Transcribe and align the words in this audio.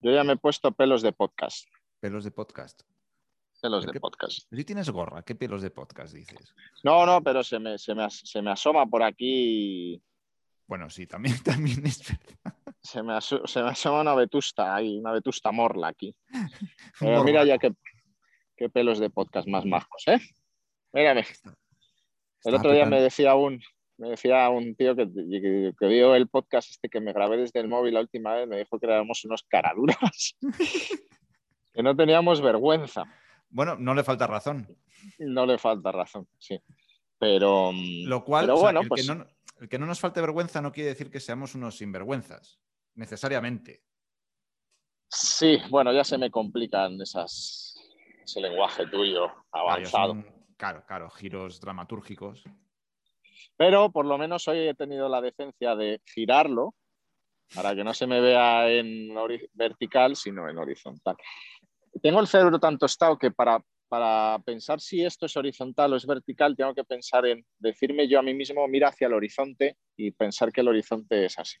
Yo 0.00 0.12
ya 0.12 0.24
me 0.24 0.34
he 0.34 0.36
puesto 0.36 0.72
pelos 0.72 1.02
de 1.02 1.12
podcast. 1.12 1.66
Pelos 2.00 2.24
de 2.24 2.30
podcast. 2.30 2.82
Pelos 3.60 3.80
¿Pero 3.82 3.92
de 3.92 3.92
qué- 3.92 4.00
podcast. 4.00 4.38
Si 4.50 4.64
tienes 4.64 4.88
gorra, 4.90 5.22
¿qué 5.22 5.34
pelos 5.34 5.62
de 5.62 5.70
podcast 5.70 6.14
dices? 6.14 6.54
No, 6.84 7.04
no, 7.04 7.22
pero 7.22 7.42
se 7.42 7.58
me, 7.58 7.76
se 7.78 7.94
me, 7.94 8.04
as- 8.04 8.20
se 8.24 8.40
me 8.40 8.52
asoma 8.52 8.86
por 8.86 9.02
aquí. 9.02 10.00
Bueno, 10.68 10.88
sí, 10.90 11.06
también, 11.06 11.34
también 11.42 11.84
es 11.86 12.02
verdad. 12.06 12.54
Se 12.80 13.02
me, 13.02 13.20
se 13.20 13.62
me 13.62 13.70
asoma 13.70 14.00
una 14.02 14.14
vetusta 14.14 14.74
ahí, 14.74 14.98
una 14.98 15.10
vetusta 15.12 15.50
morla 15.50 15.88
aquí. 15.88 16.14
Pero 17.00 17.24
mira 17.24 17.44
ya 17.44 17.58
qué, 17.58 17.74
qué 18.56 18.68
pelos 18.70 18.98
de 19.00 19.10
podcast 19.10 19.48
más 19.48 19.64
majos, 19.66 20.04
¿eh? 20.06 20.20
Mírame. 20.92 21.26
El 22.44 22.54
otro 22.54 22.72
día 22.72 22.86
me 22.86 23.00
decía 23.00 23.34
un, 23.34 23.60
me 23.98 24.10
decía 24.10 24.48
un 24.48 24.74
tío 24.76 24.94
que, 24.94 25.08
que, 25.12 25.74
que 25.78 25.86
vio 25.86 26.14
el 26.14 26.28
podcast 26.28 26.70
este 26.70 26.88
que 26.88 27.00
me 27.00 27.12
grabé 27.12 27.36
desde 27.36 27.60
el 27.60 27.68
móvil 27.68 27.94
la 27.94 28.00
última 28.00 28.34
vez, 28.34 28.48
me 28.48 28.58
dijo 28.58 28.78
que 28.78 28.86
éramos 28.86 29.24
unos 29.24 29.42
caraduras, 29.42 30.36
que 31.74 31.82
no 31.82 31.94
teníamos 31.96 32.40
vergüenza. 32.40 33.04
Bueno, 33.50 33.76
no 33.76 33.94
le 33.94 34.04
falta 34.04 34.26
razón. 34.26 34.68
No 35.18 35.46
le 35.46 35.58
falta 35.58 35.90
razón, 35.90 36.28
sí. 36.38 36.60
Pero, 37.18 37.72
mm, 37.72 38.06
Lo 38.06 38.24
cual, 38.24 38.44
pero 38.44 38.54
o 38.54 38.58
sea, 38.58 38.66
bueno, 38.66 38.80
el, 38.82 38.88
pues 38.88 39.06
que 39.06 39.14
no, 39.14 39.26
el 39.60 39.68
que 39.68 39.78
no 39.78 39.86
nos 39.86 39.98
falte 39.98 40.20
vergüenza 40.20 40.62
no 40.62 40.72
quiere 40.72 40.90
decir 40.90 41.10
que 41.10 41.18
seamos 41.18 41.56
unos 41.56 41.76
sinvergüenzas, 41.76 42.60
necesariamente. 42.94 43.82
sí, 45.08 45.58
bueno, 45.70 45.92
ya 45.92 46.04
se 46.04 46.18
me 46.18 46.30
complican 46.30 47.00
esas, 47.00 47.74
ese 48.22 48.40
lenguaje 48.40 48.86
tuyo 48.86 49.28
avanzado. 49.50 50.24
claro, 50.56 50.84
claro, 50.86 51.10
giros 51.10 51.60
dramatúrgicos. 51.60 52.44
Pero 53.56 53.90
por 53.90 54.06
lo 54.06 54.18
menos 54.18 54.46
hoy 54.48 54.68
he 54.68 54.74
tenido 54.74 55.08
la 55.08 55.20
decencia 55.20 55.74
de 55.76 56.00
girarlo 56.04 56.74
para 57.54 57.74
que 57.74 57.84
no 57.84 57.94
se 57.94 58.06
me 58.06 58.20
vea 58.20 58.70
en 58.70 59.08
vertical, 59.54 60.16
sino 60.16 60.48
en 60.48 60.58
horizontal. 60.58 61.16
Tengo 62.02 62.20
el 62.20 62.26
cerebro 62.26 62.58
tan 62.58 62.78
tostado 62.78 63.18
que 63.18 63.30
para, 63.30 63.62
para 63.88 64.38
pensar 64.44 64.80
si 64.80 65.04
esto 65.04 65.26
es 65.26 65.36
horizontal 65.36 65.92
o 65.92 65.96
es 65.96 66.06
vertical, 66.06 66.56
tengo 66.56 66.74
que 66.74 66.84
pensar 66.84 67.26
en 67.26 67.44
decirme 67.58 68.08
yo 68.08 68.18
a 68.18 68.22
mí 68.22 68.34
mismo, 68.34 68.66
mira 68.68 68.88
hacia 68.88 69.06
el 69.06 69.14
horizonte 69.14 69.76
y 69.96 70.10
pensar 70.10 70.52
que 70.52 70.60
el 70.60 70.68
horizonte 70.68 71.24
es 71.24 71.38
así. 71.38 71.56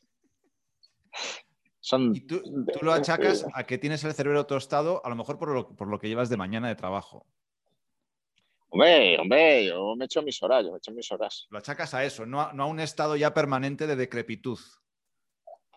Son, 1.80 2.14
Y 2.14 2.20
tú, 2.20 2.42
tú 2.42 2.80
lo 2.84 2.92
achacas 2.92 3.46
a 3.54 3.64
que 3.64 3.78
tienes 3.78 4.04
el 4.04 4.12
cerebro 4.12 4.44
tostado, 4.46 5.00
a 5.06 5.08
lo 5.08 5.16
mejor 5.16 5.38
por 5.38 5.54
lo, 5.54 5.74
por 5.74 5.88
lo 5.88 5.98
que 5.98 6.08
llevas 6.08 6.28
de 6.28 6.36
mañana 6.36 6.68
de 6.68 6.74
trabajo. 6.74 7.26
Hombre, 8.70 9.18
hombre, 9.18 9.66
yo 9.66 9.96
me 9.96 10.04
echo 10.04 10.22
mis 10.22 10.42
horas, 10.42 10.64
yo 10.64 10.72
me 10.72 10.78
echo 10.78 10.92
mis 10.92 11.10
horas. 11.10 11.46
Lo 11.50 11.58
achacas 11.58 11.94
a 11.94 12.04
eso, 12.04 12.26
no 12.26 12.40
a, 12.40 12.52
no 12.52 12.64
a 12.64 12.66
un 12.66 12.80
estado 12.80 13.16
ya 13.16 13.32
permanente 13.32 13.86
de 13.86 13.96
decrepitud. 13.96 14.58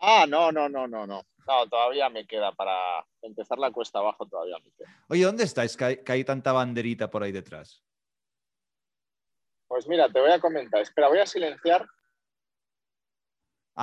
Ah, 0.01 0.25
no, 0.27 0.51
no, 0.51 0.67
no, 0.67 0.87
no, 0.87 1.07
no. 1.07 1.23
No, 1.47 1.69
todavía 1.69 2.09
me 2.09 2.25
queda 2.25 2.51
para 2.51 3.05
empezar 3.21 3.57
la 3.57 3.71
cuesta 3.71 3.99
abajo, 3.99 4.27
todavía 4.27 4.57
me 4.63 4.71
queda. 4.71 5.05
Oye, 5.07 5.23
¿dónde 5.23 5.43
estáis 5.43 5.75
que 5.77 5.83
hay, 5.83 6.03
que 6.03 6.11
hay 6.11 6.23
tanta 6.23 6.51
banderita 6.51 7.09
por 7.09 7.23
ahí 7.23 7.31
detrás? 7.31 7.83
Pues 9.67 9.87
mira, 9.87 10.11
te 10.11 10.19
voy 10.19 10.31
a 10.31 10.39
comentar. 10.39 10.81
Espera, 10.81 11.07
voy 11.07 11.19
a 11.19 11.25
silenciar. 11.25 11.87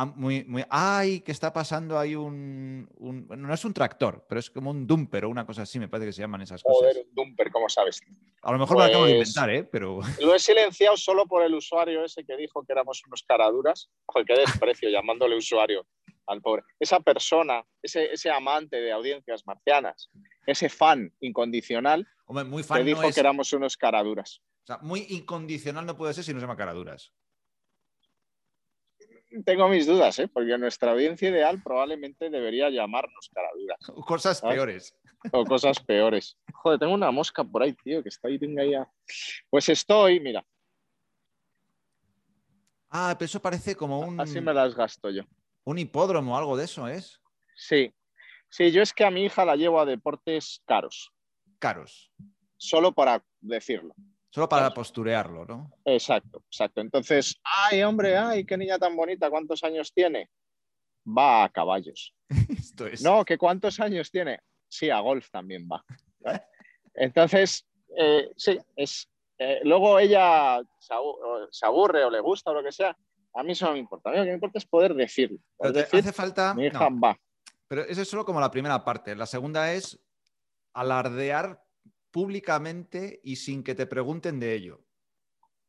Ah, 0.00 0.04
muy, 0.04 0.44
muy... 0.44 0.64
¡Ay! 0.70 1.22
Que 1.22 1.32
está 1.32 1.52
pasando 1.52 1.98
ahí 1.98 2.14
un, 2.14 2.88
no 3.00 3.52
es 3.52 3.64
un 3.64 3.74
tractor, 3.74 4.24
pero 4.28 4.38
es 4.38 4.48
como 4.48 4.70
un 4.70 4.86
dumper 4.86 5.24
o 5.24 5.28
una 5.28 5.44
cosa 5.44 5.62
así, 5.62 5.80
me 5.80 5.88
parece 5.88 6.06
que 6.06 6.12
se 6.12 6.22
llaman 6.22 6.40
esas 6.40 6.62
cosas. 6.62 6.94
Un 6.98 7.14
dumper, 7.14 7.50
¿cómo 7.50 7.68
sabes? 7.68 8.00
A 8.42 8.52
lo 8.52 8.58
mejor 8.58 8.76
me 8.76 8.84
lo 8.84 8.88
acabo 8.90 9.06
de 9.06 9.16
Pues- 9.16 9.28
inventar, 9.30 9.50
¿eh? 9.50 9.64
Pero 9.64 9.98
Lo 10.22 10.36
he 10.36 10.38
silenciado 10.38 10.96
solo 10.96 11.26
por 11.26 11.42
el 11.42 11.52
usuario 11.52 12.04
ese 12.04 12.24
que 12.24 12.36
dijo 12.36 12.62
que 12.62 12.74
éramos 12.74 13.02
unos 13.08 13.24
caraduras. 13.24 13.90
Joder, 14.06 14.24
qué 14.24 14.34
desprecio 14.34 14.88
llamándole 14.88 15.36
usuario 15.36 15.84
al 16.28 16.42
pobre. 16.42 16.62
Esa 16.78 17.00
persona, 17.00 17.64
ese, 17.82 18.12
ese 18.12 18.30
amante 18.30 18.76
de 18.76 18.92
audiencias 18.92 19.44
marcianas, 19.48 20.10
ese 20.46 20.68
fan 20.68 21.12
incondicional 21.18 22.06
hombre, 22.26 22.44
muy 22.44 22.62
que 22.62 22.68
fan 22.68 22.86
dijo 22.86 23.02
no 23.02 23.08
es... 23.08 23.14
que 23.16 23.20
éramos 23.20 23.52
unos 23.52 23.76
caraduras. 23.76 24.42
O 24.62 24.66
sea, 24.68 24.78
muy 24.80 25.06
incondicional 25.08 25.86
no 25.86 25.96
puede 25.96 26.14
ser 26.14 26.22
si 26.22 26.32
no 26.32 26.38
se 26.38 26.44
llama 26.44 26.56
caraduras. 26.56 27.12
Tengo 29.44 29.68
mis 29.68 29.86
dudas, 29.86 30.18
¿eh? 30.18 30.28
porque 30.28 30.56
nuestra 30.58 30.92
audiencia 30.92 31.28
ideal 31.28 31.62
probablemente 31.62 32.30
debería 32.30 32.70
llamarnos 32.70 33.30
caraduras 33.32 33.78
Cosas 34.06 34.38
¿Sabes? 34.38 34.54
peores. 34.56 34.94
o 35.32 35.44
cosas 35.44 35.80
peores. 35.80 36.36
Joder, 36.52 36.78
tengo 36.78 36.94
una 36.94 37.10
mosca 37.10 37.44
por 37.44 37.62
ahí, 37.62 37.72
tío, 37.74 38.02
que 38.02 38.08
está 38.08 38.28
ahí, 38.28 38.38
tenga 38.38 38.62
ahí. 38.62 38.74
a- 38.74 38.90
Pues 39.50 39.68
estoy, 39.68 40.20
mira, 40.20 40.44
Ah, 42.90 43.14
pero 43.18 43.26
eso 43.26 43.40
parece 43.40 43.74
como 43.76 44.00
un, 44.00 44.18
así 44.20 44.40
me 44.40 44.54
las 44.54 44.74
gasto 44.74 45.10
yo. 45.10 45.22
un 45.64 45.78
hipódromo 45.78 46.34
o 46.34 46.38
algo 46.38 46.56
de 46.56 46.64
eso, 46.64 46.88
¿es? 46.88 47.20
Sí, 47.54 47.92
sí, 48.48 48.70
yo 48.72 48.80
es 48.80 48.94
que 48.94 49.04
a 49.04 49.10
mi 49.10 49.24
hija 49.26 49.44
la 49.44 49.56
llevo 49.56 49.78
a 49.80 49.84
deportes 49.84 50.62
caros, 50.64 51.12
Caros. 51.58 52.10
solo 52.56 52.92
para 52.92 53.22
decirlo. 53.40 53.94
Solo 54.30 54.48
para 54.48 54.70
posturearlo, 54.70 55.44
¿no? 55.46 55.72
Exacto, 55.84 56.42
exacto. 56.50 56.80
Entonces, 56.80 57.40
ay, 57.42 57.82
hombre, 57.82 58.16
ay, 58.16 58.44
qué 58.44 58.58
niña 58.58 58.78
tan 58.78 58.94
bonita, 58.94 59.30
¿cuántos 59.30 59.64
años 59.64 59.92
tiene? 59.92 60.28
Va 61.06 61.44
a 61.44 61.48
caballos. 61.48 62.14
Esto 62.48 62.86
es. 62.86 63.02
No, 63.02 63.24
¿que 63.24 63.38
cuántos 63.38 63.80
años 63.80 64.10
tiene? 64.10 64.40
Sí, 64.68 64.90
a 64.90 65.00
golf 65.00 65.30
también 65.30 65.66
va. 65.70 65.82
¿vale? 66.20 66.42
Entonces, 66.94 67.66
eh, 67.96 68.30
sí, 68.36 68.58
es. 68.76 69.08
eh, 69.38 69.60
luego 69.64 69.98
ella 69.98 70.60
se 70.78 71.66
aburre 71.66 72.04
o 72.04 72.10
le 72.10 72.20
gusta 72.20 72.50
o 72.50 72.54
lo 72.54 72.62
que 72.62 72.72
sea. 72.72 72.96
A 73.34 73.42
mí 73.42 73.52
eso 73.52 73.66
no 73.66 73.72
me 73.72 73.78
importa. 73.78 74.10
A 74.10 74.12
mí 74.12 74.18
lo 74.18 74.24
que 74.24 74.30
me 74.30 74.34
importa 74.34 74.58
es 74.58 74.66
poder 74.66 74.94
decirlo. 74.94 75.38
Pero 75.58 75.72
te 75.72 75.80
decir, 75.80 76.00
hace 76.00 76.12
falta. 76.12 76.54
mi 76.54 76.66
hija 76.66 76.90
no, 76.90 77.00
va. 77.00 77.18
pero 77.66 77.82
eso 77.82 78.02
es 78.02 78.08
solo 78.08 78.26
como 78.26 78.40
la 78.40 78.50
primera 78.50 78.84
parte. 78.84 79.16
La 79.16 79.26
segunda 79.26 79.72
es 79.72 79.98
alardear 80.74 81.62
públicamente 82.10 83.20
y 83.22 83.36
sin 83.36 83.62
que 83.62 83.74
te 83.74 83.86
pregunten 83.86 84.38
de 84.40 84.54
ello. 84.54 84.80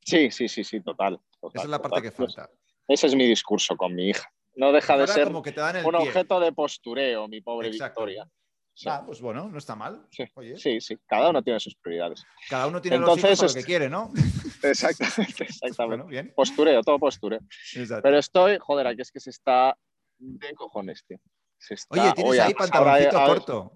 Sí, 0.02 0.32
sí, 0.32 0.48
sí, 0.48 0.64
sí, 0.64 0.82
total. 0.82 1.20
total, 1.40 1.52
Esa 1.56 1.64
es 1.64 1.70
la 1.70 1.82
parte 1.82 2.02
que 2.02 2.12
falta. 2.12 2.50
Ese 2.88 3.08
es 3.08 3.16
mi 3.16 3.28
discurso 3.28 3.76
con 3.78 3.94
mi 3.94 4.10
hija. 4.10 4.32
No 4.56 4.72
deja 4.72 4.98
de 4.98 5.08
ser 5.08 5.26
como 5.28 5.42
que 5.42 5.52
te 5.52 5.62
dan 5.62 5.78
un 5.86 5.92
pie. 5.92 6.00
objeto 6.08 6.40
de 6.40 6.52
postureo, 6.52 7.28
mi 7.28 7.42
pobre 7.42 7.68
Exacto. 7.70 8.02
Victoria. 8.02 8.30
Sí, 8.74 8.88
Ah, 8.90 9.04
pues 9.06 9.20
bueno, 9.22 9.50
no 9.50 9.58
está 9.58 9.76
mal. 9.76 10.08
Sí. 10.10 10.24
Oye, 10.36 10.58
sí, 10.58 10.80
sí, 10.80 10.98
cada 11.06 11.30
uno 11.30 11.44
tiene 11.44 11.60
sus 11.60 11.76
prioridades. 11.76 12.24
cada 12.50 12.66
uno 12.68 12.82
tiene 12.82 12.98
los 12.98 13.10
Entonces, 13.10 13.38
hijos 13.38 13.40
con 13.40 13.48
lo 13.48 13.54
que 13.62 13.66
quiere, 13.66 13.90
¿no? 13.90 14.12
Exactamente, 14.64 15.44
exactamente. 15.44 15.86
Bueno, 15.86 16.06
bien. 16.06 16.34
Postureo, 16.36 16.82
todo 16.82 16.98
postureo. 16.98 17.40
Exacto. 17.76 18.04
Pero 18.04 18.18
estoy, 18.18 18.58
joder, 18.60 18.88
aquí 18.88 19.02
es 19.02 19.12
que 19.12 19.20
se 19.20 19.30
está 19.32 19.78
de 20.18 20.54
cojones, 20.54 21.04
tío. 21.06 21.18
Se 21.58 21.74
está- 21.74 22.02
Oye, 22.02 22.14
tienes 22.14 22.32
Oye, 22.32 22.42
ahí 22.42 22.54
pantaloncito 22.54 23.18
ahora- 23.18 23.34
corto. 23.34 23.74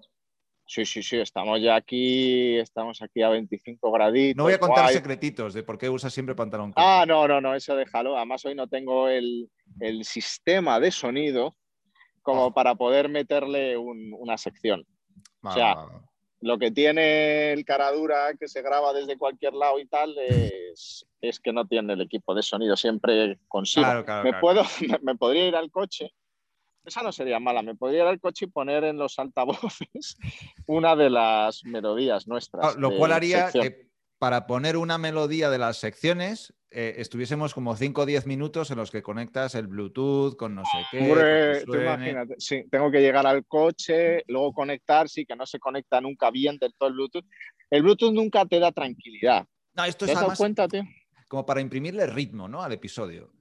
Sí, 0.66 0.86
sí, 0.86 1.02
sí, 1.02 1.18
estamos 1.18 1.60
ya 1.60 1.76
aquí, 1.76 2.56
estamos 2.58 3.02
aquí 3.02 3.20
a 3.22 3.28
25 3.28 3.92
graditos. 3.92 4.36
No 4.36 4.44
voy 4.44 4.54
a 4.54 4.58
contar 4.58 4.84
guay. 4.84 4.94
secretitos 4.94 5.52
de 5.52 5.62
por 5.62 5.76
qué 5.76 5.90
usas 5.90 6.12
siempre 6.12 6.34
pantalón 6.34 6.72
corto. 6.72 6.88
Ah, 6.88 7.04
no, 7.06 7.28
no, 7.28 7.40
no, 7.40 7.54
eso 7.54 7.76
déjalo. 7.76 8.16
Además, 8.16 8.44
hoy 8.46 8.54
no 8.54 8.66
tengo 8.66 9.08
el, 9.08 9.50
el 9.80 10.04
sistema 10.04 10.80
de 10.80 10.90
sonido 10.90 11.54
como 12.22 12.46
Oh. 12.46 12.54
para 12.54 12.74
poder 12.74 13.10
meterle 13.10 13.76
un- 13.76 14.14
una 14.18 14.38
sección. 14.38 14.86
Va, 15.46 15.50
o 15.50 15.54
sea. 15.54 15.74
Lo 16.40 16.58
que 16.58 16.70
tiene 16.70 17.52
el 17.54 17.64
caradura 17.64 18.34
que 18.38 18.48
se 18.48 18.60
graba 18.60 18.92
desde 18.92 19.16
cualquier 19.16 19.54
lado 19.54 19.78
y 19.78 19.86
tal 19.86 20.14
es, 20.18 21.06
es 21.22 21.40
que 21.40 21.54
no 21.54 21.66
tiene 21.66 21.94
el 21.94 22.02
equipo 22.02 22.34
de 22.34 22.42
sonido 22.42 22.76
siempre 22.76 23.38
consigo. 23.48 23.84
Claro, 23.86 24.04
claro, 24.04 24.24
me, 24.24 24.30
claro. 24.30 24.40
puedo, 24.42 24.62
me 25.02 25.14
podría 25.14 25.48
ir 25.48 25.56
al 25.56 25.70
coche. 25.70 26.10
Esa 26.84 27.02
no 27.02 27.12
sería 27.12 27.40
mala. 27.40 27.62
Me 27.62 27.74
podría 27.74 28.02
ir 28.02 28.08
al 28.08 28.20
coche 28.20 28.46
y 28.46 28.48
poner 28.48 28.84
en 28.84 28.98
los 28.98 29.18
altavoces 29.18 30.16
una 30.66 30.94
de 30.96 31.10
las 31.10 31.64
melodías 31.64 32.26
nuestras. 32.26 32.64
Ah, 32.64 32.74
Lo 32.78 32.96
cual 32.96 33.12
haría 33.12 33.44
sección. 33.50 33.62
que 33.64 33.88
para 34.18 34.46
poner 34.46 34.76
una 34.76 34.96
melodía 34.98 35.50
de 35.50 35.58
las 35.58 35.78
secciones 35.78 36.54
eh, 36.70 36.94
estuviésemos 36.98 37.54
como 37.54 37.76
5 37.76 38.02
o 38.02 38.06
10 38.06 38.26
minutos 38.26 38.70
en 38.70 38.78
los 38.78 38.90
que 38.90 39.02
conectas 39.02 39.54
el 39.54 39.66
Bluetooth 39.66 40.36
con 40.36 40.54
no 40.54 40.62
sé 40.64 40.78
qué. 40.90 40.98
Hombre, 41.00 41.64
tú 41.64 41.74
imagínate, 41.74 42.34
sí, 42.38 42.64
tengo 42.70 42.90
que 42.90 43.00
llegar 43.00 43.26
al 43.26 43.44
coche, 43.46 44.24
luego 44.28 44.52
conectar, 44.52 45.08
sí, 45.08 45.24
que 45.24 45.36
no 45.36 45.46
se 45.46 45.58
conecta 45.58 46.00
nunca 46.00 46.30
bien 46.30 46.58
del 46.58 46.74
todo 46.74 46.88
el 46.88 46.94
Bluetooth. 46.94 47.24
El 47.70 47.82
Bluetooth 47.82 48.12
nunca 48.12 48.44
te 48.46 48.58
da 48.58 48.72
tranquilidad. 48.72 49.46
No, 49.74 49.84
esto 49.84 50.06
¿Te 50.06 50.12
es 50.12 50.18
has 50.18 50.24
dado 50.24 50.36
cuenta, 50.36 50.68
tío? 50.68 50.82
como 51.28 51.44
para 51.44 51.60
imprimirle 51.60 52.06
ritmo 52.06 52.48
¿no? 52.48 52.62
al 52.62 52.72
episodio. 52.72 53.32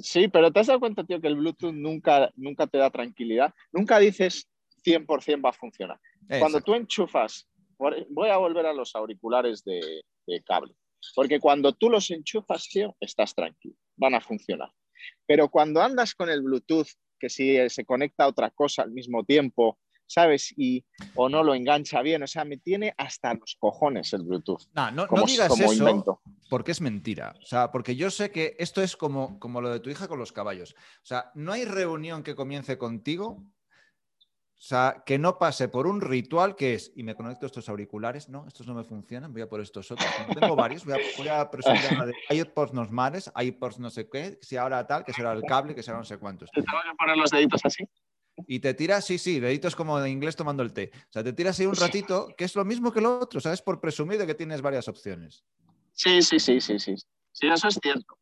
Sí, 0.00 0.28
pero 0.28 0.50
¿te 0.50 0.60
has 0.60 0.66
dado 0.66 0.80
cuenta, 0.80 1.04
tío, 1.04 1.20
que 1.20 1.28
el 1.28 1.36
Bluetooth 1.36 1.72
nunca, 1.72 2.30
nunca 2.36 2.66
te 2.66 2.78
da 2.78 2.90
tranquilidad? 2.90 3.54
Nunca 3.72 3.98
dices 3.98 4.48
100% 4.84 5.44
va 5.44 5.50
a 5.50 5.52
funcionar. 5.52 5.98
Cuando 6.38 6.60
tú 6.60 6.74
enchufas, 6.74 7.46
voy 7.78 8.28
a 8.28 8.36
volver 8.36 8.66
a 8.66 8.72
los 8.72 8.94
auriculares 8.94 9.64
de, 9.64 10.02
de 10.26 10.42
cable, 10.42 10.74
porque 11.14 11.40
cuando 11.40 11.72
tú 11.72 11.90
los 11.90 12.10
enchufas, 12.10 12.68
tío, 12.68 12.96
estás 13.00 13.34
tranquilo, 13.34 13.74
van 13.96 14.14
a 14.14 14.20
funcionar. 14.20 14.70
Pero 15.26 15.48
cuando 15.48 15.82
andas 15.82 16.14
con 16.14 16.30
el 16.30 16.42
Bluetooth, 16.42 16.88
que 17.18 17.28
si 17.28 17.56
se 17.68 17.84
conecta 17.84 18.24
a 18.24 18.28
otra 18.28 18.50
cosa 18.50 18.82
al 18.82 18.92
mismo 18.92 19.24
tiempo, 19.24 19.78
¿sabes? 20.10 20.52
Y 20.56 20.84
o 21.14 21.28
no 21.28 21.44
lo 21.44 21.54
engancha 21.54 22.02
bien, 22.02 22.22
o 22.24 22.26
sea, 22.26 22.44
me 22.44 22.56
tiene 22.56 22.92
hasta 22.98 23.32
los 23.34 23.56
cojones 23.58 24.12
el 24.12 24.24
Bluetooth. 24.24 24.62
No, 24.74 24.90
no, 24.90 25.06
no 25.06 25.22
digas 25.22 25.48
como 25.48 25.64
eso 25.64 25.88
invento. 25.88 26.20
porque 26.48 26.72
es 26.72 26.80
mentira. 26.80 27.36
O 27.40 27.46
sea, 27.46 27.70
porque 27.70 27.94
yo 27.94 28.10
sé 28.10 28.32
que 28.32 28.56
esto 28.58 28.82
es 28.82 28.96
como, 28.96 29.38
como 29.38 29.60
lo 29.60 29.70
de 29.70 29.78
tu 29.78 29.88
hija 29.88 30.08
con 30.08 30.18
los 30.18 30.32
caballos. 30.32 30.74
O 30.74 31.06
sea, 31.06 31.30
no 31.36 31.52
hay 31.52 31.64
reunión 31.64 32.24
que 32.24 32.34
comience 32.34 32.76
contigo 32.76 33.44
O 34.60 34.62
sea, 34.62 35.04
que 35.06 35.16
no 35.16 35.38
pase 35.38 35.68
por 35.68 35.86
un 35.86 36.00
ritual 36.00 36.54
que 36.56 36.74
es, 36.74 36.92
y 36.94 37.02
me 37.02 37.14
conecto 37.14 37.46
a 37.46 37.48
estos 37.48 37.68
auriculares, 37.68 38.28
no, 38.28 38.46
estos 38.46 38.66
no 38.66 38.74
me 38.74 38.84
funcionan, 38.84 39.32
voy 39.32 39.42
a 39.42 39.48
por 39.48 39.60
estos 39.60 39.90
otros. 39.90 40.10
Como 40.18 40.38
tengo 40.38 40.56
varios, 40.56 40.84
voy 40.84 40.94
a, 40.94 40.98
voy 41.16 41.28
a 41.28 41.50
presumir 41.50 41.80
una 41.92 42.06
de 42.06 42.14
iPods 42.30 42.74
normales, 42.74 43.32
iPods 43.34 43.78
no 43.78 43.90
sé 43.90 44.10
qué, 44.10 44.38
si 44.42 44.56
ahora 44.56 44.86
tal, 44.86 45.04
que 45.04 45.12
será 45.12 45.32
el 45.32 45.42
cable, 45.44 45.74
que 45.74 45.82
será 45.82 45.98
no 45.98 46.04
sé 46.04 46.18
cuántos. 46.18 46.50
¿Te 46.50 46.62
tengo 46.62 46.78
que 46.82 46.96
poner 46.98 47.16
los 47.16 47.30
deditos 47.30 47.60
así? 47.64 47.84
Y 48.46 48.60
te 48.60 48.72
tiras, 48.74 49.04
sí, 49.04 49.18
sí, 49.18 49.38
deditos 49.40 49.76
como 49.76 50.00
de 50.00 50.08
inglés 50.10 50.34
tomando 50.36 50.62
el 50.62 50.72
té. 50.72 50.90
O 50.94 51.12
sea, 51.12 51.22
te 51.22 51.32
tiras 51.32 51.58
ahí 51.60 51.66
un 51.66 51.76
ratito, 51.76 52.28
que 52.36 52.44
es 52.44 52.54
lo 52.56 52.64
mismo 52.64 52.92
que 52.92 53.00
lo 53.00 53.18
otro, 53.20 53.40
¿sabes? 53.40 53.60
Por 53.62 53.80
presumir 53.80 54.18
de 54.18 54.26
que 54.26 54.34
tienes 54.34 54.62
varias 54.62 54.88
opciones. 54.88 55.44
Sí, 55.92 56.22
sí, 56.22 56.40
sí, 56.40 56.60
sí, 56.60 56.78
sí. 56.78 56.94
Sí, 57.32 57.46
eso 57.48 57.68
es 57.68 57.78
cierto. 57.82 58.16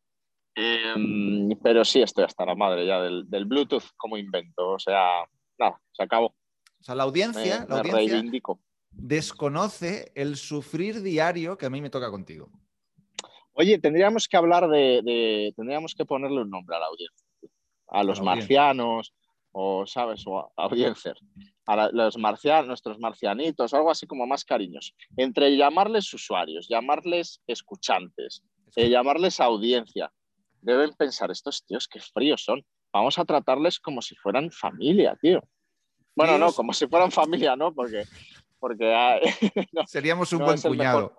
Em, 0.55 1.49
pero 1.63 1.85
sí 1.85 2.01
estoy 2.01 2.25
hasta 2.25 2.45
la 2.45 2.55
madre 2.55 2.85
ya 2.85 3.01
del, 3.01 3.29
del 3.29 3.45
Bluetooth 3.45 3.83
como 3.95 4.17
invento. 4.17 4.71
O 4.71 4.79
sea, 4.79 5.23
nada, 5.57 5.79
se 5.93 6.03
acabó. 6.03 6.27
O 6.27 6.83
sea, 6.83 6.95
la 6.95 7.03
audiencia, 7.03 7.61
Me, 7.61 7.67
la 7.67 7.83
me 7.83 7.89
audiencia 7.91 8.13
reivindico. 8.15 8.59
desconoce 8.91 10.11
el 10.15 10.35
sufrir 10.35 11.01
diario 11.01 11.57
que 11.57 11.65
a 11.65 11.69
mí 11.69 11.81
me 11.81 11.89
toca 11.89 12.09
contigo. 12.11 12.49
Oye, 13.53 13.77
tendríamos 13.79 14.27
que 14.27 14.37
hablar 14.37 14.67
de, 14.69 15.01
de- 15.03 15.53
Tendríamos 15.55 15.93
que 15.95 16.05
ponerle 16.05 16.41
un 16.41 16.49
nombre 16.49 16.75
a 16.75 16.79
la 16.79 16.85
audiencia. 16.87 17.27
A 17.87 18.03
los 18.03 18.21
marcianos, 18.21 19.13
o, 19.61 19.85
¿sabes? 19.85 20.23
O 20.25 20.39
a 20.39 20.49
audiencia. 20.55 21.13
A 21.65 21.75
la- 21.75 21.89
los 21.91 22.17
nuestros 22.17 22.97
marcianitos, 22.97 23.73
algo 23.73 23.91
así 23.91 24.07
como 24.07 24.25
más 24.25 24.45
cariños. 24.45 24.95
Entre 25.17 25.57
llamarles 25.57 26.13
usuarios, 26.13 26.67
llamarles 26.69 27.41
escuchantes, 27.45 28.41
eh, 28.77 28.89
llamarles 28.89 29.41
audiencia. 29.41 30.09
Deben 30.61 30.93
pensar, 30.93 31.29
estos 31.29 31.65
tíos 31.65 31.89
qué 31.89 31.99
fríos 31.99 32.41
son. 32.43 32.63
Vamos 32.93 33.19
a 33.19 33.25
tratarles 33.25 33.79
como 33.79 34.01
si 34.01 34.15
fueran 34.15 34.49
familia, 34.49 35.17
tío. 35.21 35.41
Bueno, 36.15 36.37
no, 36.37 36.53
como 36.53 36.71
si 36.71 36.87
fueran 36.87 37.11
familia, 37.11 37.55
¿no? 37.57 37.73
Porque, 37.73 38.03
porque 38.59 38.93
ah, 38.93 39.19
no, 39.73 39.85
Seríamos 39.87 40.31
un 40.31 40.39
no 40.39 40.45
buen 40.45 40.61
cuñado. 40.61 41.15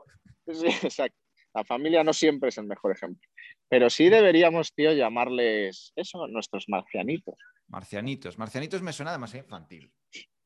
Sí, 0.50 0.66
exacto. 0.66 1.18
La 1.52 1.64
familia 1.64 2.02
no 2.04 2.12
siempre 2.12 2.48
es 2.48 2.58
el 2.58 2.64
mejor 2.64 2.92
ejemplo. 2.92 3.20
Pero 3.68 3.90
sí 3.90 4.08
deberíamos, 4.08 4.72
tío, 4.72 4.92
llamarles 4.92 5.92
eso, 5.94 6.26
nuestros 6.28 6.64
marcianitos. 6.68 7.34
Marcianitos. 7.70 8.36
Marcianitos 8.38 8.82
me 8.82 8.92
suena 8.92 9.12
demasiado 9.12 9.44
infantil. 9.44 9.92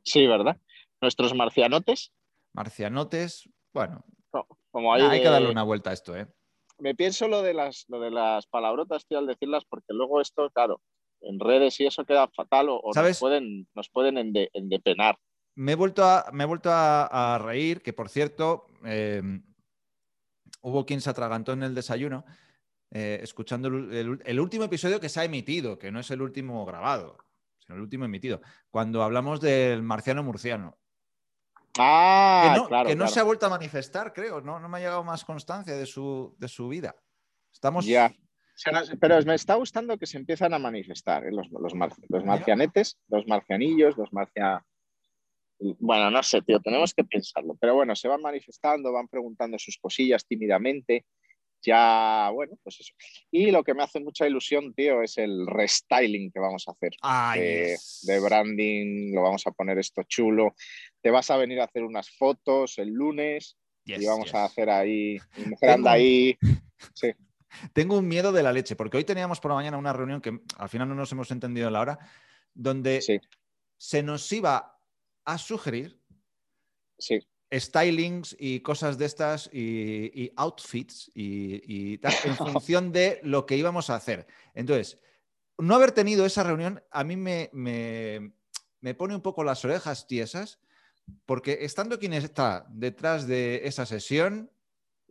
Sí, 0.03 0.27
¿verdad? 0.27 0.59
Nuestros 1.01 1.35
marcianotes. 1.35 2.13
Marcianotes, 2.53 3.49
bueno, 3.73 4.05
Como 4.71 4.93
hay 4.95 5.21
que 5.21 5.29
darle 5.29 5.51
una 5.51 5.63
vuelta 5.63 5.91
a 5.91 5.93
esto, 5.95 6.17
¿eh? 6.17 6.27
Me 6.79 6.95
pienso 6.95 7.27
lo 7.29 7.43
de 7.43 7.55
las, 7.55 7.85
lo 7.89 8.01
de 8.01 8.11
las 8.11 8.47
palabrotas, 8.47 9.07
tío, 9.07 9.19
al 9.19 9.27
decirlas, 9.27 9.65
porque 9.65 9.87
luego 9.95 10.21
esto, 10.21 10.51
claro, 10.51 10.83
en 11.21 11.41
redes 11.41 11.81
y 11.81 11.87
eso 11.87 12.05
queda 12.05 12.29
fatal 12.29 12.69
o, 12.69 12.77
o 12.77 12.89
nos 12.89 12.95
¿Sabes? 12.95 13.19
pueden, 13.21 13.69
nos 13.75 13.89
pueden 13.89 14.17
ende- 14.19 14.51
endepenar. 14.53 15.19
Me 15.55 15.73
he 15.73 15.77
vuelto 15.77 16.05
a, 16.05 16.27
me 16.33 16.45
he 16.45 16.47
vuelto 16.47 16.71
a, 16.71 17.35
a 17.35 17.39
reír, 17.39 17.81
que 17.81 17.93
por 17.93 18.09
cierto, 18.09 18.67
eh, 18.85 19.23
hubo 20.63 20.85
quien 20.85 21.01
se 21.01 21.11
atragantó 21.11 21.53
en 21.53 21.63
el 21.63 21.75
desayuno, 21.75 22.25
eh, 22.95 23.19
escuchando 23.23 23.69
el, 23.69 23.93
el- 23.93 24.23
el 24.25 24.41
último 24.41 24.65
episodio 24.65 24.99
que 25.01 25.11
se 25.11 25.21
ha 25.21 25.25
emitido, 25.25 25.79
que 25.79 25.93
no 25.93 26.01
es 26.01 26.11
el 26.11 26.23
último 26.23 26.65
grabado, 26.65 27.19
sino 27.59 27.77
el 27.77 27.83
último 27.83 28.07
emitido, 28.07 28.41
cuando 28.71 29.03
hablamos 29.03 29.41
del 29.43 29.83
marciano 29.83 30.23
murciano. 30.23 30.79
Ah, 31.77 32.53
que 32.55 32.61
no, 32.61 32.69
claro. 32.69 32.89
que 32.89 32.95
no 32.95 33.01
claro. 33.01 33.13
se 33.13 33.21
ha 33.21 33.25
vuelto 33.25 33.47
a 33.47 33.51
manifestar, 33.51 34.13
creo, 34.13 34.41
no, 34.41 34.61
no 34.61 34.69
me 34.69 34.79
ha 34.79 34.81
llegado 34.81 35.05
más 35.05 35.25
constancia 35.25 35.75
de 35.77 35.87
su, 35.87 36.35
de 36.39 36.49
su 36.49 36.69
vida. 36.69 36.95
Estamos... 37.53 37.85
Ya. 37.85 38.15
Pero 39.01 39.21
me 39.23 39.35
está 39.35 39.57
gustando 39.57 39.99
que 39.99 40.07
se 40.07 40.17
empiezan 40.17 40.55
a 40.55 40.61
manifestar 40.61 41.27
¿eh? 41.27 41.33
los, 41.33 41.51
los, 41.51 41.75
mar- 41.75 41.93
los 42.09 42.25
marcianetes, 42.25 42.97
los 43.09 43.27
marcianillos, 43.27 43.97
los 43.99 44.13
marcia... 44.13 44.65
Bueno, 45.59 46.11
no 46.13 46.23
sé, 46.23 46.43
tío, 46.43 46.61
tenemos 46.61 46.95
que 46.95 47.03
pensarlo. 47.03 47.57
Pero 47.61 47.75
bueno, 47.75 47.97
se 47.97 48.07
van 48.07 48.23
manifestando, 48.23 48.93
van 48.93 49.09
preguntando 49.09 49.59
sus 49.59 49.77
cosillas 49.79 50.25
tímidamente. 50.25 51.05
Ya, 51.65 52.31
bueno, 52.33 52.59
pues 52.63 52.81
eso. 52.81 52.93
Y 53.31 53.51
lo 53.51 53.65
que 53.65 53.73
me 53.75 53.83
hace 53.83 54.01
mucha 54.01 54.27
ilusión, 54.27 54.75
tío, 54.75 55.03
es 55.03 55.17
el 55.19 55.47
restyling 55.47 56.31
que 56.31 56.41
vamos 56.41 56.65
a 56.69 56.73
hacer. 56.73 56.93
Ay, 57.01 57.75
de, 58.03 58.21
branding, 58.21 59.15
lo 59.15 59.23
vamos 59.23 59.47
a 59.47 59.51
poner 59.53 59.79
esto 59.79 60.03
chulo. 60.03 60.55
Te 61.01 61.11
vas 61.11 61.31
a 61.31 61.37
venir 61.37 61.61
a 61.61 61.65
hacer 61.65 61.83
unas 61.85 62.11
fotos 62.11 62.79
el 62.79 62.91
lunes 62.91 63.57
yes, 63.85 64.03
y 64.03 64.07
vamos 64.07 64.27
yes. 64.27 64.35
a 64.35 64.45
hacer 64.45 64.69
ahí. 64.69 65.19
Mi 65.39 65.45
mujer 65.47 65.59
Tengo 65.71 65.75
anda 65.75 65.91
un- 65.91 65.97
ahí. 65.97 66.39
Sí. 66.95 67.13
Tengo 67.73 67.97
un 67.97 68.07
miedo 68.07 68.31
de 68.33 68.43
la 68.43 68.53
leche, 68.53 68.77
porque 68.77 68.99
hoy 68.99 69.05
teníamos 69.05 69.41
por 69.41 69.51
la 69.51 69.55
mañana 69.55 69.79
una 69.79 69.93
reunión 69.93 70.21
que 70.21 70.39
al 70.59 70.69
final 70.69 70.89
no 70.89 70.95
nos 70.95 71.11
hemos 71.13 71.31
entendido 71.31 71.69
en 71.69 71.73
la 71.73 71.81
hora, 71.81 71.99
donde 72.53 73.01
Sí, 73.01 73.19
se 73.79 74.03
nos 74.03 74.31
iba 74.33 74.79
a 75.25 75.39
sugerir 75.39 75.99
sí. 76.99 77.21
Stylings 77.59 78.37
y 78.39 78.61
cosas 78.61 78.99
de 78.99 79.05
estas 79.07 79.49
y, 79.53 80.11
y 80.15 80.33
outfits 80.37 81.11
y, 81.15 81.63
y 81.93 81.99
tal, 81.99 82.13
en 82.25 82.35
función 82.63 82.93
de 82.93 83.21
lo 83.23 83.47
que 83.47 83.57
íbamos 83.57 83.91
a 83.91 83.97
hacer. 83.97 84.27
Entonces, 84.55 84.99
no 85.59 85.75
haber 85.75 85.93
tenido 85.93 86.27
esa 86.27 86.43
reunión 86.43 86.83
a 86.91 87.05
mí 87.05 87.17
me, 87.17 87.51
me, 87.53 88.33
me 88.81 88.95
pone 88.95 89.15
un 89.15 89.21
poco 89.23 89.45
las 89.45 89.65
orejas 89.65 90.07
tiesas, 90.07 90.59
porque 91.27 91.59
estando 91.61 91.99
quien 91.99 92.13
está 92.15 92.67
detrás 92.71 93.27
de 93.27 93.63
esa 93.65 93.87
sesión, 93.87 94.51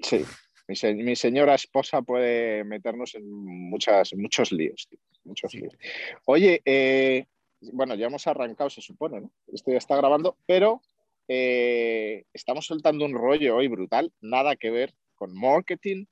Sí, 0.02 0.26
mi, 0.68 0.76
se- 0.76 0.96
mi 0.96 1.16
señora 1.16 1.54
esposa 1.56 2.02
puede 2.02 2.64
meternos 2.64 3.14
en 3.16 3.30
muchas, 3.30 4.14
muchos 4.16 4.52
líos. 4.52 4.88
tío, 4.90 5.00
muchos 5.24 5.52
Sí. 5.52 5.60
líos. 5.60 5.78
Oye, 6.26 6.62
eh, 6.66 7.28
bueno, 7.72 7.94
ya 7.96 8.08
hemos 8.08 8.26
arrancado, 8.28 8.70
se 8.72 8.82
supone, 8.82 9.22
¿no? 9.22 9.32
Esto 9.54 9.72
ya 9.72 9.78
está 9.78 9.96
grabando, 9.96 10.36
pero 10.48 10.82
eh, 11.28 12.26
estamos 12.34 12.66
soltando 12.66 13.06
un 13.06 13.14
rollo 13.14 13.56
hoy 13.56 13.68
brutal, 13.68 14.12
nada 14.22 14.56
que 14.56 14.72
ver 14.72 14.94
con 15.16 15.34
marketing 15.34 16.06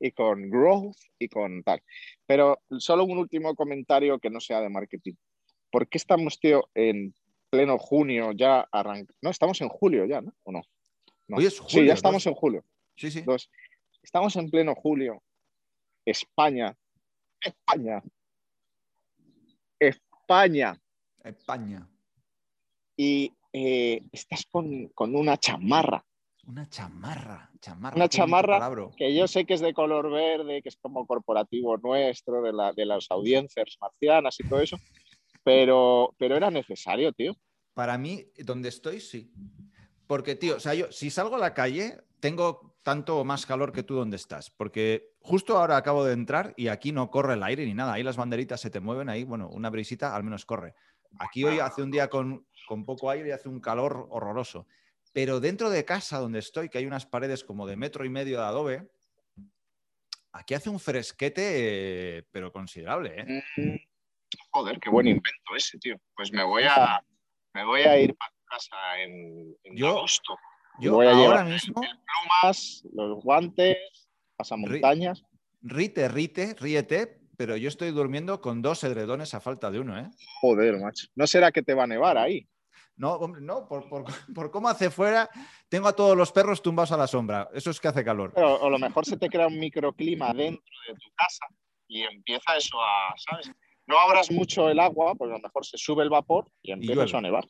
y 0.00 0.12
con 0.12 0.50
growth 0.50 0.96
y 1.18 1.28
con 1.28 1.62
tal. 1.62 1.82
Pero 2.26 2.60
solo 2.78 3.04
un 3.04 3.18
último 3.18 3.54
comentario 3.54 4.18
que 4.18 4.30
no 4.30 4.40
sea 4.40 4.60
de 4.60 4.68
marketing. 4.68 5.14
¿Por 5.70 5.88
qué 5.88 5.98
estamos, 5.98 6.38
tío, 6.38 6.68
en 6.74 7.14
pleno 7.50 7.78
junio 7.78 8.32
ya 8.32 8.60
arrancando? 8.72 9.14
No, 9.22 9.30
estamos 9.30 9.60
en 9.60 9.68
julio 9.68 10.06
ya, 10.06 10.20
¿no? 10.20 10.32
¿O 10.44 10.52
no? 10.52 10.62
No. 11.26 11.36
Hoy 11.36 11.46
es 11.46 11.56
sí, 11.56 11.62
julio, 11.62 11.88
ya 11.88 11.94
estamos 11.94 12.24
¿no? 12.24 12.30
en 12.30 12.36
julio. 12.36 12.64
sí, 12.96 13.10
sí. 13.10 13.22
Dos. 13.22 13.50
Estamos 14.02 14.36
en 14.36 14.50
pleno 14.50 14.74
julio. 14.74 15.22
España. 16.04 16.76
España. 17.40 18.02
España. 19.78 20.80
España. 21.22 21.88
Y 22.96 23.32
eh, 23.58 24.02
estás 24.12 24.46
con, 24.50 24.88
con 24.88 25.14
una 25.16 25.36
chamarra. 25.36 26.04
Una 26.46 26.66
chamarra, 26.68 27.50
chamarra. 27.60 27.96
Una 27.96 28.08
chamarra 28.08 28.70
que 28.96 29.14
yo 29.14 29.28
sé 29.28 29.44
que 29.44 29.54
es 29.54 29.60
de 29.60 29.74
color 29.74 30.10
verde, 30.10 30.62
que 30.62 30.68
es 30.70 30.76
como 30.76 31.06
corporativo 31.06 31.76
nuestro, 31.76 32.40
de, 32.40 32.52
la, 32.52 32.72
de 32.72 32.86
las 32.86 33.10
audiencias 33.10 33.76
marcianas 33.80 34.38
y 34.40 34.48
todo 34.48 34.60
eso. 34.60 34.76
Pero, 35.44 36.14
pero 36.18 36.36
era 36.36 36.50
necesario, 36.50 37.10
tío. 37.12 37.34
Para 37.72 37.96
mí, 37.96 38.26
donde 38.36 38.68
estoy, 38.68 39.00
sí. 39.00 39.32
Porque, 40.06 40.34
tío, 40.34 40.56
o 40.56 40.60
sea, 40.60 40.74
yo 40.74 40.92
si 40.92 41.08
salgo 41.08 41.36
a 41.36 41.38
la 41.38 41.54
calle, 41.54 41.96
tengo 42.20 42.76
tanto 42.82 43.18
o 43.18 43.24
más 43.24 43.46
calor 43.46 43.72
que 43.72 43.82
tú 43.82 43.94
donde 43.94 44.16
estás. 44.16 44.50
Porque 44.50 45.14
justo 45.20 45.56
ahora 45.56 45.76
acabo 45.76 46.04
de 46.04 46.12
entrar 46.12 46.54
y 46.56 46.68
aquí 46.68 46.92
no 46.92 47.10
corre 47.10 47.34
el 47.34 47.42
aire 47.42 47.64
ni 47.64 47.72
nada. 47.72 47.94
Ahí 47.94 48.02
las 48.02 48.16
banderitas 48.16 48.60
se 48.60 48.68
te 48.68 48.80
mueven, 48.80 49.08
ahí, 49.08 49.24
bueno, 49.24 49.48
una 49.48 49.70
brisita 49.70 50.14
al 50.14 50.24
menos 50.24 50.44
corre. 50.44 50.74
Aquí 51.18 51.44
hoy 51.44 51.58
hace 51.58 51.82
un 51.82 51.90
día 51.90 52.08
con, 52.08 52.46
con 52.66 52.84
poco 52.84 53.10
aire 53.10 53.28
y 53.28 53.32
hace 53.32 53.48
un 53.48 53.60
calor 53.60 54.06
horroroso. 54.10 54.66
Pero 55.12 55.40
dentro 55.40 55.70
de 55.70 55.84
casa 55.84 56.18
donde 56.18 56.38
estoy, 56.38 56.68
que 56.68 56.78
hay 56.78 56.86
unas 56.86 57.06
paredes 57.06 57.42
como 57.44 57.66
de 57.66 57.76
metro 57.76 58.04
y 58.04 58.10
medio 58.10 58.38
de 58.38 58.44
adobe, 58.44 58.88
aquí 60.32 60.54
hace 60.54 60.70
un 60.70 60.78
fresquete, 60.78 62.18
eh, 62.18 62.22
pero 62.30 62.52
considerable, 62.52 63.14
¿eh? 63.20 63.42
Mm, 63.56 63.76
Joder, 64.50 64.78
qué 64.78 64.90
buen 64.90 65.06
invento 65.06 65.56
ese, 65.56 65.78
tío. 65.78 65.96
Pues 66.14 66.30
me 66.32 66.42
voy 66.44 66.64
a, 66.68 67.02
me 67.54 67.64
voy 67.64 67.80
a 67.82 67.98
ir 67.98 68.14
para 68.14 68.32
casa 68.46 69.00
en, 69.00 69.56
en 69.64 69.76
Yo- 69.76 69.88
agosto. 69.98 70.36
Yo 70.80 70.92
Voy 70.92 71.06
a 71.06 71.10
ahora 71.10 71.22
llevar 71.22 71.46
mismo, 71.46 71.80
Plumas, 71.80 72.84
los 72.92 73.24
guantes, 73.24 73.76
pasamontañas. 74.36 75.24
rite, 75.60 76.06
rite, 76.08 76.54
ríete, 76.54 77.17
pero 77.38 77.56
yo 77.56 77.68
estoy 77.68 77.92
durmiendo 77.92 78.40
con 78.40 78.60
dos 78.62 78.82
edredones 78.82 79.32
a 79.32 79.40
falta 79.40 79.70
de 79.70 79.78
uno, 79.78 79.96
¿eh? 79.96 80.10
Joder, 80.40 80.76
macho. 80.80 81.06
¿No 81.14 81.24
será 81.26 81.52
que 81.52 81.62
te 81.62 81.72
va 81.72 81.84
a 81.84 81.86
nevar 81.86 82.18
ahí? 82.18 82.48
No, 82.96 83.12
hombre, 83.14 83.40
no, 83.40 83.68
por, 83.68 83.88
por- 83.88 84.04
por 84.34 84.50
cómo 84.50 84.68
hace 84.68 84.90
fuera, 84.90 85.30
tengo 85.68 85.86
a 85.86 85.92
todos 85.94 86.16
los 86.16 86.32
perros 86.32 86.60
tumbados 86.60 86.90
a 86.90 86.96
la 86.96 87.06
sombra. 87.06 87.48
Eso 87.54 87.70
es 87.70 87.78
que 87.78 87.86
hace 87.86 88.04
calor. 88.04 88.32
Pero 88.34 88.66
a 88.66 88.68
lo 88.68 88.78
mejor 88.80 89.06
se 89.06 89.16
te 89.16 89.28
crea 89.28 89.46
un 89.46 89.56
microclima 89.58 90.34
dentro 90.34 90.64
de 90.88 90.94
tu 90.94 91.10
casa 91.14 91.46
y 91.86 92.02
empieza 92.02 92.56
eso 92.56 92.76
a, 92.82 93.14
¿sabes? 93.16 93.52
No 93.86 93.98
abras 94.00 94.30
mucho 94.32 94.68
el 94.68 94.80
agua, 94.80 95.14
porque 95.14 95.34
a 95.34 95.36
lo 95.38 95.42
mejor 95.44 95.64
se 95.64 95.78
sube 95.78 96.02
el 96.02 96.10
vapor 96.10 96.50
y 96.60 96.72
empieza 96.72 97.04
eso 97.04 97.18
a 97.18 97.20
nevar. 97.22 97.44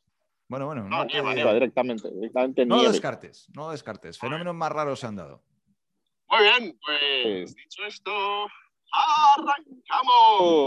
Bueno, 0.49 0.67
bueno, 0.67 0.83
No, 0.85 0.99
no, 0.99 1.05
nieva, 1.07 1.35
nieva 1.35 1.55
directamente. 1.55 2.11
Directamente 2.11 2.67
no 2.67 2.77
nieve. 2.77 2.93
descartes, 2.93 3.49
no 3.57 3.71
descartes. 3.71 4.19
Fenómenos 4.19 4.55
más 4.55 4.71
raros 4.71 5.01
se 5.01 5.07
han 5.07 5.17
dado. 5.17 5.43
Muy 6.29 6.41
bien, 6.43 6.79
pues 6.85 7.55
dicho 7.57 7.85
esto, 7.87 8.13
¡arrancamos! 8.93 10.59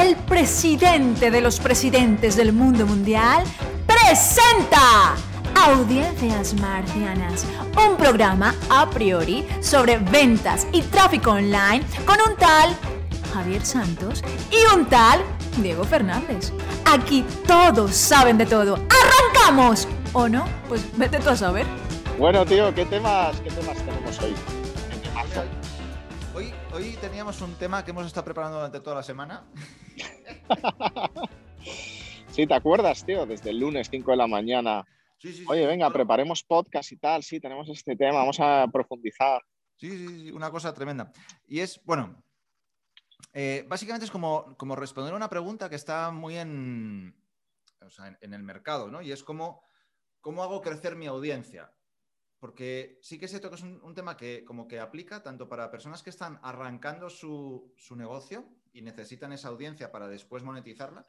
El 0.00 0.16
presidente 0.16 1.30
de 1.30 1.40
los 1.40 1.60
presidentes 1.60 2.36
del 2.36 2.52
mundo 2.52 2.86
mundial, 2.86 3.44
presenta 3.86 5.14
Audiencias 5.54 6.54
Marcianas, 6.54 7.44
un 7.76 7.96
programa 7.96 8.54
a 8.70 8.88
priori 8.88 9.46
sobre 9.60 9.98
ventas 9.98 10.66
y 10.72 10.82
tráfico 10.82 11.32
online 11.32 11.84
con 12.06 12.16
un 12.26 12.36
tal 12.36 12.74
Javier 13.34 13.64
Santos 13.64 14.24
y 14.50 14.74
un 14.74 14.86
tal 14.86 15.20
Diego 15.58 15.84
Fernández. 15.84 16.52
Aquí 16.86 17.24
todos 17.46 17.94
saben 17.94 18.38
de 18.38 18.46
todo. 18.46 18.78
¡Arrancamos! 18.88 19.86
¿O 20.12 20.28
no? 20.28 20.44
Pues 20.68 20.84
vete 20.96 21.18
tú 21.20 21.28
a 21.30 21.36
saber. 21.36 21.66
Bueno, 22.18 22.44
tío, 22.44 22.74
¿qué 22.74 22.84
temas, 22.84 23.40
qué 23.40 23.50
temas 23.50 23.76
tenemos 23.78 23.99
hoy? 24.18 24.34
Hoy, 26.34 26.52
hoy 26.72 26.96
teníamos 27.00 27.40
un 27.42 27.54
tema 27.54 27.84
que 27.84 27.92
hemos 27.92 28.06
estado 28.06 28.24
preparando 28.24 28.56
durante 28.56 28.80
toda 28.80 28.96
la 28.96 29.02
semana. 29.04 29.44
sí, 32.28 32.44
¿te 32.44 32.54
acuerdas, 32.54 33.04
tío? 33.04 33.24
Desde 33.24 33.50
el 33.50 33.60
lunes 33.60 33.88
5 33.88 34.10
de 34.10 34.16
la 34.16 34.26
mañana. 34.26 34.84
Sí, 35.18 35.32
sí, 35.32 35.44
Oye, 35.48 35.60
sí, 35.60 35.66
venga, 35.66 35.90
preparemos 35.90 36.42
podcast 36.42 36.90
y 36.90 36.96
tal. 36.96 37.22
Sí, 37.22 37.38
tenemos 37.38 37.68
este 37.68 37.94
tema, 37.94 38.18
vamos 38.18 38.40
a 38.40 38.66
profundizar. 38.72 39.42
Sí, 39.76 39.90
sí, 39.90 40.08
sí, 40.08 40.32
una 40.32 40.50
cosa 40.50 40.74
tremenda. 40.74 41.12
Y 41.46 41.60
es, 41.60 41.80
bueno, 41.84 42.20
eh, 43.32 43.64
básicamente 43.68 44.06
es 44.06 44.10
como, 44.10 44.56
como 44.56 44.74
responder 44.74 45.14
a 45.14 45.16
una 45.16 45.30
pregunta 45.30 45.70
que 45.70 45.76
está 45.76 46.10
muy 46.10 46.36
en, 46.36 47.14
o 47.80 47.90
sea, 47.90 48.08
en, 48.08 48.18
en 48.22 48.34
el 48.34 48.42
mercado, 48.42 48.90
¿no? 48.90 49.02
Y 49.02 49.12
es 49.12 49.22
como, 49.22 49.62
¿cómo 50.20 50.42
hago 50.42 50.62
crecer 50.62 50.96
mi 50.96 51.06
audiencia? 51.06 51.70
Porque 52.40 52.98
sí 53.02 53.18
que 53.18 53.26
es 53.26 53.30
cierto 53.30 53.50
que 53.50 53.56
es 53.56 53.62
un, 53.62 53.94
tema 53.94 54.16
que 54.16 54.44
como 54.44 54.66
que 54.66 54.80
aplica 54.80 55.22
tanto 55.22 55.48
para 55.48 55.70
personas 55.70 56.02
que 56.02 56.10
están 56.10 56.40
arrancando 56.42 57.10
su, 57.10 57.74
su 57.76 57.94
negocio 57.94 58.48
y 58.72 58.80
necesitan 58.80 59.32
esa 59.32 59.48
audiencia 59.48 59.92
para 59.92 60.08
después 60.08 60.42
monetizarla, 60.42 61.06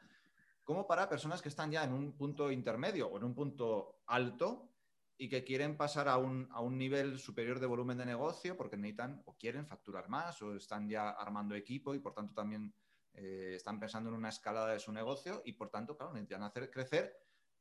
como 0.63 0.85
para 0.85 1.07
personas 1.07 1.41
que 1.41 1.49
están 1.49 1.71
ya 1.71 1.85
en 1.85 1.93
un 1.93 2.11
punto 2.17 2.51
intermedio 2.51 3.07
o 3.07 3.17
en 3.17 3.23
un 3.23 3.33
punto 3.33 4.01
alto 4.07 4.69
y 5.17 5.29
que 5.29 5.43
quieren 5.43 5.77
pasar 5.77 6.09
a 6.09 6.17
un, 6.17 6.49
a 6.51 6.59
un 6.61 6.77
nivel 6.77 7.17
superior 7.17 7.59
de 7.59 7.67
volumen 7.67 7.97
de 7.97 8.05
negocio 8.05 8.57
porque 8.57 8.75
necesitan 8.75 9.21
o 9.25 9.37
quieren 9.37 9.65
facturar 9.65 10.09
más 10.09 10.41
o 10.41 10.55
están 10.55 10.89
ya 10.89 11.11
armando 11.11 11.55
equipo 11.55 11.95
y 11.95 11.99
por 11.99 12.13
tanto 12.13 12.33
también 12.33 12.73
eh, 13.13 13.53
están 13.55 13.79
pensando 13.79 14.09
en 14.09 14.15
una 14.15 14.29
escalada 14.29 14.73
de 14.73 14.79
su 14.79 14.91
negocio 14.91 15.41
y 15.45 15.53
por 15.53 15.69
tanto, 15.69 15.95
claro, 15.95 16.13
necesitan 16.13 16.43
hacer 16.43 16.69
crecer 16.71 17.15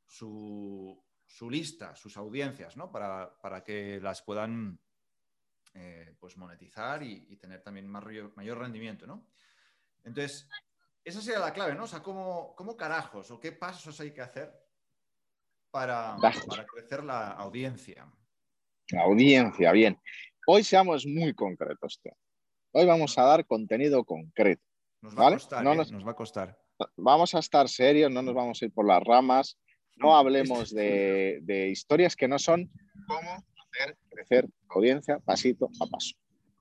su, 0.06 1.04
su 1.30 1.48
lista, 1.48 1.94
sus 1.94 2.16
audiencias, 2.16 2.76
¿no? 2.76 2.90
Para, 2.90 3.38
para 3.40 3.62
que 3.62 4.00
las 4.02 4.20
puedan 4.22 4.78
eh, 5.74 6.16
pues 6.18 6.36
monetizar 6.36 7.02
y, 7.04 7.26
y 7.28 7.36
tener 7.36 7.62
también 7.62 7.86
más 7.86 8.04
mayor 8.34 8.58
rendimiento, 8.58 9.06
¿no? 9.06 9.28
Entonces, 10.02 10.48
esa 11.04 11.20
sería 11.20 11.38
la 11.38 11.52
clave, 11.52 11.74
¿no? 11.76 11.84
O 11.84 11.86
sea, 11.86 12.02
¿cómo, 12.02 12.52
cómo 12.56 12.76
carajos 12.76 13.30
o 13.30 13.38
qué 13.38 13.52
pasos 13.52 14.00
hay 14.00 14.10
que 14.12 14.20
hacer 14.22 14.52
para, 15.70 16.16
crecer 16.74 17.04
la 17.04 17.28
audiencia? 17.32 18.10
La 18.90 19.02
audiencia, 19.02 19.70
bien. 19.70 20.00
Hoy 20.48 20.64
seamos 20.64 21.06
muy 21.06 21.32
concretos, 21.32 22.00
tío. 22.02 22.12
Hoy 22.72 22.86
vamos 22.86 23.16
a 23.18 23.22
dar 23.22 23.46
contenido 23.46 24.04
concreto. 24.04 24.64
Nos 25.00 25.16
va 25.16 25.24
¿Vale? 25.24 25.36
a 25.36 25.38
costar, 25.38 25.62
No 25.64 25.72
¿eh? 25.72 25.76
nos- 25.76 25.92
nos 25.92 26.04
va 26.06 26.10
a 26.10 26.16
costar. 26.16 26.58
Vamos 26.96 27.34
a 27.34 27.38
estar 27.38 27.68
serios, 27.68 28.10
no 28.10 28.20
nos 28.22 28.34
vamos 28.34 28.60
a 28.60 28.64
ir 28.64 28.72
por 28.72 28.86
las 28.86 29.02
ramas. 29.04 29.58
No 30.00 30.16
hablemos 30.16 30.70
de, 30.70 31.40
de 31.42 31.68
historias 31.68 32.16
que 32.16 32.28
no 32.28 32.38
son 32.38 32.70
cómo 33.06 33.44
hacer 33.70 33.96
crecer 34.08 34.44
la 34.44 34.74
audiencia 34.74 35.18
pasito 35.18 35.70
a 35.80 35.86
paso. 35.86 36.14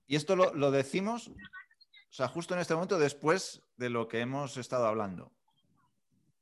Y 0.07 0.15
esto 0.15 0.35
lo, 0.35 0.53
lo 0.53 0.71
decimos, 0.71 1.29
o 1.29 2.11
sea, 2.11 2.27
justo 2.27 2.53
en 2.53 2.59
este 2.59 2.73
momento 2.73 2.99
después 2.99 3.61
de 3.77 3.89
lo 3.89 4.07
que 4.07 4.19
hemos 4.19 4.57
estado 4.57 4.85
hablando. 4.87 5.31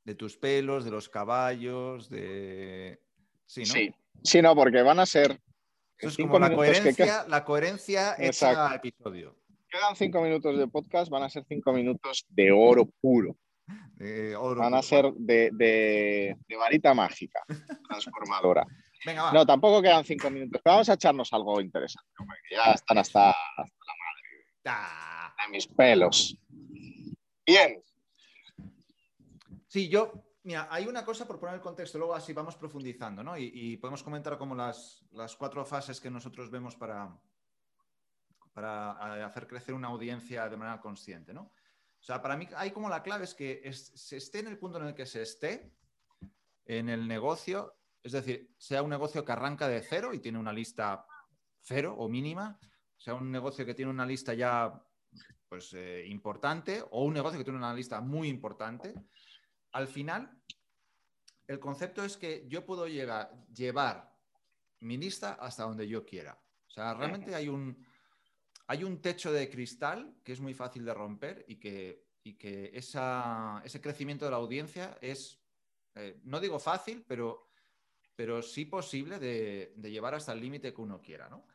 De 0.05 0.15
tus 0.15 0.37
pelos, 0.37 0.85
de 0.85 0.91
los 0.91 1.09
caballos, 1.09 2.09
de... 2.09 3.01
Sí, 3.45 3.61
¿no? 3.61 3.65
Sí. 3.67 3.93
Sí, 4.23 4.41
no, 4.41 4.55
porque 4.55 4.81
van 4.81 4.99
a 4.99 5.05
ser 5.05 5.39
Eso 5.97 6.09
es 6.09 6.15
cinco 6.15 6.33
como 6.33 6.39
la 6.39 6.49
minutos 6.49 6.67
que 6.67 6.81
coherencia, 6.81 7.25
la 7.27 7.43
coherencia 7.43 8.13
hecha 8.13 8.25
Exacto. 8.25 8.75
episodio. 8.75 9.35
quedan 9.69 9.95
cinco 9.95 10.21
minutos 10.21 10.57
de 10.57 10.67
podcast, 10.67 11.11
van 11.11 11.23
a 11.23 11.29
ser 11.29 11.43
cinco 11.47 11.71
minutos 11.73 12.25
de 12.29 12.51
oro 12.51 12.85
puro. 13.01 13.35
de 13.95 14.36
oro 14.36 14.62
Van 14.62 14.74
a 14.74 14.81
ser 14.81 15.12
de, 15.13 15.50
de- 15.53 16.38
de 16.47 16.55
varita 16.55 16.93
mágica, 16.93 17.41
transformadora. 17.88 18.65
Venga, 19.05 19.24
va. 19.24 19.31
No, 19.31 19.45
tampoco 19.45 19.81
quedan 19.81 20.03
cinco 20.03 20.29
minutos, 20.29 20.59
pero 20.63 20.74
vamos 20.75 20.89
a 20.89 20.93
echarnos 20.93 21.31
algo 21.31 21.62
interesante, 21.62 22.09
hombre, 22.19 22.38
que 22.50 22.55
ya 22.55 22.71
están 22.74 22.97
hasta, 22.97 23.29
hasta 23.31 23.74
Ah. 24.69 25.33
de 25.45 25.51
mis 25.51 25.67
pelos. 25.67 26.38
Bien, 27.45 27.81
Sí, 29.69 29.89
yo, 29.89 30.12
mira, 30.43 30.67
hay 30.71 30.88
una 30.88 31.03
cosa 31.05 31.27
por 31.27 31.39
poner 31.39 31.55
el 31.55 31.62
contexto, 31.62 31.97
luego 31.97 32.15
así 32.15 32.33
vamos 32.33 32.55
profundizando, 32.55 33.21
¿no? 33.24 33.38
Y, 33.38 33.51
y 33.53 33.77
podemos 33.77 34.01
comentar 34.01 34.38
como 34.38 34.55
las, 34.55 35.05
las 35.12 35.36
cuatro 35.36 35.63
fases 35.65 36.00
que 36.01 36.09
nosotros 36.09 36.50
vemos 36.50 36.75
para, 36.75 37.13
para 38.53 39.17
eh, 39.19 39.24
hacer 39.24 39.45
crecer 39.47 39.75
una 39.75 39.89
audiencia 39.89 40.47
de 40.50 40.57
manera 40.57 40.79
consciente, 40.81 41.33
¿no? 41.33 41.51
O 41.99 42.03
sea, 42.03 42.21
para 42.21 42.37
mí 42.37 42.47
hay 42.55 42.71
como 42.71 42.89
la 42.89 43.03
clave 43.03 43.25
es 43.25 43.33
que 43.33 43.61
es- 43.63 43.87
se 43.95 44.17
esté 44.17 44.39
en 44.39 44.47
el 44.47 44.57
punto 44.57 44.79
en 44.79 44.87
el 44.87 44.93
que 44.95 45.05
se 45.05 45.21
esté 45.21 45.71
en 46.65 46.89
el 46.89 47.07
negocio, 47.07 47.75
es 48.03 48.11
decir, 48.11 48.53
sea 48.57 48.83
un 48.83 48.89
negocio 48.89 49.23
que 49.25 49.31
arranca 49.31 49.67
de 49.67 49.81
cero 49.81 50.13
y 50.13 50.19
tiene 50.19 50.37
una 50.39 50.53
lista 50.53 51.05
cero 51.61 51.95
o 51.97 52.07
mínima, 52.07 52.59
sea 52.95 53.13
un 53.15 53.31
negocio 53.31 53.65
que 53.65 53.73
tiene 53.73 53.91
una 53.91 54.05
lista 54.05 54.33
ya 54.33 54.81
pues 55.49 55.73
eh, 55.73 56.05
importante 56.07 56.83
o 56.91 57.03
un 57.05 57.13
negocio 57.13 57.37
que 57.37 57.43
tiene 57.45 57.59
una 57.59 57.73
lista 57.73 58.01
muy 58.01 58.27
importante, 58.27 58.93
al 59.71 59.87
final 59.87 60.41
el 61.47 61.59
concepto 61.59 62.03
es 62.03 62.17
que 62.17 62.45
yo 62.47 62.65
puedo 62.65 62.87
llegar, 62.87 63.31
llevar 63.53 64.13
mi 64.81 64.97
lista 64.97 65.33
hasta 65.33 65.63
donde 65.63 65.87
yo 65.87 66.05
quiera. 66.05 66.37
O 66.67 66.69
sea, 66.69 66.93
realmente 66.93 67.33
hay 67.33 67.47
un, 67.47 67.87
hay 68.67 68.83
un 68.83 69.01
techo 69.01 69.31
de 69.31 69.50
cristal 69.50 70.13
que 70.24 70.33
es 70.33 70.39
muy 70.39 70.53
fácil 70.53 70.86
de 70.86 70.93
romper 70.93 71.45
y 71.47 71.55
que, 71.55 72.05
y 72.24 72.33
que 72.33 72.71
esa- 72.74 73.62
ese 73.65 73.79
crecimiento 73.81 74.25
de 74.25 74.31
la 74.31 74.38
audiencia 74.38 74.97
es, 75.01 75.39
eh, 75.95 76.19
no 76.24 76.39
digo 76.39 76.59
fácil, 76.59 77.03
pero, 77.07 77.50
pero 78.15 78.41
sí 78.41 78.65
posible 78.65 79.19
de, 79.19 79.74
de 79.75 79.91
llevar 79.91 80.15
hasta 80.15 80.33
el 80.33 80.41
límite 80.41 80.74
que 80.74 80.81
uno 80.81 81.01
quiera, 81.01 81.29
¿no? 81.29 81.47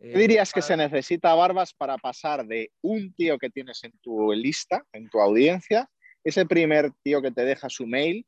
Eh, 0.00 0.12
¿qué 0.12 0.18
dirías 0.18 0.52
que 0.52 0.60
se 0.60 0.76
necesita, 0.76 1.34
Barbas, 1.34 1.72
para 1.72 1.96
pasar 1.96 2.46
de 2.46 2.70
un 2.82 3.14
tío 3.14 3.38
que 3.38 3.48
tienes 3.48 3.82
en 3.84 3.92
tu 3.98 4.32
lista, 4.32 4.84
en 4.92 5.08
tu 5.08 5.20
audiencia, 5.20 5.88
ese 6.22 6.44
primer 6.44 6.92
tío 7.02 7.22
que 7.22 7.30
te 7.30 7.44
deja 7.44 7.70
su 7.70 7.86
mail, 7.86 8.26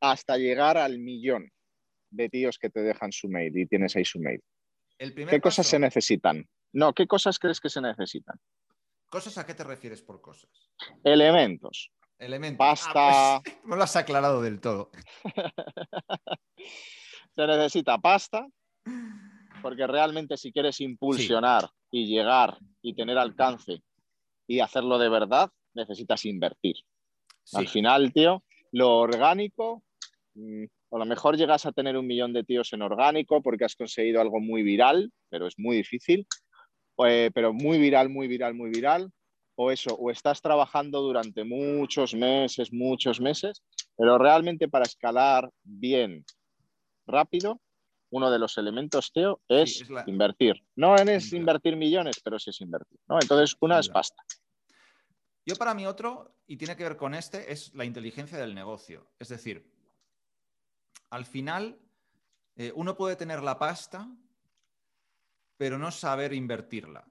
hasta 0.00 0.36
llegar 0.36 0.76
al 0.76 0.98
millón 0.98 1.50
de 2.10 2.28
tíos 2.28 2.58
que 2.58 2.70
te 2.70 2.80
dejan 2.80 3.12
su 3.12 3.28
mail 3.28 3.56
y 3.56 3.66
tienes 3.66 3.94
ahí 3.94 4.04
su 4.04 4.18
mail? 4.18 4.42
El 4.98 5.14
¿Qué 5.14 5.40
cosas 5.40 5.66
se 5.66 5.78
necesitan? 5.78 6.46
No, 6.76 6.92
¿qué 6.92 7.06
cosas 7.06 7.38
crees 7.38 7.58
que 7.58 7.70
se 7.70 7.80
necesitan? 7.80 8.38
¿Cosas 9.08 9.38
a 9.38 9.46
qué 9.46 9.54
te 9.54 9.64
refieres 9.64 10.02
por 10.02 10.20
cosas? 10.20 10.50
Elementos. 11.02 11.90
Elementos. 12.18 12.58
Pasta. 12.58 13.36
Ah, 13.36 13.40
pues, 13.42 13.56
no 13.64 13.76
lo 13.76 13.82
has 13.82 13.96
aclarado 13.96 14.42
del 14.42 14.60
todo. 14.60 14.90
Se 17.34 17.46
necesita 17.46 17.96
pasta, 17.96 18.46
porque 19.62 19.86
realmente 19.86 20.36
si 20.36 20.52
quieres 20.52 20.78
impulsionar 20.82 21.70
y 21.90 22.08
llegar 22.08 22.58
y 22.82 22.94
tener 22.94 23.16
alcance 23.16 23.82
y 24.46 24.60
hacerlo 24.60 24.98
de 24.98 25.08
verdad, 25.08 25.50
necesitas 25.72 26.26
invertir. 26.26 26.76
Sí. 27.42 27.56
Al 27.56 27.68
final, 27.68 28.12
tío, 28.12 28.44
lo 28.72 28.98
orgánico, 28.98 29.82
mm, 30.34 30.64
a 30.92 30.98
lo 30.98 31.06
mejor 31.06 31.38
llegas 31.38 31.64
a 31.64 31.72
tener 31.72 31.96
un 31.96 32.06
millón 32.06 32.34
de 32.34 32.44
tíos 32.44 32.70
en 32.74 32.82
orgánico 32.82 33.40
porque 33.40 33.64
has 33.64 33.76
conseguido 33.76 34.20
algo 34.20 34.40
muy 34.40 34.62
viral, 34.62 35.10
pero 35.30 35.46
es 35.46 35.54
muy 35.58 35.78
difícil. 35.78 36.26
Eh, 37.06 37.30
pero 37.34 37.52
muy 37.52 37.78
viral, 37.78 38.08
muy 38.08 38.26
viral, 38.28 38.54
muy 38.54 38.70
viral. 38.70 39.12
O 39.58 39.70
eso, 39.70 39.94
o 39.94 40.10
estás 40.10 40.42
trabajando 40.42 41.00
durante 41.00 41.42
muchos 41.42 42.12
meses, 42.14 42.70
muchos 42.72 43.20
meses, 43.22 43.62
pero 43.96 44.18
realmente 44.18 44.68
para 44.68 44.84
escalar 44.84 45.50
bien, 45.62 46.26
rápido, 47.06 47.58
uno 48.10 48.30
de 48.30 48.38
los 48.38 48.58
elementos, 48.58 49.10
Teo, 49.12 49.40
es, 49.48 49.78
Sí, 49.78 49.82
es 49.84 49.90
la- 49.90 50.04
invertir. 50.06 50.62
No 50.74 50.94
es 50.96 51.32
Invertir. 51.32 51.74
millones, 51.76 52.20
pero 52.22 52.38
sí 52.38 52.50
es 52.50 52.60
invertir. 52.60 52.98
¿no? 53.08 53.18
Entonces, 53.20 53.56
una 53.60 53.78
es 53.78 53.88
pasta. 53.88 54.22
Yo 55.46 55.54
para 55.56 55.72
mí 55.72 55.86
otro, 55.86 56.36
y 56.46 56.56
tiene 56.58 56.76
que 56.76 56.82
ver 56.82 56.96
con 56.98 57.14
este, 57.14 57.50
es 57.50 57.72
la 57.74 57.84
inteligencia 57.86 58.36
del 58.36 58.54
negocio. 58.54 59.08
Es 59.18 59.28
decir, 59.28 59.72
al 61.08 61.24
final 61.24 61.78
eh, 62.56 62.72
uno 62.74 62.94
puede 62.96 63.16
tener 63.16 63.42
la 63.42 63.58
pasta, 63.58 64.06
pero 65.56 65.78
no 65.78 65.90
saber 65.90 66.32
invertirla. 66.32 67.06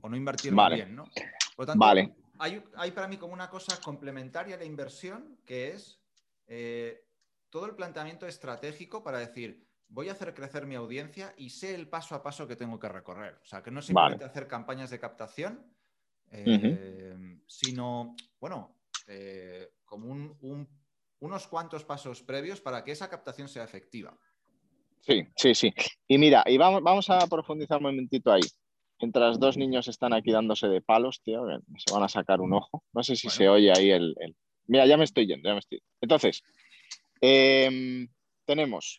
O 0.00 0.08
no 0.08 0.16
invertirla 0.16 0.62
Vale. 0.62 0.76
bien, 0.76 0.96
¿no? 0.96 1.04
Por 1.04 1.64
lo 1.64 1.66
tanto, 1.66 1.80
Vale. 1.80 2.14
hay, 2.38 2.64
hay 2.76 2.90
para 2.92 3.08
mí 3.08 3.16
como 3.16 3.32
una 3.32 3.48
cosa 3.48 3.80
complementaria 3.80 4.56
a 4.56 4.58
la 4.58 4.64
inversión, 4.64 5.38
que 5.44 5.72
es 5.72 6.00
eh, 6.46 7.06
todo 7.50 7.66
el 7.66 7.74
planteamiento 7.74 8.26
estratégico 8.26 9.02
para 9.02 9.18
decir, 9.18 9.66
voy 9.88 10.08
a 10.08 10.12
hacer 10.12 10.34
crecer 10.34 10.66
mi 10.66 10.74
audiencia 10.74 11.34
y 11.36 11.50
sé 11.50 11.74
el 11.74 11.88
paso 11.88 12.14
a 12.14 12.22
paso 12.22 12.48
que 12.48 12.56
tengo 12.56 12.78
que 12.78 12.88
recorrer. 12.88 13.38
O 13.42 13.44
sea, 13.44 13.62
que 13.62 13.70
no 13.70 13.80
simplemente 13.80 14.24
hacer 14.24 14.48
campañas 14.48 14.90
de 14.90 14.98
captación, 14.98 15.64
eh, 16.30 17.38
sino, 17.46 18.16
bueno, 18.40 18.80
eh, 19.06 19.74
como 19.84 20.10
unos 21.20 21.46
cuantos 21.46 21.84
pasos 21.84 22.22
previos 22.22 22.60
para 22.60 22.82
que 22.82 22.92
esa 22.92 23.08
captación 23.08 23.48
sea 23.48 23.64
efectiva. 23.64 24.18
Sí, 25.06 25.26
sí, 25.36 25.54
sí. 25.54 25.74
Y 26.08 26.18
mira, 26.18 26.42
y 26.46 26.56
vamos, 26.56 26.82
vamos 26.82 27.10
a 27.10 27.26
profundizar 27.26 27.78
un 27.78 27.84
momentito 27.84 28.32
ahí. 28.32 28.42
Mientras 29.00 29.38
dos 29.38 29.56
niños 29.56 29.88
están 29.88 30.14
aquí 30.14 30.32
dándose 30.32 30.66
de 30.68 30.80
palos, 30.80 31.20
tío, 31.22 31.42
se 31.76 31.92
van 31.92 32.04
a 32.04 32.08
sacar 32.08 32.40
un 32.40 32.54
ojo. 32.54 32.82
No 32.92 33.02
sé 33.02 33.16
si 33.16 33.28
se 33.28 33.48
oye 33.48 33.70
ahí 33.70 33.90
el, 33.90 34.14
Mira, 34.66 34.86
ya 34.86 34.96
me 34.96 35.04
estoy 35.04 35.26
yendo, 35.26 35.48
ya 35.48 35.52
me 35.52 35.58
estoy. 35.58 35.82
Entonces, 36.00 36.42
em, 37.20 38.08
tenemos 38.46 38.98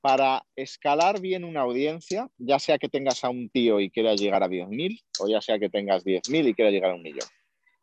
para 0.00 0.44
escalar 0.56 1.20
bien 1.20 1.44
una 1.44 1.60
audiencia, 1.60 2.28
ya 2.38 2.58
sea 2.58 2.78
que 2.78 2.88
tengas 2.88 3.22
a 3.24 3.30
un 3.30 3.50
tío 3.50 3.78
y 3.78 3.90
quieras 3.90 4.20
llegar 4.20 4.42
a 4.42 4.48
10.000, 4.48 5.00
o 5.20 5.28
ya 5.28 5.40
sea 5.40 5.58
que 5.58 5.68
tengas 5.68 6.02
10.000 6.02 6.48
y 6.48 6.54
quieras 6.54 6.72
llegar 6.72 6.92
a 6.92 6.94
un 6.94 7.02
millón. 7.02 7.28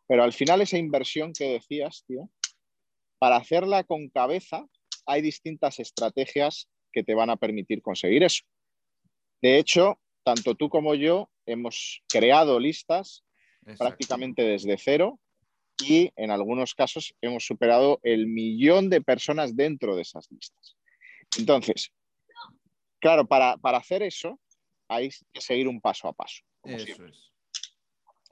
Pero 0.07 0.23
al 0.23 0.33
final 0.33 0.59
esa 0.61 0.77
inversión 0.77 1.33
que 1.33 1.53
decías, 1.53 2.03
tío, 2.07 2.29
para 3.19 3.37
hacerla 3.37 3.83
con 3.83 4.09
cabeza, 4.09 4.65
hay 5.05 5.21
distintas 5.21 5.79
estrategias 5.79 6.67
que 6.91 7.03
te 7.03 7.13
van 7.13 7.29
a 7.29 7.37
permitir 7.37 7.81
conseguir 7.81 8.23
eso. 8.23 8.43
De 9.41 9.57
hecho, 9.57 9.99
tanto 10.23 10.55
tú 10.55 10.69
como 10.69 10.95
yo 10.95 11.29
hemos 11.45 12.03
creado 12.09 12.59
listas 12.59 13.23
prácticamente 13.77 14.43
desde 14.43 14.77
cero 14.77 15.19
y 15.81 16.11
en 16.15 16.31
algunos 16.31 16.75
casos 16.75 17.13
hemos 17.21 17.45
superado 17.45 17.99
el 18.03 18.27
millón 18.27 18.89
de 18.89 19.01
personas 19.01 19.55
dentro 19.55 19.95
de 19.95 20.01
esas 20.01 20.29
listas. 20.31 20.75
Entonces, 21.37 21.91
Claro, 22.99 23.25
para, 23.27 23.57
hacer 23.77 24.03
eso 24.03 24.39
hay 24.87 25.09
que 25.33 25.41
seguir 25.41 25.67
un 25.67 25.79
paso 25.79 26.07
a 26.07 26.13
paso. 26.13 26.41
eso 26.63 27.05
es. 27.05 27.31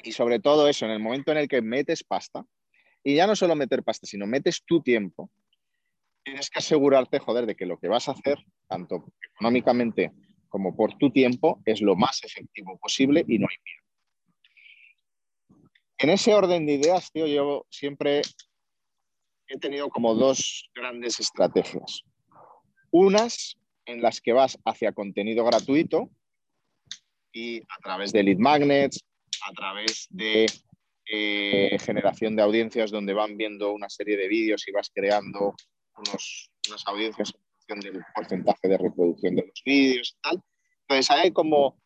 Y 0.04 0.12
sobre 0.12 0.40
todo 0.40 0.68
eso, 0.68 0.86
en 0.86 0.92
el 0.92 1.00
momento 1.00 1.32
en 1.32 1.38
el 1.38 1.48
que 1.48 1.62
metes 1.62 2.04
pasta, 2.04 2.46
y 3.04 3.16
ya 3.16 3.26
no 3.26 3.36
solo 3.36 3.56
meter 3.56 3.84
pasta, 3.84 4.06
sino 4.06 4.28
metes 4.28 4.64
tu 4.64 4.82
tiempo, 4.82 5.32
tienes 6.28 6.50
que 6.50 6.60
asegurarte, 6.60 7.20
joder, 7.20 7.46
de 7.46 7.56
que 7.56 7.66
lo 7.66 7.80
que 7.80 7.88
vas 7.88 8.10
a 8.10 8.12
hacer, 8.12 8.38
tanto 8.68 9.14
económicamente 9.34 10.12
como 10.50 10.76
por 10.76 10.98
tu 10.98 11.10
tiempo, 11.10 11.62
es 11.64 11.82
lo 11.82 11.96
más 11.96 12.22
efectivo 12.22 12.78
posible 12.78 13.24
y 13.26 13.40
no 13.40 13.48
hay 13.50 13.56
miedo. 13.64 13.84
En 16.00 16.10
ese 16.10 16.34
orden 16.34 16.66
de 16.66 16.74
ideas, 16.74 17.10
tío, 17.14 17.28
yo 17.28 17.66
siempre 17.70 18.24
he 19.48 19.58
tenido 19.58 19.88
como 19.90 20.16
dos 20.16 20.70
grandes 20.76 21.18
estrategias. 21.22 22.04
Unas 22.92 23.56
en 23.86 24.02
las 24.02 24.20
que 24.20 24.34
vas 24.34 24.60
hacia 24.66 24.92
contenido 24.92 25.46
gratuito 25.46 26.10
y 27.32 27.62
a 27.62 27.80
través 27.82 28.12
de 28.12 28.24
lead 28.24 28.38
magnets, 28.38 29.00
a 29.48 29.54
través 29.54 30.08
de 30.10 30.46
eh, 31.10 31.78
generación 31.80 32.36
de 32.36 32.42
audiencias 32.42 32.92
donde 32.92 33.14
van 33.14 33.38
viendo 33.38 33.72
una 33.72 33.88
serie 33.88 34.18
de 34.18 34.28
vídeos 34.28 34.68
y 34.68 34.74
vas 34.74 34.92
creando 34.94 35.56
unos, 35.98 36.52
unas 36.70 36.88
audiencias 36.88 37.34
en 37.34 37.42
función 37.58 37.80
del 37.80 38.06
porcentaje 38.14 38.68
de 38.68 38.78
reproducción 38.78 39.36
de 39.36 39.48
los 39.48 39.64
vídeos 39.66 40.16
y 40.16 40.22
tal. 40.22 40.44
Entonces 40.82 41.12
hay 41.12 41.32
como 41.32 41.80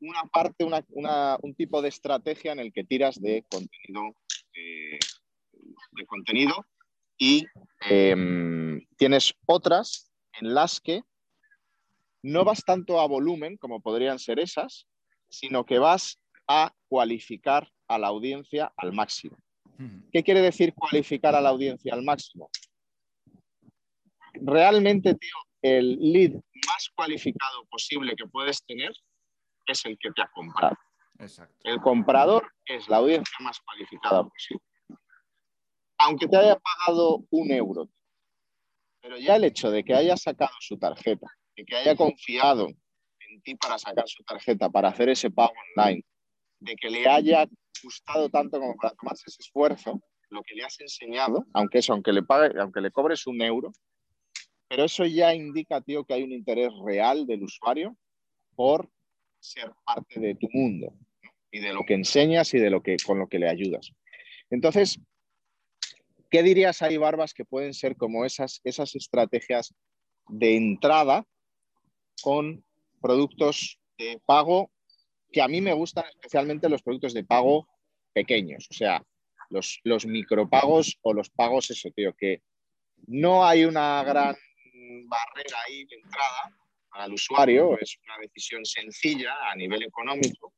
una 0.00 0.22
parte, 0.32 0.64
un 0.64 1.54
tipo 1.54 1.82
de 1.82 1.88
estrategia 1.88 2.52
en 2.52 2.60
el 2.60 2.72
que 2.72 2.84
tiras 2.84 3.20
de 3.20 3.44
contenido, 3.50 4.14
eh, 4.54 4.98
de 5.92 6.06
contenido 6.06 6.66
y 7.16 7.46
em, 7.80 8.86
tienes 8.96 9.34
otras 9.46 10.12
en 10.40 10.54
las 10.54 10.80
que 10.80 11.02
no 12.22 12.44
vas 12.44 12.64
tanto 12.64 13.00
a 13.00 13.06
volumen, 13.06 13.56
como 13.56 13.80
podrían 13.80 14.18
ser 14.18 14.38
esas, 14.38 14.86
sino 15.28 15.64
que 15.64 15.78
vas 15.78 16.18
a 16.46 16.72
cualificar 16.88 17.70
a 17.88 17.98
la 17.98 18.08
audiencia 18.08 18.72
al 18.76 18.92
máximo. 18.92 19.36
¿Qué 20.12 20.24
quiere 20.24 20.40
decir 20.40 20.74
cualificar 20.74 21.36
a 21.36 21.40
la 21.40 21.50
audiencia 21.50 21.94
al 21.94 22.02
máximo? 22.02 22.50
Realmente, 24.42 25.14
tío, 25.14 25.34
el 25.62 25.98
lead 25.98 26.32
más 26.66 26.88
cualificado 26.94 27.64
posible 27.70 28.14
que 28.16 28.26
puedes 28.26 28.64
tener 28.64 28.92
es 29.66 29.84
el 29.84 29.98
que 29.98 30.10
te 30.12 30.22
ha 30.22 30.30
comprado. 30.32 30.76
El 31.64 31.80
comprador 31.80 32.52
es 32.64 32.88
la 32.88 32.98
audiencia 32.98 33.36
más 33.40 33.58
cualificada 33.60 34.22
posible. 34.22 34.62
Aunque 35.98 36.28
te 36.28 36.36
haya 36.36 36.56
pagado 36.56 37.24
un 37.30 37.50
euro, 37.50 37.88
pero 39.00 39.18
ya 39.18 39.36
el 39.36 39.44
hecho 39.44 39.70
de 39.70 39.84
que 39.84 39.94
haya 39.94 40.16
sacado 40.16 40.52
su 40.60 40.78
tarjeta, 40.78 41.26
que 41.54 41.76
haya 41.76 41.96
confiado 41.96 42.68
en 42.68 43.42
ti 43.42 43.56
para 43.56 43.78
sacar 43.78 44.08
su 44.08 44.22
tarjeta, 44.22 44.70
para 44.70 44.88
hacer 44.88 45.08
ese 45.08 45.30
pago 45.30 45.52
online, 45.76 46.04
de 46.60 46.76
que 46.76 46.88
le 46.88 47.08
haya 47.08 47.46
gustado 47.82 48.28
tanto 48.28 48.60
como 48.60 48.76
para 48.76 48.94
tomarse 48.94 49.24
ese 49.26 49.42
esfuerzo, 49.42 50.00
lo 50.30 50.42
que 50.42 50.54
le 50.54 50.64
has 50.64 50.78
enseñado, 50.80 51.44
aunque 51.52 51.78
eso, 51.78 51.92
aunque 51.92 52.12
le 52.12 52.22
pague, 52.22 52.58
aunque 52.60 52.80
le 52.80 52.90
cobres 52.90 53.26
un 53.26 53.40
euro, 53.42 53.72
pero 54.68 54.84
eso 54.84 55.04
ya 55.06 55.34
indica, 55.34 55.80
tío, 55.80 56.04
que 56.04 56.14
hay 56.14 56.22
un 56.22 56.32
interés 56.32 56.70
real 56.84 57.26
del 57.26 57.42
usuario 57.42 57.96
por 58.54 58.90
ser 59.40 59.72
parte 59.84 60.20
de 60.20 60.34
tu 60.34 60.48
mundo 60.52 60.92
y 61.50 61.60
de 61.60 61.72
lo 61.72 61.84
que 61.84 61.94
enseñas 61.94 62.52
y 62.54 62.58
de 62.58 62.70
lo 62.70 62.82
que 62.82 62.96
con 63.04 63.18
lo 63.18 63.28
que 63.28 63.38
le 63.38 63.48
ayudas. 63.48 63.92
Entonces, 64.50 65.00
¿qué 66.30 66.42
dirías 66.42 66.82
ahí, 66.82 66.96
Barbas, 66.96 67.32
que 67.32 67.44
pueden 67.44 67.72
ser 67.72 67.96
como 67.96 68.24
esas, 68.24 68.60
esas 68.64 68.94
estrategias 68.94 69.74
de 70.28 70.56
entrada 70.56 71.24
con 72.22 72.62
productos 73.00 73.78
de 73.96 74.20
pago 74.26 74.70
que 75.32 75.40
a 75.40 75.48
mí 75.48 75.60
me 75.60 75.72
gustan 75.72 76.04
especialmente 76.08 76.68
los 76.68 76.82
productos 76.82 77.14
de 77.14 77.24
pago 77.24 77.68
pequeños, 78.12 78.66
o 78.70 78.74
sea, 78.74 79.02
los, 79.50 79.80
los 79.84 80.06
micropagos 80.06 80.98
o 81.02 81.12
los 81.12 81.30
pagos, 81.30 81.70
eso, 81.70 81.90
tío, 81.90 82.14
que 82.14 82.42
no 83.06 83.46
hay 83.46 83.64
una 83.64 84.02
gran 84.04 84.36
barrera 85.06 85.58
ahí 85.66 85.84
de 85.84 85.96
entrada 85.96 86.56
al 86.92 87.12
usuario, 87.12 87.78
es 87.78 87.98
una 88.04 88.18
decisión 88.18 88.64
sencilla 88.64 89.50
a 89.50 89.54
nivel 89.54 89.82
económico, 89.82 90.54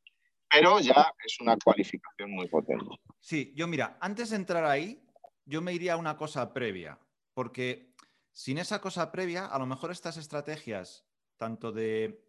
pero 0.48 0.80
ya 0.80 1.12
es 1.24 1.40
una 1.40 1.56
cualificación 1.56 2.30
muy 2.30 2.48
potente. 2.48 2.86
Sí, 3.18 3.52
yo 3.54 3.66
mira, 3.66 3.98
antes 4.00 4.30
de 4.30 4.36
entrar 4.36 4.64
ahí, 4.64 5.02
yo 5.44 5.60
me 5.60 5.72
iría 5.72 5.94
a 5.94 5.96
una 5.96 6.16
cosa 6.16 6.52
previa, 6.52 6.98
porque 7.34 7.94
sin 8.32 8.58
esa 8.58 8.80
cosa 8.80 9.10
previa, 9.10 9.46
a 9.46 9.58
lo 9.58 9.66
mejor 9.66 9.90
estas 9.90 10.16
estrategias 10.16 11.04
tanto 11.40 11.72
de, 11.72 12.26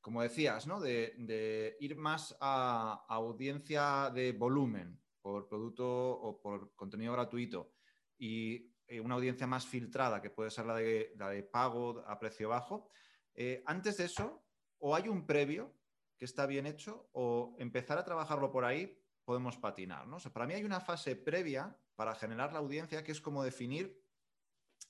como 0.00 0.22
decías, 0.22 0.66
¿no? 0.66 0.80
de, 0.80 1.76
ir 1.80 1.96
más 1.96 2.34
a, 2.40 3.04
audiencia 3.08 4.10
de 4.14 4.32
volumen 4.32 4.98
por 5.20 5.48
producto 5.48 5.86
o 5.86 6.40
por 6.40 6.74
contenido 6.74 7.12
gratuito 7.12 7.74
y 8.18 8.72
eh, 8.88 9.00
una 9.00 9.14
audiencia 9.16 9.46
más 9.46 9.66
filtrada, 9.66 10.22
que 10.22 10.30
puede 10.30 10.50
ser 10.50 10.64
la 10.66 10.74
de, 10.74 11.12
la 11.16 11.28
de 11.28 11.42
pago 11.42 12.02
a 12.06 12.18
precio 12.18 12.48
bajo. 12.48 12.88
Eh, 13.34 13.62
antes 13.66 13.98
de 13.98 14.04
eso, 14.04 14.42
o 14.78 14.96
hay 14.96 15.08
un 15.08 15.26
previo 15.26 15.74
que 16.16 16.24
está 16.24 16.46
bien 16.46 16.66
hecho, 16.66 17.08
o 17.12 17.54
empezar 17.58 17.98
a 17.98 18.04
trabajarlo 18.04 18.50
por 18.50 18.64
ahí 18.64 18.98
podemos 19.24 19.58
patinar. 19.58 20.06
¿no? 20.06 20.16
para 20.32 20.46
mí 20.46 20.54
hay 20.54 20.64
una 20.64 20.80
fase 20.80 21.14
previa 21.14 21.78
para 21.96 22.14
generar 22.14 22.54
la 22.54 22.60
audiencia 22.60 23.04
que 23.04 23.12
es 23.12 23.20
como 23.20 23.44
definir, 23.44 24.02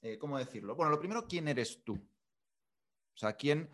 eh, 0.00 0.16
¿cómo 0.16 0.38
decirlo? 0.38 0.76
Bueno, 0.76 0.90
lo 0.90 1.00
primero, 1.00 1.26
¿quién 1.26 1.48
eres 1.48 1.82
tú? 1.82 1.94
O 1.94 3.18
sea, 3.18 3.32
¿quién, 3.32 3.68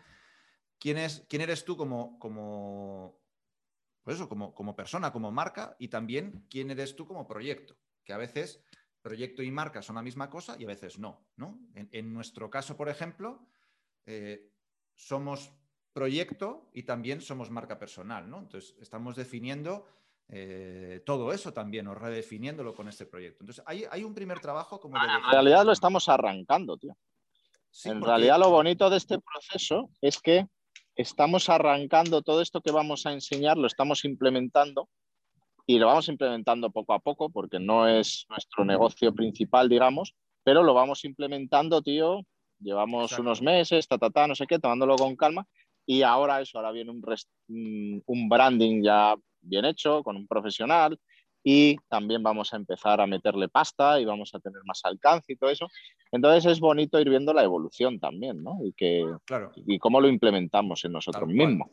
quién, 0.79 0.97
es, 0.97 1.23
quién 1.29 1.43
eres 1.43 1.63
tú 1.63 1.77
como, 1.77 2.17
como, 2.17 3.21
pues 4.01 4.15
eso, 4.15 4.27
como, 4.27 4.55
como 4.55 4.75
persona, 4.75 5.11
como 5.11 5.31
marca 5.31 5.75
y 5.77 5.89
también 5.89 6.47
quién 6.49 6.71
eres 6.71 6.95
tú 6.95 7.05
como 7.05 7.27
proyecto? 7.27 7.77
Que 8.03 8.13
a 8.13 8.17
veces 8.17 8.63
proyecto 9.05 9.43
y 9.43 9.51
marca 9.51 9.83
son 9.83 9.97
la 9.97 10.01
misma 10.01 10.31
cosa 10.31 10.55
y 10.57 10.63
a 10.63 10.67
veces 10.67 10.97
no. 10.97 11.27
¿no? 11.37 11.59
En, 11.75 12.11
nuestro 12.11 12.49
caso, 12.49 12.75
por 12.75 12.89
ejemplo, 12.89 13.47
eh, 14.07 14.51
somos 14.95 15.51
proyecto 15.93 16.71
y 16.73 16.83
también 16.83 17.21
somos 17.21 17.51
marca 17.51 17.77
personal. 17.77 18.27
¿no? 18.27 18.39
Entonces, 18.39 18.75
estamos 18.81 19.15
definiendo 19.15 19.85
eh, 20.27 21.03
todo 21.05 21.31
eso 21.31 21.53
también 21.53 21.85
o 21.87 21.93
redefiniéndolo 21.93 22.73
con 22.73 22.87
este 22.87 23.05
proyecto. 23.05 23.43
Entonces, 23.43 23.63
hay, 23.67 23.85
hay 23.91 24.03
un 24.03 24.15
primer 24.15 24.39
trabajo 24.39 24.79
como... 24.79 24.97
en 24.97 25.31
realidad 25.31 25.63
lo 25.63 25.71
estamos 25.71 26.09
arrancando, 26.09 26.75
tío 26.75 26.97
en 27.83 28.01
realidad 28.01 28.39
lo 28.39 28.49
bonito 28.49 28.89
de 28.89 28.97
este 28.97 29.19
proceso 29.19 29.89
es 30.01 30.19
que 30.19 30.47
estamos 30.95 31.49
arrancando 31.49 32.21
todo 32.21 32.41
esto 32.41 32.61
que 32.61 32.71
vamos 32.71 33.05
a 33.05 33.11
enseñar, 33.11 33.57
lo 33.57 33.67
estamos 33.67 34.05
implementando 34.05 34.87
y 35.67 35.79
lo 35.79 35.87
vamos 35.87 36.07
implementando 36.09 36.69
poco 36.69 36.93
a 36.93 36.99
poco 36.99 37.29
porque 37.29 37.59
no 37.59 37.87
es 37.87 38.25
nuestro 38.29 38.65
negocio 38.65 39.13
principal, 39.13 39.67
digamos, 39.67 40.15
pero 40.43 40.63
lo 40.63 40.73
vamos 40.73 41.03
implementando, 41.05 41.81
tío. 41.81 42.21
Llevamos 42.59 43.17
unos 43.19 43.41
meses, 43.41 43.87
ta, 43.87 43.97
ta, 43.97 44.09
ta, 44.09 44.27
no 44.27 44.35
sé 44.35 44.47
qué, 44.47 44.59
tomándolo 44.59 44.95
con 44.95 45.15
calma 45.15 45.45
y 45.85 46.01
ahora 46.01 46.41
eso, 46.41 46.57
ahora 46.57 46.71
viene 46.71 46.91
un, 46.91 48.03
un 48.05 48.29
branding 48.29 48.83
ya 48.83 49.15
bien 49.41 49.65
hecho 49.65 50.03
con 50.03 50.15
un 50.15 50.27
profesional 50.27 50.97
y 51.43 51.77
también 51.87 52.23
vamos 52.23 52.53
a 52.53 52.57
empezar 52.57 52.99
a 52.99 53.05
meterle 53.05 53.47
pasta 53.49 53.99
y 53.99 54.05
vamos 54.05 54.33
a 54.33 54.39
tener 54.39 54.61
más 54.65 54.81
alcance 54.83 55.33
y 55.33 55.35
todo 55.35 55.51
eso. 55.51 55.67
Entonces 56.11 56.51
es 56.51 56.59
bonito 56.59 56.99
ir 56.99 57.09
viendo 57.09 57.33
la 57.33 57.43
evolución 57.43 57.99
también, 57.99 58.41
¿no? 58.41 58.57
Y, 58.63 58.73
que, 58.73 59.05
claro. 59.25 59.51
y 59.55 59.77
cómo 59.77 60.01
lo 60.01 60.07
implementamos 60.07 60.83
en 60.85 60.93
nosotros 60.93 61.27
mismos. 61.27 61.69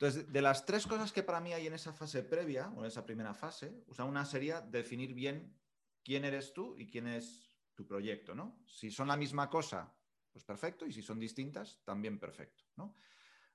Entonces, 0.00 0.32
de 0.32 0.42
las 0.42 0.64
tres 0.64 0.86
cosas 0.86 1.10
que 1.10 1.24
para 1.24 1.40
mí 1.40 1.52
hay 1.52 1.66
en 1.66 1.74
esa 1.74 1.92
fase 1.92 2.22
previa, 2.22 2.68
o 2.76 2.80
en 2.82 2.86
esa 2.86 3.04
primera 3.04 3.34
fase, 3.34 3.82
una 3.98 4.24
sería 4.24 4.60
definir 4.60 5.12
bien 5.12 5.58
quién 6.04 6.24
eres 6.24 6.52
tú 6.52 6.76
y 6.78 6.86
quién 6.86 7.08
es 7.08 7.58
tu 7.74 7.84
proyecto, 7.84 8.32
¿no? 8.32 8.62
Si 8.64 8.92
son 8.92 9.08
la 9.08 9.16
misma 9.16 9.50
cosa, 9.50 9.92
pues 10.30 10.44
perfecto, 10.44 10.86
y 10.86 10.92
si 10.92 11.02
son 11.02 11.18
distintas, 11.18 11.80
también 11.84 12.20
perfecto, 12.20 12.62
¿no? 12.76 12.94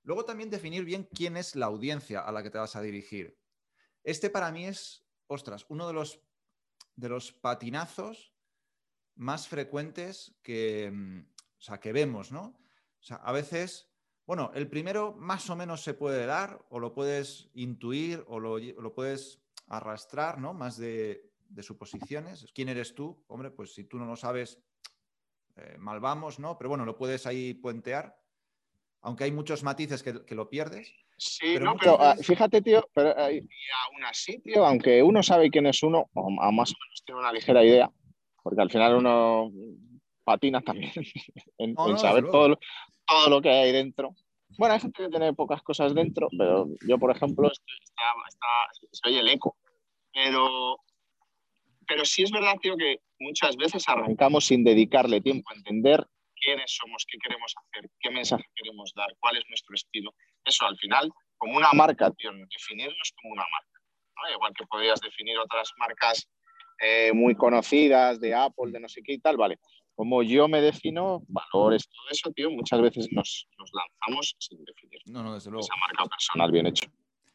Luego 0.01 0.25
también 0.25 0.49
definir 0.49 0.83
bien 0.83 1.07
quién 1.15 1.37
es 1.37 1.55
la 1.55 1.67
audiencia 1.67 2.19
a 2.19 2.31
la 2.33 2.43
que 2.43 2.49
te 2.49 2.57
vas 2.57 2.75
a 2.75 2.81
dirigir. 2.81 3.39
Este 4.03 4.29
para 4.29 4.51
mí 4.51 4.65
es, 4.65 5.05
ostras, 5.27 5.65
uno 5.69 5.87
de 5.87 5.93
los, 5.93 6.19
de 6.97 7.07
los 7.07 7.31
patinazos 7.31 8.33
más 9.15 9.47
frecuentes 9.47 10.35
que, 10.43 10.91
mm, 10.93 11.19
o 11.57 11.61
sea, 11.61 11.79
que 11.79 11.93
vemos, 11.93 12.33
¿no? 12.33 12.59
O 12.99 13.03
sea, 13.03 13.15
a 13.15 13.31
veces 13.31 13.92
bueno, 14.25 14.51
el 14.55 14.69
primero 14.69 15.13
más 15.17 15.49
o 15.49 15.55
menos 15.55 15.81
se 15.81 15.93
puede 15.93 16.25
dar, 16.25 16.59
o 16.69 16.79
lo 16.79 16.93
puedes 16.93 17.49
intuir, 17.55 18.23
o 18.27 18.39
lo, 18.39 18.93
puedes 18.93 19.41
arrastrar, 19.67 20.39
¿no? 20.39 20.53
Más 20.53 20.77
de, 20.77 21.29
suposiciones. 21.61 22.47
¿Quién 22.53 22.69
eres 22.69 22.95
tú? 22.95 23.23
Hombre, 23.27 23.51
pues 23.51 23.73
si 23.73 23.83
tú 23.83 23.97
no 23.97 24.05
lo 24.05 24.15
sabes, 24.15 24.59
eh, 25.55 25.75
mal 25.77 25.99
vamos, 25.99 26.39
¿no? 26.39 26.57
Pero 26.57 26.69
bueno, 26.69 26.85
lo 26.85 26.97
puedes 26.97 27.27
ahí 27.27 27.53
puentear, 27.53 28.17
aunque 29.01 29.25
hay 29.25 29.31
muchos 29.31 29.61
matices 29.61 30.01
que, 30.01 30.35
lo 30.35 30.49
pierdes. 30.49 30.95
Sí, 31.17 31.53
pero, 31.53 31.65
no, 31.65 31.77
pero 31.77 32.01
ah, 32.01 32.15
fíjate, 32.15 32.61
tío, 32.61 32.89
pero, 32.93 33.09
y 33.29 33.37
aún 33.37 34.03
así, 34.05 34.39
tío, 34.39 34.65
aunque 34.65 35.03
uno 35.03 35.21
sabe 35.21 35.51
quién 35.51 35.67
es 35.67 35.83
uno, 35.83 36.09
o 36.13 36.29
más 36.29 36.71
o 36.71 36.75
menos 36.79 37.03
tiene 37.05 37.19
una 37.19 37.31
ligera 37.31 37.63
idea, 37.63 37.91
porque 38.41 38.61
al 38.61 38.71
final 38.71 38.95
uno 38.95 39.51
patina 40.23 40.61
también 40.61 40.91
en, 41.57 41.75
saber 41.97 42.25
todo, 42.29 42.57
todo 43.13 43.29
lo 43.29 43.41
que 43.41 43.49
hay 43.49 43.71
dentro. 43.71 44.15
Bueno, 44.57 44.73
hay 44.73 44.79
gente 44.79 45.03
que 45.03 45.09
tiene 45.09 45.33
pocas 45.33 45.61
cosas 45.61 45.93
dentro, 45.93 46.27
pero 46.37 46.67
yo, 46.87 46.97
por 46.97 47.15
ejemplo, 47.15 47.49
soy 48.91 49.17
el 49.17 49.27
eco. 49.29 49.57
Pero, 50.13 50.77
pero 51.87 52.05
sí 52.05 52.23
es 52.23 52.31
verdad, 52.31 52.55
tío, 52.61 52.75
que 52.77 52.99
muchas 53.19 53.55
veces 53.55 53.87
arrancamos 53.87 54.45
sin 54.45 54.63
dedicarle 54.63 55.21
tiempo 55.21 55.49
a 55.51 55.55
entender 55.55 56.05
quiénes 56.35 56.75
somos, 56.75 57.05
qué 57.07 57.17
queremos 57.17 57.53
hacer, 57.57 57.89
qué 57.99 58.11
mensaje 58.11 58.43
queremos 58.55 58.91
dar, 58.95 59.09
cuál 59.19 59.37
es 59.37 59.43
nuestro 59.47 59.73
estilo. 59.75 60.13
Eso 60.43 60.65
al 60.65 60.77
final, 60.77 61.11
como 61.37 61.57
una 61.57 61.71
marca, 61.73 62.11
tío, 62.11 62.31
definirnos 62.31 63.13
como 63.21 63.33
una 63.33 63.43
marca. 63.43 64.33
Igual 64.33 64.53
que 64.55 64.65
podrías 64.67 65.01
definir 65.01 65.37
otras 65.39 65.71
marcas 65.77 66.29
eh, 66.79 67.11
muy 67.13 67.35
conocidas 67.35 68.19
de 68.19 68.35
Apple, 68.35 68.71
de 68.71 68.79
no 68.79 68.87
sé 68.87 69.01
qué 69.01 69.13
y 69.13 69.19
tal, 69.19 69.37
vale 69.37 69.57
como 69.95 70.23
yo 70.23 70.47
me 70.47 70.61
defino, 70.61 71.23
valores, 71.27 71.87
todo 71.87 72.09
eso, 72.09 72.31
tío, 72.31 72.49
muchas 72.49 72.81
veces 72.81 73.07
nos, 73.11 73.47
lanzamos 73.57 74.35
sin 74.39 74.63
definir. 74.65 75.01
No, 75.05 75.23
no, 75.23 75.33
desde 75.33 75.51
luego. 75.51 75.65
Esa 75.65 75.75
marca 75.75 76.09
personal 76.09 76.51
bien 76.51 76.67
hecho. 76.67 76.87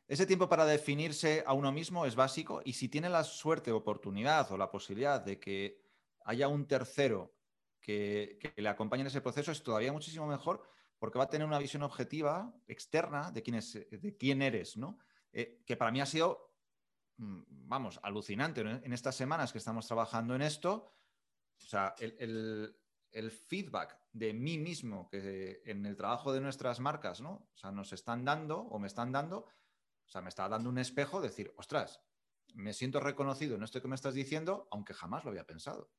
Ese 0.08 0.26
tiempo 0.26 0.48
para 0.48 0.64
definirse 0.64 1.44
a 1.46 1.52
uno 1.52 1.70
mismo 1.70 2.06
es 2.06 2.16
básico 2.16 2.62
y 2.64 2.72
si 2.72 2.88
tiene 2.88 3.10
la 3.10 3.24
suerte, 3.24 3.70
oportunidad 3.72 4.50
o 4.50 4.56
la 4.56 4.70
posibilidad 4.70 5.20
de 5.20 5.38
que 5.38 5.82
haya 6.24 6.48
un 6.48 6.66
tercero 6.66 7.34
que, 7.80 8.38
le 8.56 8.68
acompañe 8.68 9.02
en 9.02 9.08
ese 9.08 9.20
proceso, 9.20 9.52
es 9.52 9.62
todavía 9.62 9.92
muchísimo 9.92 10.26
mejor 10.26 10.62
porque 10.98 11.18
va 11.18 11.24
a 11.24 11.30
tener 11.30 11.46
una 11.46 11.58
visión 11.58 11.82
objetiva, 11.82 12.52
externa, 12.66 13.30
de 13.30 13.42
quién, 13.42 13.56
es, 13.56 13.74
de 13.74 14.16
quién 14.16 14.42
eres, 14.42 14.76
¿no? 14.76 14.98
Eh, 15.32 15.62
que 15.64 15.76
para 15.76 15.92
mí 15.92 16.00
ha 16.00 16.06
sido, 16.06 16.54
mm, 17.18 17.42
vamos, 17.46 18.00
alucinante 18.02 18.62
en 18.62 18.92
estas 18.92 19.14
semanas 19.14 19.52
que 19.52 19.58
estamos 19.58 19.86
trabajando 19.86 20.34
en 20.34 20.42
esto 20.42 20.90
o 21.64 21.66
sea, 21.66 21.94
el, 21.98 22.74
feedback 23.46 23.98
de 24.12 24.32
mí 24.32 24.58
mismo 24.58 25.08
que 25.10 25.62
en 25.64 25.84
el 25.86 25.96
trabajo 25.96 26.32
de 26.32 26.40
nuestras 26.40 26.80
marcas, 26.80 27.20
¿no? 27.20 27.48
O 27.52 27.56
sea, 27.56 27.72
nos 27.72 27.92
están 27.92 28.24
dando 28.24 28.60
o 28.60 28.78
me 28.78 28.86
están 28.86 29.12
dando, 29.12 29.38
o 29.38 30.08
sea, 30.08 30.22
me 30.22 30.28
está 30.28 30.48
dando 30.48 30.70
un 30.70 30.78
espejo, 30.78 31.20
decir, 31.20 31.52
ostras, 31.56 32.00
me 32.54 32.72
siento 32.72 33.00
reconocido 33.00 33.56
en 33.56 33.62
esto 33.62 33.82
que 33.82 33.88
me 33.88 33.94
estás 33.94 34.14
diciendo, 34.14 34.68
aunque 34.70 34.94
jamás 34.94 35.24
lo 35.24 35.30
había 35.30 35.46
pensado. 35.46 35.90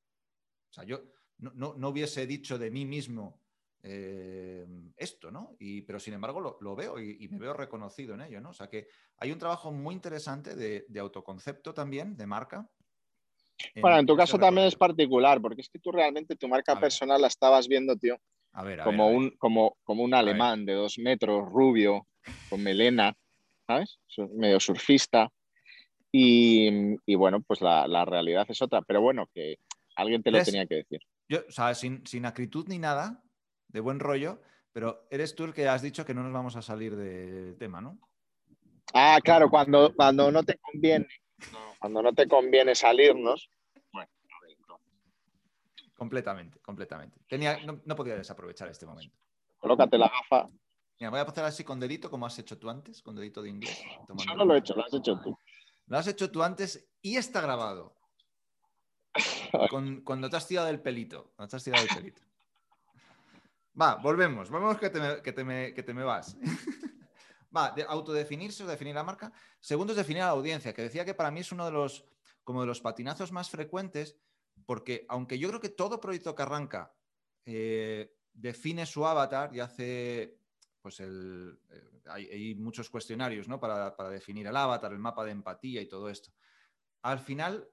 O 0.70 0.74
sea, 0.74 0.84
yo 0.84 1.02
no, 1.38 1.90
hubiese 1.90 2.26
dicho 2.26 2.58
de 2.58 2.72
mí 2.72 2.86
mismo 2.86 3.42
eh, 3.82 4.66
esto, 4.98 5.32
¿no? 5.32 5.56
Y, 5.60 5.82
pero 5.82 6.00
sin 6.00 6.14
embargo 6.14 6.58
lo, 6.60 6.76
veo 6.76 7.00
y, 7.00 7.28
me 7.30 7.40
veo 7.40 7.54
reconocido 7.54 8.14
en 8.14 8.22
ello, 8.22 8.42
¿no? 8.42 8.50
O 8.50 8.54
sea 8.54 8.68
que 8.68 8.88
hay 9.18 9.32
un 9.32 9.40
trabajo 9.40 9.72
muy 9.72 9.96
interesante 9.96 10.56
de, 10.56 10.86
de 10.90 11.00
autoconcepto 11.00 11.74
también, 11.74 12.18
de 12.18 12.28
marca, 12.28 12.70
bueno, 13.82 14.00
en 14.00 14.06
tu 14.06 14.16
caso 14.16 14.38
también 14.38 14.68
es 14.68 14.76
particular, 14.76 15.42
porque 15.42 15.62
es 15.62 15.70
que 15.70 15.80
tú 15.80 15.92
realmente 15.92 16.36
tu 16.36 16.48
marca 16.48 16.80
personal 16.80 17.22
la 17.22 17.28
estabas 17.28 17.68
viendo, 17.68 17.96
tío, 17.96 18.18
como, 18.84 19.10
Un, 19.10 19.32
como, 19.38 19.78
como 19.84 20.04
un 20.04 20.14
alemán 20.14 20.66
de 20.66 20.74
dos 20.74 20.98
metros, 20.98 21.48
rubio, 21.50 22.08
con 22.50 22.64
melena, 22.64 23.14
¿sabes? 23.68 24.00
Medio 24.36 24.60
surfista. 24.60 25.30
Y, 26.12 27.16
bueno, 27.16 27.42
pues 27.42 27.62
la, 27.62 28.06
realidad 28.06 28.46
es 28.50 28.62
otra, 28.62 28.82
pero 28.82 29.02
bueno, 29.02 29.28
que 29.34 29.58
alguien 29.96 30.24
te 30.24 30.32
lo 30.32 30.44
tenía 30.44 30.66
que 30.66 30.76
decir. 30.76 31.02
Yo, 31.28 31.40
o 31.48 31.52
sea, 31.52 31.76
sin, 31.76 32.26
acritud 32.26 32.68
ni 32.68 32.80
nada, 32.80 33.24
de 33.68 33.80
buen 33.80 34.00
rollo, 34.00 34.42
pero 34.72 35.08
eres 35.12 35.36
tú 35.36 35.44
el 35.44 35.54
que 35.54 35.68
has 35.68 35.82
dicho 35.82 36.06
que 36.06 36.14
no 36.14 36.24
nos 36.24 36.34
vamos 36.34 36.56
a 36.56 36.62
salir 36.62 36.96
del 36.96 37.58
tema, 37.58 37.82
¿no? 37.82 38.00
Ah, 38.94 39.20
claro, 39.24 39.52
cuando, 39.52 39.94
cuando 39.96 40.32
no 40.32 40.42
te 40.44 40.58
conviene 40.58 41.08
cuando 41.80 42.02
no 42.02 42.14
te 42.14 42.28
conviene 42.28 42.76
salirnos, 42.76 43.50
bueno, 43.92 44.10
Completamente, 45.96 46.60
completamente. 46.60 47.20
Tenía, 47.28 47.60
no, 47.66 47.96
podía 47.96 48.16
desaprovechar 48.16 48.70
este 48.70 48.86
momento. 48.86 49.14
Colócate 49.58 49.98
la 49.98 50.08
gafa. 50.08 50.50
Mira, 50.98 51.10
voy 51.10 51.20
a 51.20 51.24
hacer 51.24 51.44
así 51.44 51.64
con 51.64 51.80
dedito, 51.80 52.10
como 52.10 52.26
has 52.26 52.40
hecho 52.40 52.58
tú 52.58 52.70
antes, 52.70 53.02
con 53.02 53.16
dedito 53.16 53.42
de 53.42 53.50
inglés. 53.50 53.84
Yo 54.08 54.36
no 54.36 54.46
lo 54.46 54.56
he 54.56 54.60
hecho, 54.60 54.76
lo 54.76 54.86
has 54.86 54.94
hecho 54.94 55.20
tú. 55.20 55.38
Lo 55.88 55.98
has 55.98 56.08
hecho 56.08 56.32
tú 56.32 56.42
antes 56.42 56.90
y 57.02 57.18
está 57.18 57.42
grabado. 57.42 57.96
cuando 60.06 60.30
te 60.30 60.38
has 60.38 60.48
tirado 60.48 60.70
el 60.70 60.82
pelito. 60.82 61.34
Cuando 61.36 61.50
te 61.50 61.58
has 61.58 61.64
tirado 61.64 61.84
el 61.84 61.90
pelito. 61.94 62.22
Va, 63.80 63.96
volvemos. 63.96 64.50
Volvemos 64.50 64.78
que 64.78 64.90
te 64.90 65.22
que 65.22 65.34
te 65.34 65.44
me, 65.44 65.74
que 65.74 65.84
te 65.84 65.94
me 65.94 66.04
vas. 66.04 66.38
Va, 67.56 67.72
de 67.72 67.84
autodefinirse 67.84 68.64
o 68.64 68.68
definir 68.68 68.94
la 68.94 69.04
marca. 69.04 69.32
Segundo 69.60 69.94
es 69.94 69.98
definir 69.98 70.22
la 70.22 70.30
audiencia, 70.30 70.74
que 70.74 70.84
decía 70.84 71.04
que 71.04 71.16
para 71.16 71.32
mí 71.32 71.40
es 71.40 71.52
uno 71.52 71.66
de 71.66 71.72
los, 71.72 72.06
como 72.44 72.62
de 72.62 72.68
los 72.68 72.82
patinazos 72.82 73.32
más 73.32 73.50
frecuentes, 73.50 74.18
porque 74.66 75.06
aunque 75.10 75.40
yo 75.40 75.50
creo 75.50 75.60
que 75.60 75.70
todo 75.70 76.00
proyecto 76.00 76.36
que 76.36 76.44
arranca 76.44 76.94
eh, 77.46 78.16
define 78.32 78.86
su 78.86 79.06
avatar 79.06 79.56
y 79.56 79.60
hace, 79.60 80.38
pues 80.82 81.00
eh, 81.00 81.08
hay, 82.06 82.54
muchos 82.56 82.90
cuestionarios 82.90 83.48
¿no? 83.48 83.60
para, 83.60 83.96
para 83.96 84.10
definir 84.10 84.46
el 84.46 84.56
avatar, 84.56 84.92
el 84.92 85.00
mapa 85.00 85.26
de 85.26 85.32
empatía 85.32 85.82
y 85.82 85.88
todo 85.88 86.10
esto. 86.10 86.32
Al 87.02 87.20
final, 87.20 87.68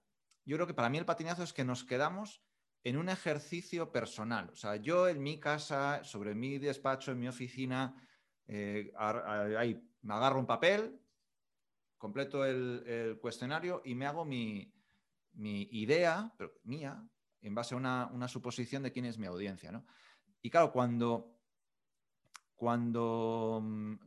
yo 0.44 0.56
creo 0.56 0.66
que 0.66 0.74
para 0.74 0.88
mí 0.88 0.96
el 0.96 1.04
patinazo 1.04 1.42
es 1.42 1.52
que 1.52 1.64
nos 1.64 1.84
quedamos 1.84 2.42
en 2.86 2.96
un 2.96 3.08
ejercicio 3.08 3.90
personal. 3.90 4.48
O 4.50 4.54
sea, 4.54 4.76
yo 4.76 5.08
en 5.08 5.20
mi 5.20 5.40
casa, 5.40 6.04
sobre 6.04 6.36
mi 6.36 6.58
despacho, 6.58 7.10
en 7.10 7.18
mi 7.18 7.26
oficina, 7.26 8.05
eh, 8.48 8.92
ahí 8.96 9.82
me 10.02 10.14
agarro 10.14 10.38
un 10.38 10.46
papel, 10.46 11.00
completo 11.98 12.44
el, 12.44 13.18
cuestionario 13.20 13.82
y 13.84 13.94
me 13.94 14.06
hago 14.06 14.24
mi, 14.24 14.72
idea, 15.34 16.32
pero 16.38 16.52
mía, 16.64 17.02
en 17.40 17.54
base 17.54 17.74
a 17.74 17.78
una, 17.78 18.28
suposición 18.28 18.82
de 18.82 18.92
quién 18.92 19.04
es 19.04 19.18
mi 19.18 19.26
audiencia. 19.26 19.72
¿no? 19.72 19.84
Y 20.42 20.50
claro, 20.50 20.72
cuando, 20.72 21.38
cuando 22.54 23.62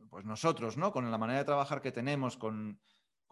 pues 0.08 0.24
nosotros, 0.24 0.76
¿no? 0.76 0.92
con 0.92 1.10
la 1.10 1.18
manera 1.18 1.40
de 1.40 1.44
trabajar 1.44 1.80
que 1.80 1.92
tenemos, 1.92 2.36
con, 2.36 2.80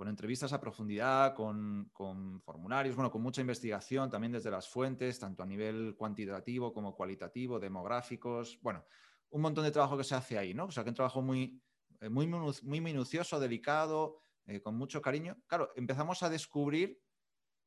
entrevistas 0.00 0.52
a 0.52 0.60
profundidad, 0.60 1.34
con, 1.34 1.90
con, 1.92 2.40
formularios, 2.42 2.94
bueno, 2.94 3.10
con 3.10 3.20
mucha 3.20 3.40
investigación 3.40 4.08
también 4.08 4.32
desde 4.32 4.50
las 4.50 4.68
fuentes, 4.68 5.18
tanto 5.18 5.42
a 5.42 5.46
nivel 5.46 5.96
cuantitativo 5.96 6.72
como 6.72 6.94
cualitativo, 6.94 7.58
demográficos, 7.58 8.60
bueno, 8.62 8.84
un 9.30 9.42
montón 9.42 9.64
de 9.64 9.70
trabajo 9.70 9.96
que 9.96 10.04
se 10.04 10.14
hace 10.14 10.38
ahí, 10.38 10.54
¿no? 10.54 10.66
O 10.66 10.70
sea, 10.70 10.84
que 10.84 10.90
un 10.90 10.96
trabajo 10.96 11.22
muy, 11.22 11.60
eh, 12.00 12.08
muy, 12.08 12.26
muy 12.26 12.80
minucioso, 12.80 13.40
delicado, 13.40 14.20
eh, 14.46 14.60
con 14.60 14.76
mucho 14.76 15.02
cariño. 15.02 15.36
Claro, 15.46 15.72
empezamos 15.76 16.22
a 16.22 16.30
descubrir 16.30 17.02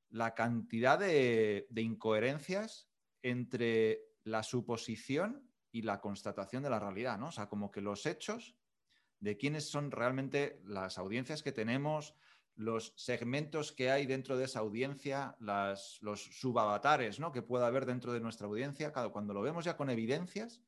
la 0.09 0.33
cantidad 0.33 0.99
de, 0.99 1.67
incoherencias 1.75 2.89
entre 3.21 4.01
la 4.23 4.43
suposición 4.43 5.47
y 5.71 5.83
la 5.83 6.01
constatación 6.01 6.63
de 6.63 6.69
la 6.69 6.79
realidad, 6.79 7.17
¿no? 7.17 7.27
O 7.27 7.31
sea, 7.31 7.47
como 7.47 7.71
que 7.71 7.81
los 7.81 8.05
hechos 8.05 8.55
de 9.19 9.37
quiénes 9.37 9.69
son 9.69 9.91
realmente 9.91 10.59
las 10.65 10.97
audiencias 10.97 11.43
que 11.43 11.51
tenemos, 11.51 12.15
los 12.55 12.93
segmentos 12.97 13.71
que 13.71 13.91
hay 13.91 14.05
dentro 14.05 14.35
de 14.37 14.45
esa 14.45 14.59
audiencia, 14.59 15.37
los 15.39 16.01
subavatares 16.01 17.19
¿no? 17.19 17.31
que 17.31 17.41
pueda 17.41 17.67
haber 17.67 17.85
dentro 17.85 18.11
de 18.11 18.19
nuestra 18.19 18.47
audiencia. 18.47 18.91
Claro, 18.91 19.11
cuando 19.11 19.33
lo 19.33 19.41
vemos 19.41 19.63
ya 19.63 19.77
con 19.77 19.89
evidencias, 19.89 20.61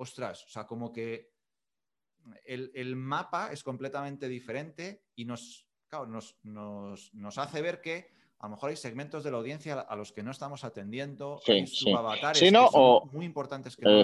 ostras, 0.00 0.44
o 0.46 0.48
sea, 0.48 0.66
como 0.66 0.92
que 0.92 1.32
el, 2.44 2.96
mapa 2.96 3.52
es 3.52 3.62
completamente 3.62 4.28
diferente 4.28 5.04
y 5.14 5.26
nos, 5.26 5.66
nos, 6.42 7.38
hace 7.38 7.60
ver 7.60 7.80
que 7.82 8.08
a 8.38 8.46
lo 8.46 8.52
mejor 8.52 8.70
hay 8.70 8.76
segmentos 8.76 9.22
de 9.22 9.30
la 9.30 9.36
audiencia 9.36 9.78
a 9.78 9.96
los 9.96 10.12
que 10.12 10.22
no 10.22 10.30
estamos 10.30 10.64
atendiendo, 10.64 11.38
sí, 11.44 11.66
subavatares 11.66 12.40
que 12.40 12.50
son 12.50 13.10
muy 13.12 13.26
importantes 13.26 13.76
que 13.76 13.84
no 13.84 14.02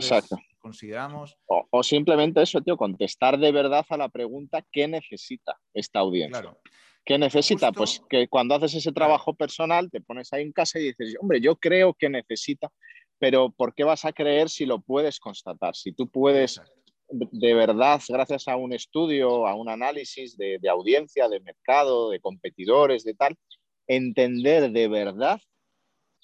consideramos. 0.59 1.39
O, 1.47 1.83
simplemente 1.83 2.43
eso, 2.43 2.61
tío, 2.61 2.77
contestar 2.77 3.39
de 3.39 3.51
verdad 3.51 3.87
a 3.89 3.97
la 3.97 4.11
pregunta 4.11 4.63
¿qué 4.71 4.87
necesita 4.87 5.59
esta 5.73 6.01
audiencia? 6.01 6.43
Claro. 6.43 6.61
¿Qué 7.07 7.19
necesita? 7.19 7.71
Pues 7.71 8.03
que 8.11 8.27
cuando 8.27 8.57
haces 8.57 8.75
ese 8.75 8.93
trabajo 8.93 9.33
personal 9.33 9.89
te 9.91 10.01
pones 10.01 10.33
ahí 10.33 10.43
en 10.43 10.53
casa 10.53 10.81
y 10.81 10.87
dices, 10.87 11.17
hombre, 11.21 11.41
yo 11.41 11.55
creo 11.57 11.95
que 11.95 12.11
necesita, 12.11 12.71
pero 13.18 13.50
¿por 13.50 13.74
qué 13.74 13.85
vas 13.85 14.05
a 14.05 14.12
creer 14.12 14.48
si 14.48 14.66
lo 14.66 14.81
puedes 14.81 15.18
constatar? 15.20 15.74
Si 15.74 15.92
tú 15.92 16.09
puedes 16.09 16.61
de 17.09 17.55
verdad, 17.55 18.00
gracias 18.09 18.48
a 18.48 18.57
un 18.57 18.72
estudio, 18.72 19.46
a 19.46 19.55
un 19.55 19.68
análisis 19.68 20.37
de, 20.37 20.59
audiencia, 20.68 21.29
de 21.29 21.40
mercado, 21.40 22.11
de 22.11 22.20
competidores, 22.20 23.05
de 23.05 23.14
tal, 23.14 23.37
entender 23.87 24.70
de 24.72 24.88
verdad 24.88 25.40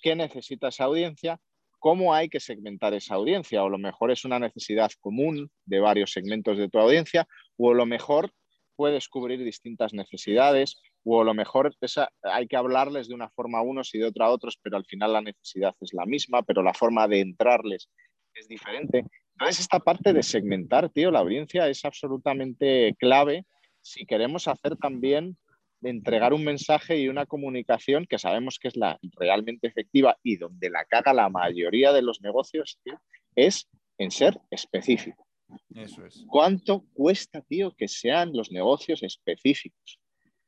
qué 0.03 0.17
necesita 0.17 0.69
esa 0.69 0.85
audiencia, 0.85 1.39
cómo 1.79 2.15
hay 2.15 2.29
que 2.29 2.41
segmentar 2.41 2.95
esa 2.95 3.15
audiencia, 3.15 3.63
o 3.63 3.69
lo 3.69 3.79
mejor 3.79 4.11
es 4.11 4.25
una 4.25 4.39
necesidad 4.39 4.91
común 5.01 5.51
de 5.65 5.81
varios 5.81 6.13
segmentos 6.13 6.59
de 6.59 6.69
tu 6.69 6.79
audiencia, 6.79 7.27
o 7.57 7.71
a 7.71 7.75
lo 7.75 7.87
mejor 7.87 8.33
puedes 8.75 9.09
cubrir 9.09 9.43
distintas 9.45 9.93
necesidades, 9.93 10.81
o 11.05 11.21
a 11.21 11.25
lo 11.25 11.35
mejor 11.35 11.75
hay 12.23 12.47
que 12.47 12.57
hablarles 12.57 13.09
de 13.09 13.15
una 13.15 13.29
forma 13.31 13.59
a 13.59 13.63
unos 13.63 13.95
y 13.95 13.99
de 13.99 14.07
otra 14.07 14.27
a 14.27 14.31
otros, 14.31 14.59
pero 14.63 14.77
al 14.77 14.85
final 14.85 15.13
la 15.13 15.21
necesidad 15.21 15.75
es 15.81 15.93
la 15.93 16.07
misma, 16.07 16.43
pero 16.43 16.63
la 16.63 16.75
forma 16.75 17.09
de 17.09 17.21
entrarles 17.21 17.89
es 18.35 18.49
diferente. 18.49 19.05
Entonces, 19.33 19.61
esta 19.61 19.81
parte 19.81 20.13
de 20.13 20.23
segmentar, 20.23 20.89
tío, 20.91 21.11
la 21.11 21.21
audiencia 21.21 21.69
es 21.69 21.85
absolutamente 21.85 22.95
clave 22.99 23.45
si 23.81 24.07
queremos 24.07 24.47
hacer 24.47 24.77
también 24.77 25.37
de 25.81 25.91
entregar 25.91 26.33
un 26.33 26.45
mensaje 26.45 26.99
y 26.99 27.09
una 27.09 27.27
comunicación 27.27 28.07
que 28.07 28.19
sabemos 28.19 28.59
que 28.61 28.69
es 28.69 28.77
la 28.77 28.99
realmente 29.19 29.67
efectiva 29.67 30.17
y 30.23 30.37
donde 30.37 30.71
la 30.71 30.85
caga 30.85 31.13
la 31.13 31.29
mayoría 31.29 31.93
de 31.93 32.03
los 32.03 32.21
negocios, 32.21 32.79
tío, 32.85 33.01
es 33.35 33.69
en 33.99 34.13
ser 34.13 34.41
específico. 34.51 35.27
Eso 35.75 36.07
es. 36.07 36.25
¿Cuánto 36.29 36.85
cuesta, 36.93 37.43
tío, 37.43 37.75
que 37.77 37.89
sean 37.89 38.33
los 38.33 38.53
negocios 38.53 39.03
específicos? 39.03 39.99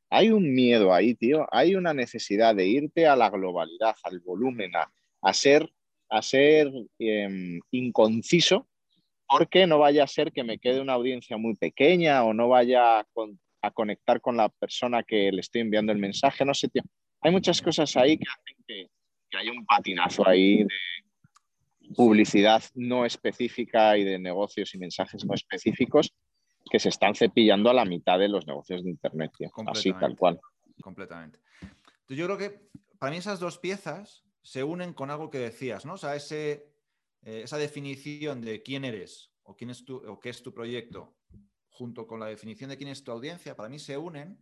Hay 0.09 0.29
un 0.29 0.53
miedo 0.53 0.93
ahí, 0.93 1.15
tío. 1.15 1.47
Hay 1.51 1.75
una 1.75 1.93
necesidad 1.93 2.55
de 2.55 2.67
irte 2.67 3.07
a 3.07 3.15
la 3.15 3.29
globalidad, 3.29 3.95
al 4.03 4.19
volumen, 4.19 4.71
a, 5.21 5.33
ser, 5.33 5.69
a 6.09 6.21
ser 6.21 6.71
em, 6.99 7.59
inconciso 7.71 8.67
porque 9.27 9.65
no 9.65 9.79
vaya 9.79 10.03
a 10.03 10.07
ser 10.07 10.31
que 10.31 10.43
me 10.43 10.59
quede 10.59 10.81
una 10.81 10.93
audiencia 10.93 11.37
muy 11.37 11.55
pequeña 11.55 12.23
o 12.23 12.33
no 12.33 12.47
vaya 12.47 12.99
a, 12.99 13.07
conectar 13.73 14.21
con 14.21 14.37
la 14.37 14.49
persona 14.49 15.01
que 15.01 15.31
le 15.31 15.41
estoy 15.41 15.61
enviando 15.61 15.91
el 15.91 15.97
mensaje, 15.97 16.45
no 16.45 16.53
sé, 16.53 16.67
tío. 16.67 16.83
Hay 17.21 17.31
muchas 17.31 17.59
cosas 17.63 17.97
ahí 17.97 18.15
que 18.15 18.25
hacen 18.29 18.63
que, 18.67 18.87
que 19.31 19.37
hay 19.39 19.49
un 19.49 19.65
patinazo 19.65 20.27
ahí 20.27 20.57
de 20.59 20.69
publicidad 21.95 22.63
no 22.75 23.05
específica 23.05 23.97
y 23.97 24.03
de 24.03 24.19
negocios 24.19 24.73
y 24.75 24.77
mensajes 24.77 25.25
no 25.25 25.33
específicos 25.33 26.13
que 26.69 26.79
se 26.79 26.89
están 26.89 27.15
cepillando 27.15 27.69
a 27.69 27.73
la 27.73 27.85
mitad 27.85 28.19
de 28.19 28.27
los 28.27 28.47
negocios 28.47 28.83
de 28.83 28.89
Internet, 28.89 29.31
tío. 29.37 29.51
así 29.67 29.93
tal 29.93 30.17
cual. 30.17 30.39
Completamente. 30.81 31.39
Entonces 31.61 32.17
yo 32.17 32.25
creo 32.25 32.37
que 32.37 32.69
para 32.99 33.11
mí 33.11 33.17
esas 33.17 33.39
dos 33.39 33.57
piezas 33.59 34.23
se 34.41 34.63
unen 34.63 34.93
con 34.93 35.09
algo 35.09 35.29
que 35.29 35.39
decías, 35.39 35.85
¿no? 35.85 35.93
O 35.93 35.97
sea, 35.97 36.15
ese 36.15 36.75
eh, 37.25 37.41
esa 37.43 37.57
definición 37.57 38.41
de 38.41 38.61
quién 38.61 38.85
eres 38.85 39.31
o, 39.41 39.55
quién 39.55 39.71
es 39.71 39.83
tu, 39.83 39.97
o 39.97 40.19
qué 40.19 40.29
es 40.29 40.43
tu 40.43 40.53
proyecto, 40.53 41.17
junto 41.69 42.05
con 42.05 42.19
la 42.19 42.27
definición 42.27 42.69
de 42.69 42.77
quién 42.77 42.89
es 42.89 43.03
tu 43.03 43.11
audiencia, 43.11 43.55
para 43.55 43.67
mí 43.67 43.79
se 43.79 43.97
unen 43.97 44.39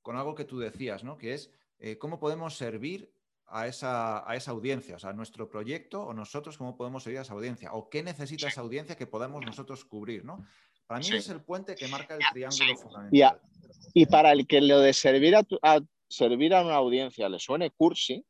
con 0.00 0.16
algo 0.16 0.34
que 0.34 0.46
tú 0.46 0.58
decías, 0.58 1.04
¿no? 1.04 1.18
que 1.18 1.34
es 1.34 1.50
eh, 1.78 1.98
cómo 1.98 2.18
podemos 2.18 2.56
servir 2.56 3.14
a 3.46 3.66
esa, 3.66 4.28
a 4.28 4.36
esa, 4.36 4.52
audiencia, 4.52 4.96
o 4.96 4.98
sea, 4.98 5.12
nuestro 5.12 5.50
proyecto 5.50 6.02
o 6.02 6.14
nosotros 6.14 6.56
cómo 6.56 6.78
podemos 6.78 7.02
servir 7.02 7.18
a 7.18 7.22
esa 7.22 7.34
audiencia, 7.34 7.74
o 7.74 7.90
qué 7.90 8.02
necesita 8.02 8.48
esa 8.48 8.62
audiencia 8.62 8.96
que 8.96 9.06
podamos 9.06 9.44
nosotros 9.44 9.84
cubrir. 9.84 10.24
¿no? 10.24 10.46
Para 10.86 11.00
mí 11.00 11.06
es 11.12 11.28
el 11.28 11.42
puente 11.42 11.74
que 11.74 11.88
marca 11.88 12.14
el 12.14 12.20
triángulo 12.32 12.76
fundamental. 12.76 13.40
Y, 13.94 14.06
para 14.06 14.32
el 14.32 14.46
que 14.46 14.60
lo 14.60 14.80
de 14.80 14.92
servir 14.92 15.36
a, 15.36 15.46
a, 15.62 15.80
servir 16.08 16.54
a 16.54 16.62
una 16.62 16.74
audiencia 16.74 17.28
le 17.28 17.38
suene 17.38 17.70
cursi, 17.70 18.24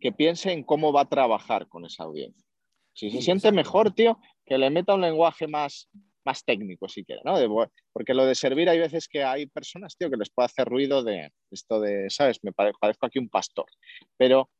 que 0.00 0.12
piense 0.12 0.52
en 0.52 0.62
cómo 0.62 0.92
va 0.92 1.02
a 1.02 1.08
trabajar 1.08 1.68
con 1.68 1.84
esa 1.84 2.04
audiencia. 2.04 2.46
Si 2.92 3.10
se 3.10 3.22
siente 3.22 3.52
mejor, 3.52 3.92
tío, 3.92 4.18
que 4.44 4.58
le 4.58 4.70
meta 4.70 4.94
un 4.94 5.00
lenguaje 5.00 5.46
más, 5.46 5.88
más 6.24 6.44
técnico, 6.44 6.88
si 6.88 7.04
quiere, 7.04 7.22
¿no? 7.24 7.34
porque 7.92 8.14
lo 8.14 8.26
de 8.26 8.34
servir 8.34 8.68
hay 8.68 8.78
veces 8.78 9.08
que 9.08 9.24
hay 9.24 9.46
personas, 9.46 9.96
tío, 9.96 10.10
que 10.10 10.16
les 10.16 10.30
puede 10.30 10.46
hacer 10.46 10.66
ruido 10.68 11.02
de 11.02 11.32
esto 11.50 11.80
de, 11.80 12.10
¿sabes? 12.10 12.38
Me 12.42 12.52
parezco 12.52 13.06
aquí 13.06 13.18
un 13.18 13.28
pastor. 13.28 13.66
Pero 14.16 14.50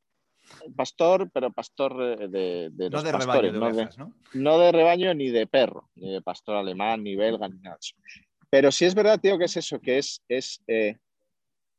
pastor, 0.77 1.31
pero 1.33 1.53
pastor 1.53 2.29
de, 2.29 2.71
de 2.71 2.91
no 2.91 3.03
de 3.03 3.13
pastores, 3.13 3.53
rebaño, 3.53 3.89
no, 3.97 4.15
¿no? 4.35 4.59
de 4.59 4.73
rebaño 4.73 5.15
ni 5.15 5.31
de 5.31 5.47
perro, 5.47 5.91
ni 5.95 6.13
de 6.13 6.23
pastor 6.23 6.57
alemán, 6.57 7.03
ni 7.03 7.17
belga, 7.17 7.49
ni 7.49 7.59
nada. 7.61 7.79
Pero 8.51 8.73
sí 8.73 8.85
es 8.85 8.95
verdad, 8.95 9.21
tío, 9.21 9.39
que 9.39 9.45
es 9.45 9.57
eso, 9.57 9.79
que 9.81 9.99
es, 9.99 10.23
es 10.29 10.63
eh, 10.67 10.97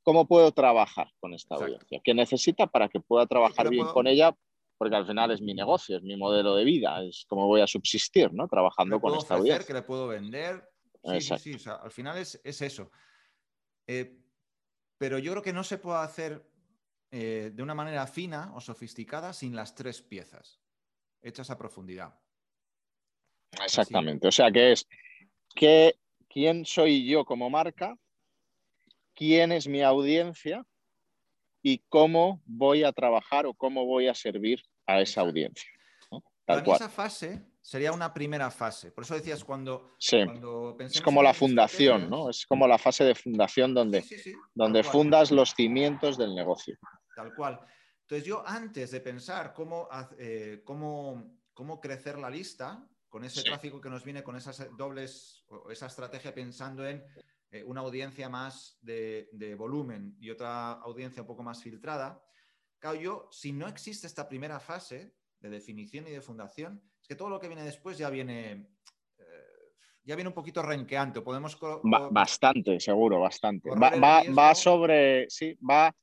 cómo 0.03 0.27
puedo 0.27 0.51
trabajar 0.51 1.10
con 1.19 1.34
esta 1.34 1.55
audiencia, 1.55 1.99
qué 2.03 2.13
necesita 2.13 2.67
para 2.67 2.89
que 2.89 2.99
pueda 2.99 3.25
trabajar 3.25 3.69
bien 3.69 3.88
con 3.88 4.08
ella 4.08 4.36
porque 4.79 4.95
al 4.95 5.05
final 5.05 5.29
es 5.32 5.41
mi 5.41 5.53
negocio, 5.53 5.97
es 5.97 6.03
mi 6.03 6.15
modelo 6.15 6.55
de 6.55 6.63
vida, 6.63 7.03
es 7.03 7.25
como 7.27 7.47
voy 7.47 7.60
a 7.60 7.67
subsistir, 7.67 8.32
¿no? 8.32 8.47
Trabajando 8.47 9.01
con 9.01 9.13
esta 9.13 9.36
audiencia. 9.36 9.67
que 9.67 9.73
le 9.73 9.82
puedo 9.82 10.08
vender. 10.08 10.69
Sí, 11.03 11.19
sí, 11.19 11.60
sí, 11.60 11.69
al 11.69 11.91
final 11.91 12.17
es, 12.17 12.39
eso. 12.45 12.89
Eh, 13.88 14.17
pero 14.97 15.19
yo 15.19 15.34
creo 15.34 15.43
que 15.43 15.51
no 15.51 15.65
se 15.65 15.79
puede 15.79 15.99
hacer 15.99 16.48
eh, 17.12 17.52
de 17.54 17.63
una 17.63 17.74
manera 17.74 18.06
fina 18.08 18.52
o 18.56 18.62
sofisticada 18.62 19.34
sin 19.34 19.56
las 19.56 19.76
tres 19.76 20.02
piezas 20.02 20.60
hechas 21.22 21.50
a 21.50 21.58
profundidad. 21.58 22.13
Exactamente. 23.63 24.28
O 24.28 24.32
sea 24.32 24.52
que 24.52 24.72
es 24.72 24.88
que, 25.56 25.95
quién 26.30 26.65
soy 26.65 27.08
yo 27.08 27.26
como 27.26 27.50
marca, 27.50 27.98
quién 29.15 29.52
es 29.52 29.67
mi 29.67 29.82
audiencia 29.82 30.65
y 31.62 31.80
cómo 31.89 32.41
voy 32.45 32.84
a 32.84 32.93
trabajar 32.93 33.45
o 33.45 33.54
cómo 33.54 33.86
voy 33.86 34.08
a 34.08 34.13
servir 34.13 34.62
a 34.86 35.02
esa 35.02 35.22
audiencia. 35.22 35.69
Mí 36.12 36.72
esa 36.74 36.89
fase 36.89 37.45
sería 37.62 37.91
una 37.91 38.12
primera 38.12 38.50
fase. 38.50 38.91
Por 38.91 39.04
eso 39.04 39.13
decías 39.13 39.43
cuando, 39.43 39.95
es 40.00 41.02
como 41.02 41.22
la 41.22 41.34
fundación, 41.34 42.10
¿no? 42.10 42.30
Es 42.30 42.45
como 42.48 42.67
la 42.67 42.80
fase 42.80 43.04
de 43.04 43.13
fundación 43.13 43.74
donde, 43.76 44.04
donde 44.56 44.84
fundas 44.84 45.32
los 45.32 45.54
cimientos 45.54 46.17
del 46.17 46.34
negocio. 46.34 46.78
Tal 47.19 47.36
cual. 47.36 47.60
Entonces 48.03 48.25
yo 48.25 48.41
antes 48.47 48.91
de 48.91 49.01
pensar 49.01 49.53
cómo, 49.53 49.89
eh, 50.17 50.62
cómo, 50.63 51.41
cómo 51.53 51.82
crecer 51.82 52.17
la 52.17 52.29
lista, 52.29 52.88
con 53.10 53.25
ese 53.25 53.43
tráfico 53.43 53.82
que 53.82 53.89
nos 53.89 54.05
viene, 54.05 54.23
con 54.23 54.38
esas 54.38 54.69
dobles, 54.77 55.43
esa 55.69 55.88
estrategia 55.88 56.34
pensando 56.34 56.88
en 56.88 57.03
eh, 57.51 57.62
una 57.65 57.82
audiencia 57.82 58.29
más 58.29 58.77
de, 58.82 59.55
volumen 59.58 60.15
y 60.21 60.29
otra 60.29 60.73
audiencia 60.73 61.21
un 61.21 61.27
poco 61.27 61.43
más 61.43 61.62
filtrada. 61.62 62.23
Claro, 62.77 62.97
yo, 62.97 63.27
si 63.32 63.51
no 63.51 63.67
existe 63.67 64.08
esta 64.08 64.29
primera 64.29 64.62
fase 64.62 65.15
de 65.41 65.49
definición 65.49 66.08
y 66.08 66.12
de 66.12 66.21
fundación, 66.21 66.82
es 67.01 67.08
que 67.08 67.15
todo 67.15 67.29
lo 67.29 67.39
que 67.39 67.47
viene 67.49 67.63
después 67.63 67.97
ya 67.97 68.10
viene, 68.10 68.69
eh, 69.17 69.73
ya 70.03 70.15
viene 70.15 70.29
un 70.29 70.36
poquito 70.36 70.62
renqueante. 70.62 71.19
Podemos 71.19 71.60
bastante, 71.84 72.79
seguro, 72.79 73.19
bastante. 73.19 73.71
Va, 73.71 74.55
sobre, 74.55 75.29
sí, 75.29 75.58
va, 75.69 75.93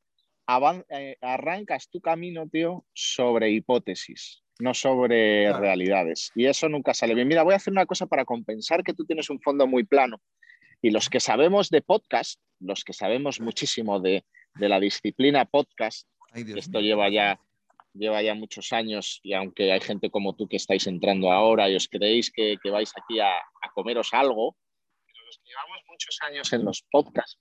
eh, 0.88 1.16
arrancas 1.20 1.88
tu 1.88 2.00
camino, 2.00 2.48
tío, 2.48 2.84
sobre 2.92 3.50
hipótesis 3.50 4.42
no 4.58 4.74
sobre 4.74 5.52
realidades. 5.52 6.32
Y 6.34 6.46
eso 6.46 6.68
nunca 6.68 6.94
sale 6.94 7.14
bien. 7.14 7.28
Mira, 7.28 7.42
voy 7.42 7.52
a 7.52 7.56
hacer 7.56 7.72
una 7.72 7.86
cosa 7.86 8.06
para 8.06 8.24
compensar 8.24 8.82
que 8.82 8.94
tú 8.94 9.04
tienes 9.04 9.28
un 9.30 9.40
fondo 9.40 9.66
muy 9.66 9.84
plano 9.84 10.20
y 10.82 10.90
los 10.90 11.08
que 11.08 11.20
sabemos 11.20 11.70
de 11.70 11.82
podcast, 11.82 12.40
los 12.60 12.84
que 12.84 12.92
sabemos 12.92 13.40
muchísimo 13.40 14.00
de, 14.00 14.24
la 14.58 14.80
disciplina 14.80 15.44
podcast, 15.44 16.08
esto 16.32 16.80
lleva 16.80 17.10
ya, 17.10 17.38
lleva 17.92 18.22
ya 18.22 18.34
muchos 18.34 18.72
años 18.72 19.20
y 19.22 19.34
aunque 19.34 19.72
hay 19.72 19.80
gente 19.80 20.10
como 20.10 20.34
tú 20.34 20.48
que 20.48 20.56
estáis 20.56 20.86
entrando 20.86 21.30
ahora 21.30 21.68
y 21.68 21.76
os 21.76 21.88
creéis 21.88 22.30
que, 22.30 22.56
vais 22.70 22.90
aquí 22.96 23.20
a, 23.20 23.32
comeros 23.74 24.14
algo, 24.14 24.56
pero 25.04 25.26
los 25.26 25.38
que 25.38 25.50
llevamos 25.50 25.78
muchos 25.88 26.18
años 26.22 26.52
en 26.54 26.64
los 26.64 26.82
podcasts, 26.90 27.38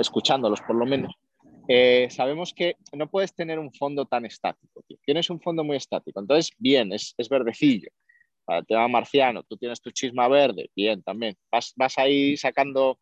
escuchándolos 0.00 0.60
por 0.62 0.74
lo 0.74 0.86
menos, 0.86 1.14
eh, 1.68 2.08
sabemos 2.10 2.52
que 2.54 2.76
no 2.92 3.08
puedes 3.08 3.34
tener 3.34 3.58
un 3.58 3.72
fondo 3.72 4.04
tan 4.06 4.24
estático. 4.26 4.84
Tienes 5.04 5.30
un 5.30 5.40
fondo 5.40 5.64
muy 5.64 5.76
estático. 5.76 6.20
Entonces, 6.20 6.52
bien, 6.58 6.92
es, 6.92 7.14
es 7.16 7.28
verdecillo 7.28 7.90
para 8.46 8.60
el 8.60 8.66
tema 8.66 8.88
marciano, 8.88 9.42
tú 9.42 9.56
tienes 9.56 9.82
tu 9.82 9.90
chisma 9.90 10.28
verde, 10.28 10.70
bien, 10.74 11.02
también. 11.02 11.36
Vas, 11.50 11.74
vas 11.76 11.98
ahí 11.98 12.36
sacando, 12.36 13.00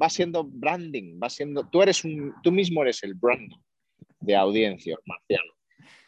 va 0.00 0.08
siendo 0.08 0.42
branding, 0.42 1.20
va 1.22 1.28
siendo, 1.28 1.68
tú 1.68 1.82
eres 1.82 2.02
un, 2.02 2.34
tú 2.42 2.50
mismo 2.50 2.82
eres 2.82 3.02
el 3.04 3.14
branding 3.14 3.58
de 4.20 4.34
audiencia 4.34 4.96
marciano. 5.04 5.52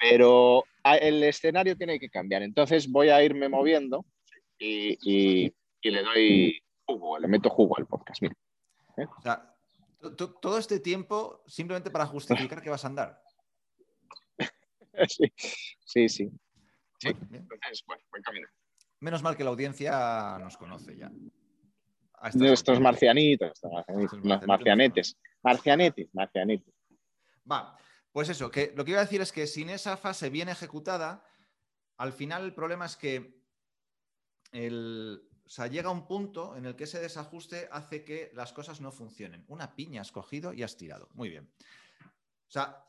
Pero 0.01 0.65
el 1.01 1.23
escenario 1.23 1.77
tiene 1.77 2.01
que 2.01 2.09
cambiar. 2.09 2.43
Entonces 2.43 2.91
voy 2.91 3.11
a 3.11 3.23
irme 3.23 3.49
moviendo 3.49 4.07
y, 4.59 5.53
le 5.83 6.03
doy 6.03 6.59
jugo, 6.87 7.19
le 7.19 7.29
meto 7.29 7.51
jugo 7.51 7.77
al 7.77 7.87
podcast. 7.87 8.23
¿eh? 8.23 9.07
O 9.19 9.23
sea, 9.23 9.55
todo 9.99 10.59
este 10.59 10.81
tiempo 10.81 11.43
simplemente 11.47 11.91
para 11.91 12.07
justificar 12.07 12.63
que 12.63 12.71
vas 12.71 12.85
a 12.85 12.89
andar. 12.89 13.23
sí, 15.09 15.33
sí, 15.85 16.09
sí. 16.09 16.31
Entonces, 17.03 17.85
bueno, 17.87 18.03
buen 18.11 18.23
camino. 18.23 18.49
Menos 19.01 19.23
mal 19.23 19.37
que 19.37 19.45
la 19.45 19.51
audiencia 19.51 20.39
nos 20.39 20.57
conoce 20.57 20.97
ya. 20.97 21.11
Alturas. 22.15 22.81
marcianitos, 22.81 23.61
marcianitos 23.63 24.47
marcianetes. 24.47 25.17
Marcianetes, 25.43 26.09
marcianetes. 26.13 26.75
Va, 27.51 27.77
pues 28.11 28.29
eso, 28.29 28.51
que 28.51 28.73
lo 28.77 28.85
que 28.85 28.91
iba 28.91 29.01
a 29.01 29.05
decir 29.05 29.21
es 29.21 29.31
que 29.31 29.47
sin 29.47 29.71
esa 29.71 29.97
fase 29.97 30.31
bien 30.31 30.49
ejecutada, 30.49 31.25
al 31.97 32.13
final 32.13 32.45
el 32.45 32.55
problema 32.55 32.87
es 32.87 32.97
que 32.97 33.41
el, 34.51 35.23
o 35.49 35.51
sea, 35.51 35.67
llega 35.67 35.91
un 35.91 36.07
punto 36.07 36.59
en 36.59 36.67
el 36.67 36.77
que 36.77 36.85
ese 36.85 37.01
desajuste 37.01 37.71
hace 37.73 38.05
que 38.05 38.31
las 38.35 38.53
cosas 38.53 38.83
no 38.83 38.93
funcionen. 38.93 39.47
Una 39.49 39.75
piña 39.75 40.03
has 40.03 40.13
cogido 40.13 40.53
y 40.53 40.63
has 40.63 40.77
tirado. 40.77 41.09
Muy 41.15 41.31
bien. 41.31 41.51
O 42.03 42.51
sea, 42.51 42.85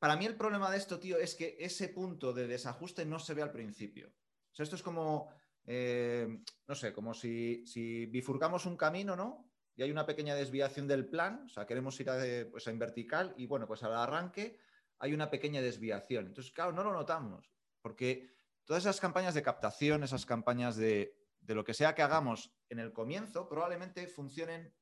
para 0.00 0.16
mí 0.16 0.26
el 0.26 0.34
problema 0.34 0.72
de 0.72 0.78
esto, 0.78 0.98
tío, 0.98 1.18
es 1.18 1.36
que 1.36 1.56
ese 1.60 1.88
punto 1.88 2.32
de 2.32 2.48
desajuste 2.48 3.06
no 3.06 3.20
se 3.20 3.34
ve 3.34 3.42
al 3.42 3.52
principio. 3.52 4.08
O 4.08 4.54
sea, 4.54 4.64
esto 4.64 4.74
es 4.74 4.82
como, 4.82 5.32
eh, 5.64 6.26
no 6.66 6.74
sé, 6.74 6.92
como 6.92 7.14
si, 7.14 7.64
si 7.64 8.06
bifurcamos 8.06 8.66
un 8.66 8.76
camino, 8.76 9.14
¿no? 9.14 9.48
Y 9.76 9.82
hay 9.84 9.92
una 9.92 10.04
pequeña 10.04 10.34
desviación 10.34 10.88
del 10.88 11.08
plan, 11.08 11.44
o 11.46 11.48
sea, 11.48 11.64
queremos 11.64 11.98
ir 12.00 12.08
pues, 12.50 12.66
en 12.66 12.78
vertical 12.80 13.34
y 13.36 13.46
bueno, 13.46 13.68
pues 13.68 13.84
al 13.84 13.94
arranque 13.94 14.58
hay 14.98 15.14
una 15.14 15.30
pequeña 15.30 15.62
desviación. 15.62 16.26
Entonces, 16.26 16.52
claro, 16.52 16.72
no 16.72 16.82
lo 16.82 16.92
notamos, 16.92 17.52
porque 17.80 18.32
todas 18.64 18.82
esas 18.82 18.98
campañas 18.98 19.34
de 19.34 19.44
captación, 19.44 20.02
esas 20.02 20.26
campañas 20.26 20.76
de, 20.76 21.19
de 21.40 21.54
lo 21.54 21.64
que 21.64 21.74
sea 21.74 21.94
que 21.94 22.02
hagamos 22.02 22.52
en 22.68 22.78
el 22.78 22.92
comienzo, 22.92 23.48
probablemente 23.48 24.06
funcionen 24.06 24.74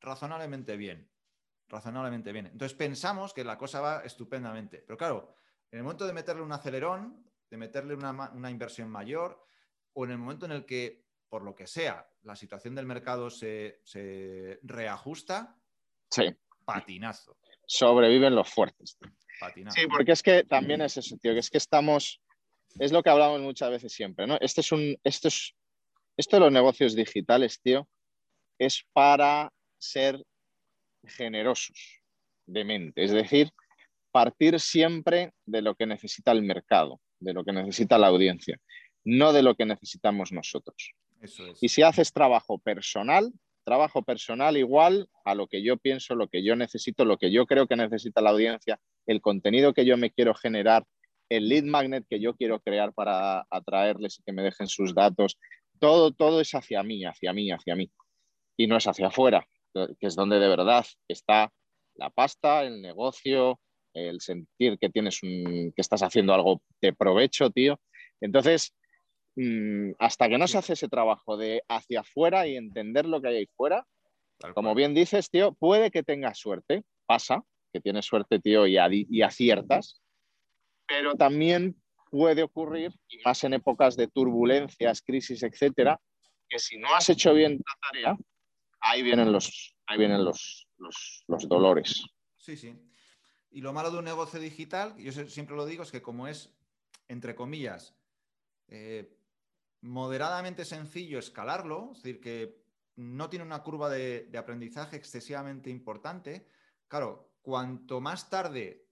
razonablemente 0.00 0.76
bien. 0.76 1.10
Razonablemente 1.68 2.32
bien. 2.32 2.46
Entonces 2.46 2.76
pensamos 2.76 3.32
que 3.34 3.44
la 3.44 3.58
cosa 3.58 3.80
va 3.80 4.02
estupendamente. 4.04 4.78
Pero 4.86 4.96
claro, 4.96 5.34
en 5.70 5.78
el 5.78 5.82
momento 5.82 6.06
de 6.06 6.12
meterle 6.12 6.42
un 6.42 6.52
acelerón, 6.52 7.24
de 7.50 7.56
meterle 7.56 7.94
una, 7.94 8.10
una 8.32 8.50
inversión 8.50 8.88
mayor, 8.88 9.44
o 9.92 10.04
en 10.04 10.12
el 10.12 10.18
momento 10.18 10.46
en 10.46 10.52
el 10.52 10.64
que, 10.64 11.04
por 11.28 11.42
lo 11.42 11.54
que 11.54 11.66
sea, 11.66 12.08
la 12.22 12.36
situación 12.36 12.74
del 12.74 12.86
mercado 12.86 13.30
se, 13.30 13.80
se 13.84 14.60
reajusta, 14.62 15.58
Sí, 16.10 16.24
patinazo. 16.64 17.36
sobreviven 17.66 18.34
los 18.34 18.48
fuertes. 18.48 18.96
patinazo. 19.40 19.80
Sí, 19.80 19.86
porque 19.88 20.12
es 20.12 20.22
que 20.22 20.44
también 20.44 20.80
es 20.82 20.96
eso, 20.96 21.16
tío, 21.16 21.32
que 21.32 21.40
es 21.40 21.50
que 21.50 21.58
estamos, 21.58 22.20
es 22.78 22.92
lo 22.92 23.02
que 23.02 23.10
hablamos 23.10 23.40
muchas 23.40 23.70
veces 23.70 23.92
siempre, 23.92 24.26
¿no? 24.26 24.38
Este 24.40 24.60
es 24.60 24.70
un, 24.70 24.96
esto 25.02 25.28
es, 25.28 25.52
esto 26.16 26.36
de 26.36 26.40
los 26.40 26.52
negocios 26.52 26.94
digitales, 26.94 27.60
tío, 27.60 27.88
es 28.58 28.84
para 28.92 29.52
ser 29.78 30.22
generosos 31.04 32.00
de 32.46 32.64
mente, 32.64 33.04
es 33.04 33.10
decir, 33.10 33.50
partir 34.10 34.58
siempre 34.60 35.32
de 35.44 35.62
lo 35.62 35.74
que 35.74 35.86
necesita 35.86 36.32
el 36.32 36.42
mercado, 36.42 37.00
de 37.20 37.34
lo 37.34 37.44
que 37.44 37.52
necesita 37.52 37.98
la 37.98 38.06
audiencia, 38.06 38.58
no 39.04 39.32
de 39.32 39.42
lo 39.42 39.54
que 39.54 39.66
necesitamos 39.66 40.32
nosotros. 40.32 40.92
Eso 41.20 41.46
es. 41.46 41.58
Y 41.62 41.68
si 41.68 41.82
haces 41.82 42.12
trabajo 42.12 42.58
personal, 42.58 43.30
trabajo 43.64 44.02
personal 44.02 44.56
igual 44.56 45.08
a 45.24 45.34
lo 45.34 45.48
que 45.48 45.62
yo 45.62 45.76
pienso, 45.76 46.14
lo 46.14 46.28
que 46.28 46.44
yo 46.44 46.56
necesito, 46.56 47.04
lo 47.04 47.18
que 47.18 47.30
yo 47.30 47.46
creo 47.46 47.66
que 47.66 47.76
necesita 47.76 48.20
la 48.20 48.30
audiencia, 48.30 48.78
el 49.06 49.20
contenido 49.20 49.74
que 49.74 49.84
yo 49.84 49.96
me 49.96 50.10
quiero 50.10 50.34
generar, 50.34 50.84
el 51.28 51.48
lead 51.48 51.64
magnet 51.64 52.06
que 52.08 52.20
yo 52.20 52.34
quiero 52.34 52.60
crear 52.60 52.92
para 52.92 53.46
atraerles 53.50 54.18
y 54.18 54.22
que 54.22 54.32
me 54.32 54.42
dejen 54.42 54.68
sus 54.68 54.94
datos, 54.94 55.36
todo, 55.78 56.12
todo 56.12 56.40
es 56.40 56.54
hacia 56.54 56.82
mí, 56.82 57.04
hacia 57.04 57.32
mí, 57.32 57.50
hacia 57.50 57.76
mí. 57.76 57.90
Y 58.56 58.66
no 58.66 58.76
es 58.76 58.86
hacia 58.86 59.08
afuera, 59.08 59.46
que 59.74 60.06
es 60.06 60.14
donde 60.14 60.38
de 60.38 60.48
verdad 60.48 60.84
está 61.08 61.52
la 61.94 62.10
pasta, 62.10 62.62
el 62.62 62.80
negocio, 62.80 63.60
el 63.94 64.20
sentir 64.20 64.78
que 64.78 64.90
tienes 64.90 65.22
un, 65.22 65.72
que 65.74 65.80
estás 65.82 66.02
haciendo 66.02 66.34
algo 66.34 66.62
de 66.80 66.92
provecho, 66.92 67.50
tío. 67.50 67.80
Entonces, 68.20 68.74
mm, 69.36 69.92
hasta 69.98 70.28
que 70.28 70.38
no 70.38 70.46
se 70.46 70.58
hace 70.58 70.74
ese 70.74 70.88
trabajo 70.88 71.36
de 71.36 71.62
hacia 71.68 72.00
afuera 72.00 72.46
y 72.46 72.56
entender 72.56 73.06
lo 73.06 73.20
que 73.20 73.28
hay 73.28 73.36
ahí 73.36 73.46
fuera, 73.56 73.86
Tal 74.38 74.54
como 74.54 74.68
cual. 74.68 74.76
bien 74.76 74.94
dices, 74.94 75.30
tío, 75.30 75.54
puede 75.54 75.90
que 75.90 76.02
tengas 76.02 76.38
suerte, 76.38 76.84
pasa, 77.06 77.42
que 77.72 77.80
tienes 77.80 78.04
suerte, 78.04 78.38
tío, 78.38 78.66
y, 78.66 78.76
y 79.10 79.22
aciertas, 79.22 80.02
pero 80.86 81.14
también 81.16 81.76
puede 82.10 82.42
ocurrir, 82.42 82.92
y 83.08 83.18
más 83.24 83.42
en 83.44 83.54
épocas 83.54 83.96
de 83.96 84.08
turbulencias, 84.08 85.02
crisis, 85.02 85.42
etcétera, 85.42 86.00
que 86.48 86.58
si 86.58 86.78
no 86.78 86.94
has 86.94 87.08
hecho 87.10 87.34
bien 87.34 87.58
la 87.58 87.88
tarea, 87.88 88.16
ahí 88.80 89.02
vienen 89.02 89.32
los, 89.32 89.76
ahí 89.86 89.98
vienen 89.98 90.24
los, 90.24 90.68
los, 90.78 91.48
dolores. 91.48 92.04
Sí, 92.36 92.56
sí. 92.56 92.74
Y 93.50 93.60
lo 93.60 93.72
malo 93.72 93.90
de 93.90 93.98
un 93.98 94.04
negocio 94.04 94.38
digital, 94.38 94.96
yo 94.98 95.12
siempre 95.12 95.56
lo 95.56 95.66
digo, 95.66 95.82
es 95.82 95.90
que 95.90 96.02
como 96.02 96.28
es, 96.28 96.56
entre 97.08 97.34
comillas, 97.34 97.96
eh, 98.68 99.16
moderadamente 99.80 100.64
sencillo 100.64 101.18
escalarlo, 101.18 101.90
es 101.92 102.02
decir, 102.02 102.20
que 102.20 102.66
no 102.96 103.28
tiene 103.28 103.44
una 103.44 103.62
curva 103.62 103.90
de, 103.90 104.26
de 104.26 104.38
aprendizaje 104.38 104.96
excesivamente 104.96 105.70
importante, 105.70 106.48
claro, 106.88 107.36
cuanto 107.42 108.00
más 108.00 108.28
tarde 108.28 108.86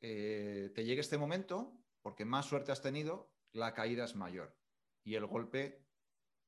eh, 0.00 0.70
te 0.74 0.84
llegue 0.84 1.00
este 1.00 1.18
momento, 1.18 1.72
porque 2.06 2.24
más 2.24 2.46
suerte 2.46 2.70
has 2.70 2.80
tenido, 2.80 3.32
la 3.52 3.74
caída 3.74 4.04
es 4.04 4.14
mayor 4.14 4.56
y 5.02 5.16
el 5.16 5.26
golpe 5.26 5.82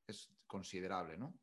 es 0.07 0.29
considerable, 0.47 1.17
¿no? 1.17 1.33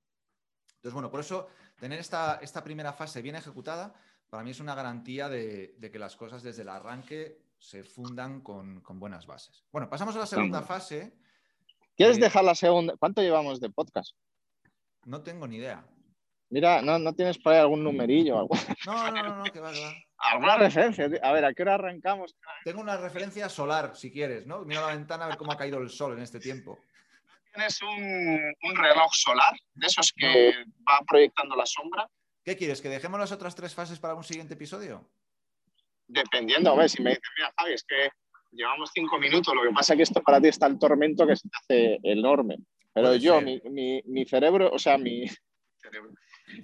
Entonces, 0.77 0.95
bueno, 0.95 1.11
por 1.11 1.21
eso 1.21 1.49
tener 1.79 1.99
esta, 1.99 2.37
esta 2.41 2.65
primera 2.65 2.95
fase 2.95 3.21
bien 3.21 3.37
ejecutada 3.37 3.93
para 4.31 4.43
mí 4.43 4.53
es 4.53 4.61
una 4.61 4.75
garantía 4.75 5.29
de, 5.29 5.75
de 5.77 5.91
que 5.91 5.99
las 5.99 6.17
cosas 6.17 6.43
desde 6.43 6.63
el 6.63 6.71
arranque 6.71 7.43
se 7.59 7.85
fundan 7.85 8.41
con, 8.41 8.81
con 8.81 8.99
buenas 8.99 9.27
bases. 9.27 9.67
Bueno, 9.71 9.91
pasamos 9.91 10.17
a 10.17 10.21
la 10.21 10.27
segunda 10.27 10.63
fase. 10.63 11.13
¿Quieres 11.95 12.17
Eh, 12.17 12.21
dejar 12.23 12.45
la 12.45 12.55
segunda? 12.55 12.97
¿Cuánto 12.97 13.21
llevamos 13.21 13.61
de 13.61 13.69
podcast? 13.69 14.17
No 15.05 15.23
tengo 15.23 15.47
ni 15.47 15.57
idea. 15.57 15.87
Mira, 16.49 16.81
¿no, 16.81 16.99
no 16.99 17.13
tienes 17.15 17.37
por 17.37 17.53
ahí 17.53 17.59
algún 17.61 17.85
numerillo? 17.85 18.39
algo- 18.39 18.57
No, 18.87 19.11
no, 19.11 19.23
no, 19.23 19.37
no, 19.45 19.53
que 19.53 19.61
va, 19.61 19.71
que 19.75 19.81
va. 19.85 19.93
¿Alguna 20.19 20.57
referencia? 20.57 21.09
tío? 21.09 21.19
A 21.23 21.33
ver, 21.33 21.45
¿a 21.45 21.53
qué 21.55 21.63
hora 21.63 21.75
arrancamos? 21.75 22.35
Tengo 22.65 22.81
una 22.81 22.97
referencia 22.97 23.49
solar, 23.49 23.95
si 23.97 24.11
quieres, 24.11 24.47
¿no? 24.47 24.65
Mira 24.65 24.81
la 24.83 24.95
ventana 24.95 25.25
a 25.27 25.29
ver 25.29 25.37
cómo 25.37 25.53
ha 25.53 25.57
caído 25.57 25.79
el 25.79 25.91
sol 25.91 26.15
en 26.15 26.23
este 26.23 26.41
tiempo. 26.41 26.79
Tienes 27.53 27.81
un, 27.83 28.55
un 28.63 28.77
reloj 28.77 29.11
solar, 29.13 29.55
de 29.75 29.87
esos 29.87 30.13
que 30.17 30.53
va 30.89 31.01
proyectando 31.07 31.55
la 31.57 31.67
sombra. 31.67 32.09
¿Qué 32.45 32.57
quieres? 32.57 32.81
¿Que 32.81 32.89
dejemos 32.89 33.19
las 33.21 33.33
otras 33.33 33.55
tres 33.55 33.75
fases 33.75 33.99
para 33.99 34.15
un 34.15 34.25
siguiente 34.25 34.55
episodio? 34.55 35.09
Dependiendo, 36.07 36.71
a 36.73 36.77
ver, 36.77 36.89
si 36.89 37.03
me 37.03 37.11
dices, 37.11 37.25
mira, 37.37 37.53
Javi, 37.59 37.73
es 37.73 37.85
que 37.85 38.11
llevamos 38.53 38.91
cinco 38.95 39.19
minutos, 39.19 39.55
lo 39.55 39.63
que 39.63 39.71
pasa 39.75 39.93
es 39.95 39.97
que 39.97 40.03
esto 40.05 40.23
para 40.23 40.41
ti 40.41 40.49
está 40.49 40.67
el 40.67 40.79
tormento 40.79 41.27
que 41.27 41.35
se 41.37 41.49
te 41.49 41.57
hace 41.59 41.99
enorme. 42.05 42.57
Pero 42.95 43.09
Puede 43.09 43.21
yo, 43.21 43.41
mi- 43.43 44.03
mi 44.07 44.25
cerebro, 44.25 44.71
o 44.73 44.79
sea, 44.79 44.97
mi, 44.97 45.27
cerebro, 45.81 46.11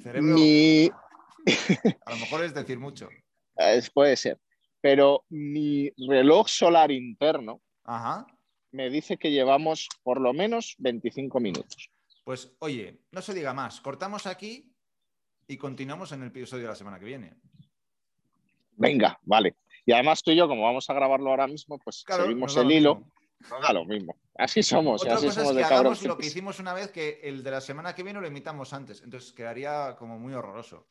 Cerebro, 0.03 0.23
mi- 0.35 0.91
a 2.07 2.11
lo 2.11 2.17
mejor 2.19 2.45
es 2.45 2.55
decir 2.55 2.79
mucho. 2.79 3.09
Eh, 3.57 3.83
puede 3.93 4.17
ser, 4.17 4.39
pero 4.81 5.25
mi 5.29 5.91
reloj 6.09 6.49
solar 6.49 6.91
interno 6.91 7.61
Ajá. 7.85 8.27
me 8.71 8.91
dice 8.91 9.17
que 9.17 9.31
llevamos 9.31 9.89
por 10.03 10.21
lo 10.21 10.33
menos 10.33 10.75
25 10.79 11.41
minutos. 11.41 11.91
Pues 12.25 12.55
oye, 12.61 13.01
no 13.11 13.21
se 13.21 13.35
diga 13.35 13.53
más. 13.53 13.81
Cortamos 13.81 14.27
aquí 14.27 14.73
y 15.49 15.57
continuamos 15.57 16.13
en 16.13 16.23
el 16.23 16.29
episodio 16.29 16.63
de 16.65 16.69
la 16.69 16.75
semana 16.77 16.99
que 16.99 17.05
viene. 17.07 17.35
Venga, 18.77 19.19
vale. 19.23 19.57
Y 19.85 19.93
además 19.93 20.23
tú 20.23 20.31
y 20.31 20.37
yo, 20.37 20.47
como 20.49 20.63
vamos 20.63 20.89
a 20.89 20.95
grabarlo 20.95 21.31
ahora 21.31 21.47
mismo, 21.47 21.79
pues 21.79 22.05
Claro, 22.05 22.25
seguimos 22.25 22.57
el 22.57 22.65
lo 22.69 22.71
hilo. 22.73 23.03
da 23.61 23.73
lo 23.73 23.85
mismo. 23.85 24.17
Así 24.37 24.63
somos, 24.63 25.03
Otra 25.03 25.15
así 25.15 25.27
cosa 25.27 25.41
es 25.41 25.47
somos 25.47 25.53
que 25.53 25.59
de 25.59 25.65
hagamos 25.65 26.03
lo 26.05 26.17
que 26.17 26.27
hicimos 26.27 26.59
una 26.61 26.73
vez, 26.73 26.91
que 26.91 27.21
el 27.25 27.43
de 27.43 27.51
la 27.51 27.61
semana 27.61 27.95
que 27.95 28.03
viene 28.03 28.21
lo 28.21 28.27
emitamos 28.27 28.73
antes. 28.73 29.03
Entonces 29.03 29.33
quedaría 29.33 29.97
como 29.99 30.19
muy 30.19 30.33
horroroso. 30.33 30.87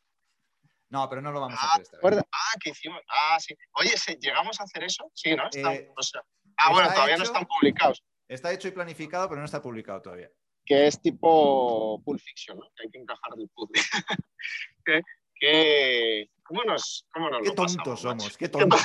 No, 0.91 1.09
pero 1.09 1.21
no 1.21 1.31
lo 1.31 1.39
vamos 1.41 1.57
a 1.59 1.71
hacer 1.71 1.81
esta 1.83 1.97
vez. 1.97 2.19
Ah, 2.31 2.57
que 2.61 2.69
hicimos. 2.71 3.01
Ah, 3.09 3.37
sí. 3.39 3.55
Oye, 3.73 3.97
¿sí- 3.97 4.17
¿llegamos 4.19 4.59
a 4.59 4.63
hacer 4.65 4.83
eso? 4.83 5.09
Sí, 5.13 5.35
¿no? 5.35 5.47
Está- 5.49 5.73
Eh, 5.73 5.89
o 5.97 6.03
sea- 6.03 6.21
ah, 6.57 6.71
bueno, 6.71 6.89
todavía 6.93 7.17
no 7.17 7.23
están 7.23 7.45
publicados. 7.47 8.03
Está 8.27 8.51
hecho 8.51 8.67
y 8.67 8.71
planificado, 8.71 9.27
pero 9.27 9.39
no 9.39 9.45
está 9.45 9.61
publicado 9.61 10.01
todavía. 10.01 10.29
Que 10.65 10.87
es 10.87 11.01
tipo 11.01 12.01
Pulp 12.05 12.19
Fiction, 12.21 12.57
¿no? 12.59 12.65
Que 12.75 12.83
hay 12.83 12.89
que 12.91 12.99
encajar 12.99 13.31
el 13.37 13.49
puzzle. 13.49 13.73
que, 14.85 15.01
que- 15.39 16.29
¿Cómo 16.43 16.63
nos, 16.65 17.07
cómo 17.13 17.29
nos 17.29 17.41
Qué 17.43 17.51
pasamos, 17.53 17.75
tontos 17.77 18.01
somos, 18.01 18.37
qué 18.37 18.49
tontos. 18.49 18.81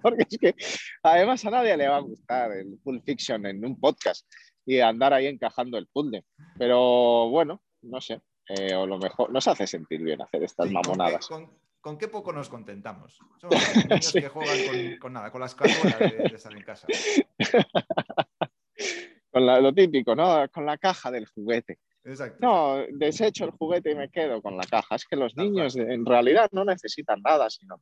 Porque 0.00 0.24
es 0.30 0.38
que 0.38 0.54
además 1.02 1.44
a 1.44 1.50
nadie 1.50 1.76
le 1.76 1.88
va 1.88 1.96
a 1.96 2.00
gustar 2.00 2.52
el 2.52 2.78
Pulp 2.84 3.04
Fiction 3.04 3.44
en 3.46 3.64
un 3.64 3.78
podcast 3.80 4.24
y 4.64 4.78
andar 4.80 5.12
ahí 5.12 5.26
encajando 5.26 5.76
el 5.78 5.88
puzzle. 5.88 6.24
Pero 6.56 7.28
bueno, 7.30 7.62
no 7.82 8.00
sé. 8.00 8.20
Eh, 8.48 8.74
o 8.74 8.86
lo 8.86 8.98
mejor 8.98 9.30
nos 9.32 9.46
hace 9.48 9.66
sentir 9.66 10.02
bien 10.02 10.22
hacer 10.22 10.42
estas 10.44 10.68
Sí, 10.68 10.74
¿con 10.74 10.82
qué- 10.82 10.88
mamonadas. 10.88 11.26
Con, 11.28 11.50
con 11.80 11.98
qué 11.98 12.08
poco 12.08 12.32
nos 12.32 12.48
contentamos? 12.48 13.18
Somos 13.40 13.50
niños 14.00 14.06
Sí. 14.06 14.20
que 14.20 14.28
juegan 14.28 14.56
con, 14.66 14.98
con 14.98 15.12
nada, 15.12 15.30
con 15.30 15.40
las 15.40 15.54
cazuelas 15.54 15.98
de, 15.98 16.06
de 16.10 16.34
estar 16.36 16.52
en 16.52 16.62
casa. 16.62 16.86
Con 19.30 19.44
la- 19.46 19.60
lo 19.60 19.72
típico, 19.74 20.14
¿no? 20.14 20.48
Con 20.50 20.64
la 20.64 20.78
caja 20.78 21.10
del 21.10 21.26
juguete. 21.26 21.78
Exacto. 22.04 22.38
No, 22.40 22.76
desecho 22.92 23.44
el 23.44 23.50
juguete 23.50 23.90
y 23.90 23.94
me 23.94 24.08
quedo 24.10 24.40
con 24.40 24.56
la 24.56 24.64
caja. 24.64 24.94
Es 24.94 25.04
que 25.04 25.16
los 25.16 25.36
niños 25.36 25.76
en 25.76 26.06
realidad 26.06 26.48
no 26.52 26.64
necesitan 26.64 27.20
nada, 27.22 27.50
sino... 27.50 27.78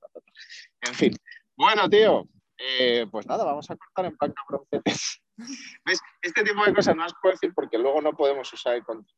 En 0.81 0.95
fin. 0.95 1.15
Bueno, 1.57 1.89
tío, 1.89 2.27
eh, 2.59 3.07
pues 3.11 3.27
nada, 3.27 3.45
vamos 3.45 3.71
a 3.71 3.77
cortar 3.77 4.07
en 4.07 4.17
pan 4.17 4.33
cabroncetes. 4.33 5.21
¿Ves? 5.85 6.01
Este 6.23 6.43
tipo 6.43 6.65
de 6.65 6.75
cosas 6.75 6.97
no 6.97 7.03
las 7.03 7.15
puedo 7.21 7.33
decir 7.35 7.53
porque 7.55 7.79
luego 7.79 8.01
no 8.01 8.13
podemos 8.15 8.53
usar 8.53 8.75
el 8.77 8.83
contenido 8.85 9.15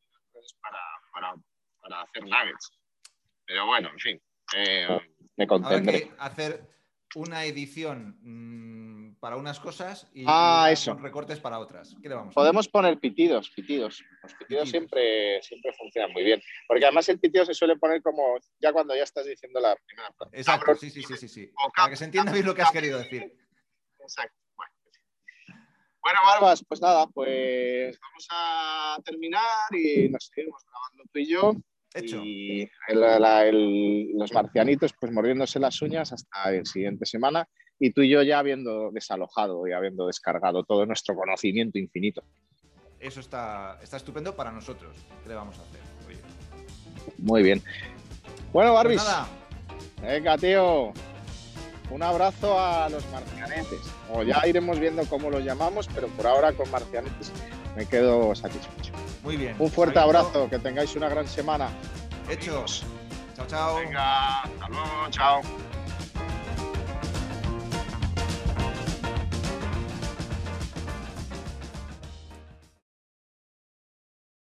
para, 0.61 0.77
para, 1.17 1.35
para 1.81 2.01
hacer 2.01 2.23
nuggets. 2.23 2.71
Pero 3.45 3.65
bueno, 3.65 3.89
en 3.89 3.99
fin, 3.99 4.21
eh, 4.55 4.87
me 5.35 5.47
hacer 6.19 6.61
una 7.15 7.45
edición 7.45 8.17
mm, 8.21 9.15
para 9.19 9.37
unas 9.37 9.59
cosas 9.59 10.07
y, 10.13 10.25
Ah, 10.27 10.67
eso. 10.69 10.93
recortes 10.95 11.39
para 11.39 11.57
otras. 11.59 11.95
¿Qué 12.01 12.09
le 12.09 12.15
vamos 12.15 12.33
a 12.33 12.35
Podemos 12.35 12.67
poner 12.67 12.99
pitidos, 12.99 13.49
pitidos. 13.49 14.03
Los 14.21 14.33
pitidos 14.33 14.37
Pitidos. 14.65 14.69
siempre, 14.69 15.41
siempre 15.41 15.73
funcionan 15.73 16.11
muy 16.11 16.23
bien. 16.23 16.41
Porque 16.67 16.85
además 16.85 17.07
el 17.09 17.19
pitido 17.19 17.45
se 17.45 17.53
suele 17.53 17.77
poner 17.77 18.01
como 18.03 18.37
ya 18.59 18.71
cuando 18.73 18.95
ya 18.95 19.03
estás 19.03 19.25
diciendo 19.25 19.59
la 19.59 19.75
primera. 19.87 20.09
Exacto, 20.33 20.65
Cabrón. 20.65 20.79
sí, 20.79 20.89
sí, 20.91 21.01
sí, 21.03 21.15
sí, 21.17 21.27
sí. 21.27 21.51
Para 21.75 21.89
que 21.89 21.95
se 21.95 22.05
entienda 22.05 22.31
bien 22.33 22.45
lo 22.45 22.53
que 22.53 22.61
has 22.61 22.71
querido 22.71 22.99
decir. 22.99 23.33
Exacto. 23.99 24.37
Bueno, 26.07 26.19
Barbas, 26.25 26.63
pues 26.65 26.79
nada, 26.81 27.05
pues 27.07 27.99
vamos 27.99 28.27
a 28.31 28.97
terminar 29.03 29.41
y 29.73 30.07
nos 30.07 30.31
seguimos 30.33 30.63
grabando 30.63 31.03
tú 31.11 31.19
y 31.19 31.27
yo. 31.27 31.53
Hecho. 31.93 32.21
Y 32.23 32.61
el- 32.87 33.01
la- 33.01 33.45
el- 33.45 34.13
los 34.13 34.31
marcianitos, 34.31 34.93
pues 34.97 35.11
mordiéndose 35.11 35.59
las 35.59 35.81
uñas 35.81 36.13
hasta 36.13 36.49
la 36.49 36.63
siguiente 36.63 37.05
semana. 37.05 37.45
Y 37.77 37.91
tú 37.91 38.03
y 38.03 38.09
yo 38.09 38.21
ya 38.21 38.39
habiendo 38.39 38.89
desalojado 38.91 39.67
y 39.67 39.73
habiendo 39.73 40.07
descargado 40.07 40.63
todo 40.63 40.85
nuestro 40.85 41.13
conocimiento 41.13 41.77
infinito. 41.77 42.23
Eso 43.01 43.19
está, 43.19 43.77
está 43.83 43.97
estupendo 43.97 44.33
para 44.33 44.49
nosotros. 44.53 44.95
¿Qué 45.23 45.27
le 45.27 45.35
vamos 45.35 45.59
a 45.59 45.63
hacer? 45.63 45.81
Oye. 46.07 46.19
Muy 47.17 47.43
bien. 47.43 47.61
Bueno, 48.53 48.71
Pues 48.71 48.75
Barbis, 48.75 49.03
nada, 49.03 49.27
venga, 50.01 50.37
tío. 50.37 50.93
Un 51.89 52.03
abrazo 52.03 52.59
a 52.59 52.89
los 52.89 53.03
marcianetes. 53.11 53.79
O 54.11 54.23
ya 54.23 54.45
iremos 54.45 54.79
viendo 54.79 55.05
cómo 55.05 55.29
los 55.29 55.43
llamamos, 55.43 55.87
pero 55.93 56.07
por 56.09 56.27
ahora 56.27 56.51
con 56.53 56.69
marcianetes 56.69 57.31
me 57.75 57.85
quedo 57.85 58.35
satisfecho. 58.35 58.91
muy 59.23 59.37
bien. 59.37 59.55
Un 59.59 59.69
fuerte 59.71 59.95
Sabiendo- 59.95 60.19
abrazo, 60.19 60.49
que 60.49 60.59
tengáis 60.59 60.95
una 60.95 61.09
gran 61.09 61.27
semana. 61.27 61.69
Hecho. 62.29 62.65
Chao, 63.35 63.45
chao. 63.47 63.75
Venga, 63.77 64.41
hasta 64.41 64.67
luego, 64.69 65.09
chao. 65.11 65.41